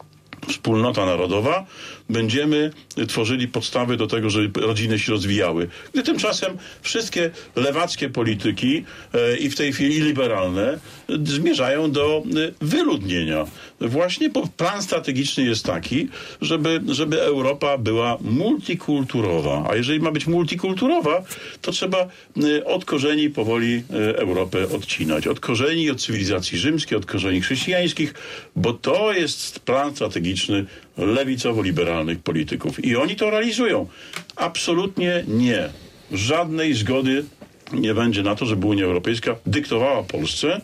wspólnota 0.47 1.05
narodowa 1.05 1.65
będziemy 2.13 2.71
tworzyli 3.07 3.47
podstawy 3.47 3.97
do 3.97 4.07
tego, 4.07 4.29
żeby 4.29 4.61
rodziny 4.61 4.99
się 4.99 5.11
rozwijały. 5.11 5.67
Gdy 5.93 6.03
tymczasem 6.03 6.57
wszystkie 6.81 7.31
lewackie 7.55 8.09
polityki 8.09 8.83
e, 9.13 9.37
i 9.37 9.49
w 9.49 9.55
tej 9.55 9.73
chwili 9.73 10.01
liberalne 10.01 10.79
zmierzają 11.23 11.91
do 11.91 12.23
e, 12.25 12.51
wyludnienia. 12.61 13.45
Właśnie 13.81 14.29
plan 14.57 14.81
strategiczny 14.81 15.43
jest 15.43 15.65
taki, 15.65 16.07
żeby, 16.41 16.81
żeby 16.87 17.21
Europa 17.21 17.77
była 17.77 18.17
multikulturowa. 18.21 19.67
A 19.69 19.75
jeżeli 19.75 19.99
ma 19.99 20.11
być 20.11 20.27
multikulturowa, 20.27 21.23
to 21.61 21.71
trzeba 21.71 21.97
e, 21.97 22.65
od 22.65 22.85
korzeni 22.85 23.29
powoli 23.29 23.83
Europę 24.15 24.69
odcinać. 24.69 25.27
Od 25.27 25.39
korzeni, 25.39 25.89
od 25.89 26.01
cywilizacji 26.01 26.57
rzymskiej, 26.57 26.97
od 26.97 27.05
korzeni 27.05 27.41
chrześcijańskich, 27.41 28.13
bo 28.55 28.73
to 28.73 29.13
jest 29.13 29.59
plan 29.59 29.95
strategiczny 29.95 30.65
lewicowo-liberalnych 30.97 32.19
polityków. 32.19 32.85
I 32.85 32.95
oni 32.95 33.15
to 33.15 33.29
realizują. 33.29 33.87
Absolutnie 34.35 35.23
nie. 35.27 35.69
Żadnej 36.11 36.73
zgody 36.73 37.25
nie 37.73 37.93
będzie 37.93 38.23
na 38.23 38.35
to, 38.35 38.45
żeby 38.45 38.67
Unia 38.67 38.85
Europejska 38.85 39.35
dyktowała 39.45 40.03
Polsce, 40.03 40.61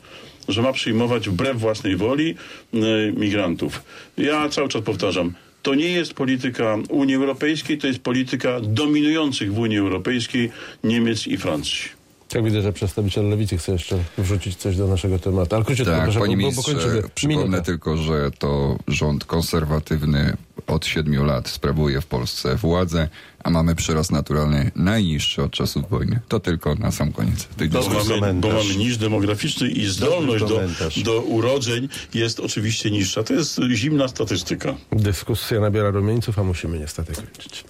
że 0.48 0.62
ma 0.62 0.74
przyjmować 0.74 1.30
wbrew 1.30 1.58
własnej 1.60 1.96
woli 1.96 2.36
e, 2.74 2.78
migrantów. 3.12 3.84
Ja 4.18 4.50
cały 4.50 4.70
czas 4.70 4.82
powtarzam, 4.82 5.34
to 5.62 5.76
nie 5.76 5.88
jest 5.92 6.14
polityka 6.14 6.78
Unii 6.90 7.16
Europejskiej, 7.16 7.78
to 7.78 7.88
jest 7.88 8.00
polityka 8.00 8.60
dominujących 8.60 9.54
w 9.54 9.60
Unii 9.60 9.78
Europejskiej 9.78 10.52
Niemiec 10.84 11.28
i 11.28 11.38
Francji. 11.38 11.99
Jak 12.34 12.44
widzę, 12.44 12.62
że 12.62 12.74
przedstawiciel 12.74 13.30
lewicy 13.30 13.58
chce 13.58 13.72
jeszcze 13.72 13.98
wrzucić 14.18 14.56
coś 14.56 14.78
do 14.78 14.88
naszego 14.88 15.20
tematu. 15.20 15.56
Ale 15.56 15.66
króciutko, 15.66 15.94
Tak, 15.94 16.04
proszę, 16.04 16.20
panie 16.20 16.38
bo, 16.38 16.52
bo 16.52 16.64
kończymy. 16.64 17.04
przypomnę 17.16 17.44
Minuta. 17.44 17.62
tylko, 17.64 17.98
że 17.98 18.32
to 18.40 18.78
rząd 18.88 19.26
konserwatywny 19.26 20.38
od 20.68 20.86
siedmiu 20.86 21.24
lat 21.24 21.48
sprawuje 21.48 22.02
w 22.02 22.06
Polsce 22.06 22.56
władzę, 22.56 23.10
a 23.44 23.50
mamy 23.50 23.76
przyrost 23.76 24.12
naturalny 24.12 24.72
najniższy 24.76 25.44
od 25.44 25.52
czasów 25.52 25.90
wojny. 25.90 26.20
To 26.28 26.40
tylko 26.40 26.76
na 26.76 26.92
sam 26.92 27.12
koniec 27.12 27.46
tej 27.46 27.70
Bo 27.70 27.80
dyskusji. 27.80 28.20
mamy, 28.22 28.34
bo 28.42 28.48
mamy 28.48 28.76
niż 28.76 28.98
demograficzny 28.98 29.70
i 29.70 29.86
zdolność 29.86 30.46
do, 30.46 30.62
do 31.04 31.22
urodzeń 31.22 31.90
jest 32.14 32.40
oczywiście 32.40 32.92
niższa. 32.92 33.24
To 33.24 33.34
jest 33.34 33.60
zimna 33.74 34.08
statystyka. 34.08 34.76
Dyskusja 34.92 35.60
nabiera 35.60 35.90
rumieńców, 35.90 36.40
a 36.40 36.44
musimy 36.44 36.80
niestety 36.80 37.14
kończyć. 37.14 37.64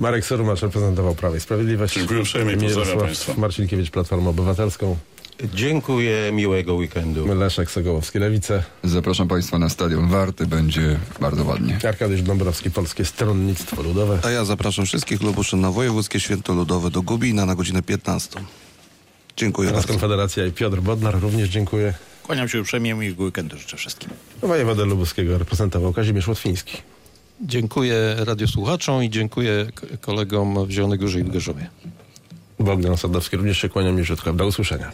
Marek 0.00 0.26
Sorumacz 0.26 0.62
reprezentował 0.62 1.14
Prawo 1.14 1.36
i 1.36 1.40
Sprawiedliwość. 1.40 1.94
Dziękuję 1.94 2.20
uprzejmie 2.20 2.56
pozdrawiam 2.56 2.98
państwa. 2.98 3.34
Marcinkiewicz, 3.36 3.90
Platformę 3.90 4.30
Obywatelską. 4.30 4.96
Dziękuję, 5.54 6.32
miłego 6.32 6.74
weekendu. 6.74 7.34
Leszek 7.34 7.70
Sogołowski, 7.70 8.18
Lewicę. 8.18 8.62
Zapraszam 8.84 9.28
Państwa 9.28 9.58
na 9.58 9.68
stadion 9.68 10.08
Warty, 10.08 10.46
będzie 10.46 10.98
bardzo 11.20 11.44
ładnie. 11.44 11.78
Arkadiusz 11.88 12.22
Dąbrowski, 12.22 12.70
Polskie 12.70 13.04
Stronnictwo 13.04 13.82
Ludowe. 13.82 14.18
A 14.22 14.30
ja 14.30 14.44
zapraszam 14.44 14.86
wszystkich 14.86 15.22
lubuszy 15.22 15.56
na 15.56 15.70
Wojewódzkie 15.70 16.20
Święto 16.20 16.52
Ludowe 16.52 16.90
do 16.90 17.02
Gubina 17.02 17.46
na 17.46 17.54
godzinę 17.54 17.82
15. 17.82 18.40
Dziękuję 19.36 19.68
Teraz 19.68 19.82
bardzo. 19.82 19.92
Konfederacja 19.92 20.46
i 20.46 20.52
Piotr 20.52 20.80
Bodnar 20.80 21.20
również 21.20 21.48
dziękuję. 21.48 21.94
Kłaniam 22.22 22.48
się 22.48 22.60
uprzejmie, 22.60 22.94
miłego 22.94 23.24
weekendu 23.24 23.58
życzę 23.58 23.76
wszystkim. 23.76 24.10
Wojewodę 24.42 24.84
lubuskiego 24.84 25.38
reprezentował 25.38 25.92
Kazimierz 25.92 26.28
Łotwiński. 26.28 26.76
Dziękuję 27.40 28.16
radiosłuchaczom 28.18 29.04
i 29.04 29.10
dziękuję 29.10 29.66
kolegom 30.00 30.66
w 30.66 30.70
Zielonej 30.70 30.98
Górze 30.98 31.20
i 31.20 31.24
w 31.24 31.30
Gorzowie. 31.30 31.70
Bogdan 32.58 32.96
Sadowski 32.96 33.36
również 33.36 33.58
się 33.58 33.68
kłania 33.68 33.92
mięciutko. 33.92 34.32
Do 34.32 34.46
usłyszenia. 34.46 34.92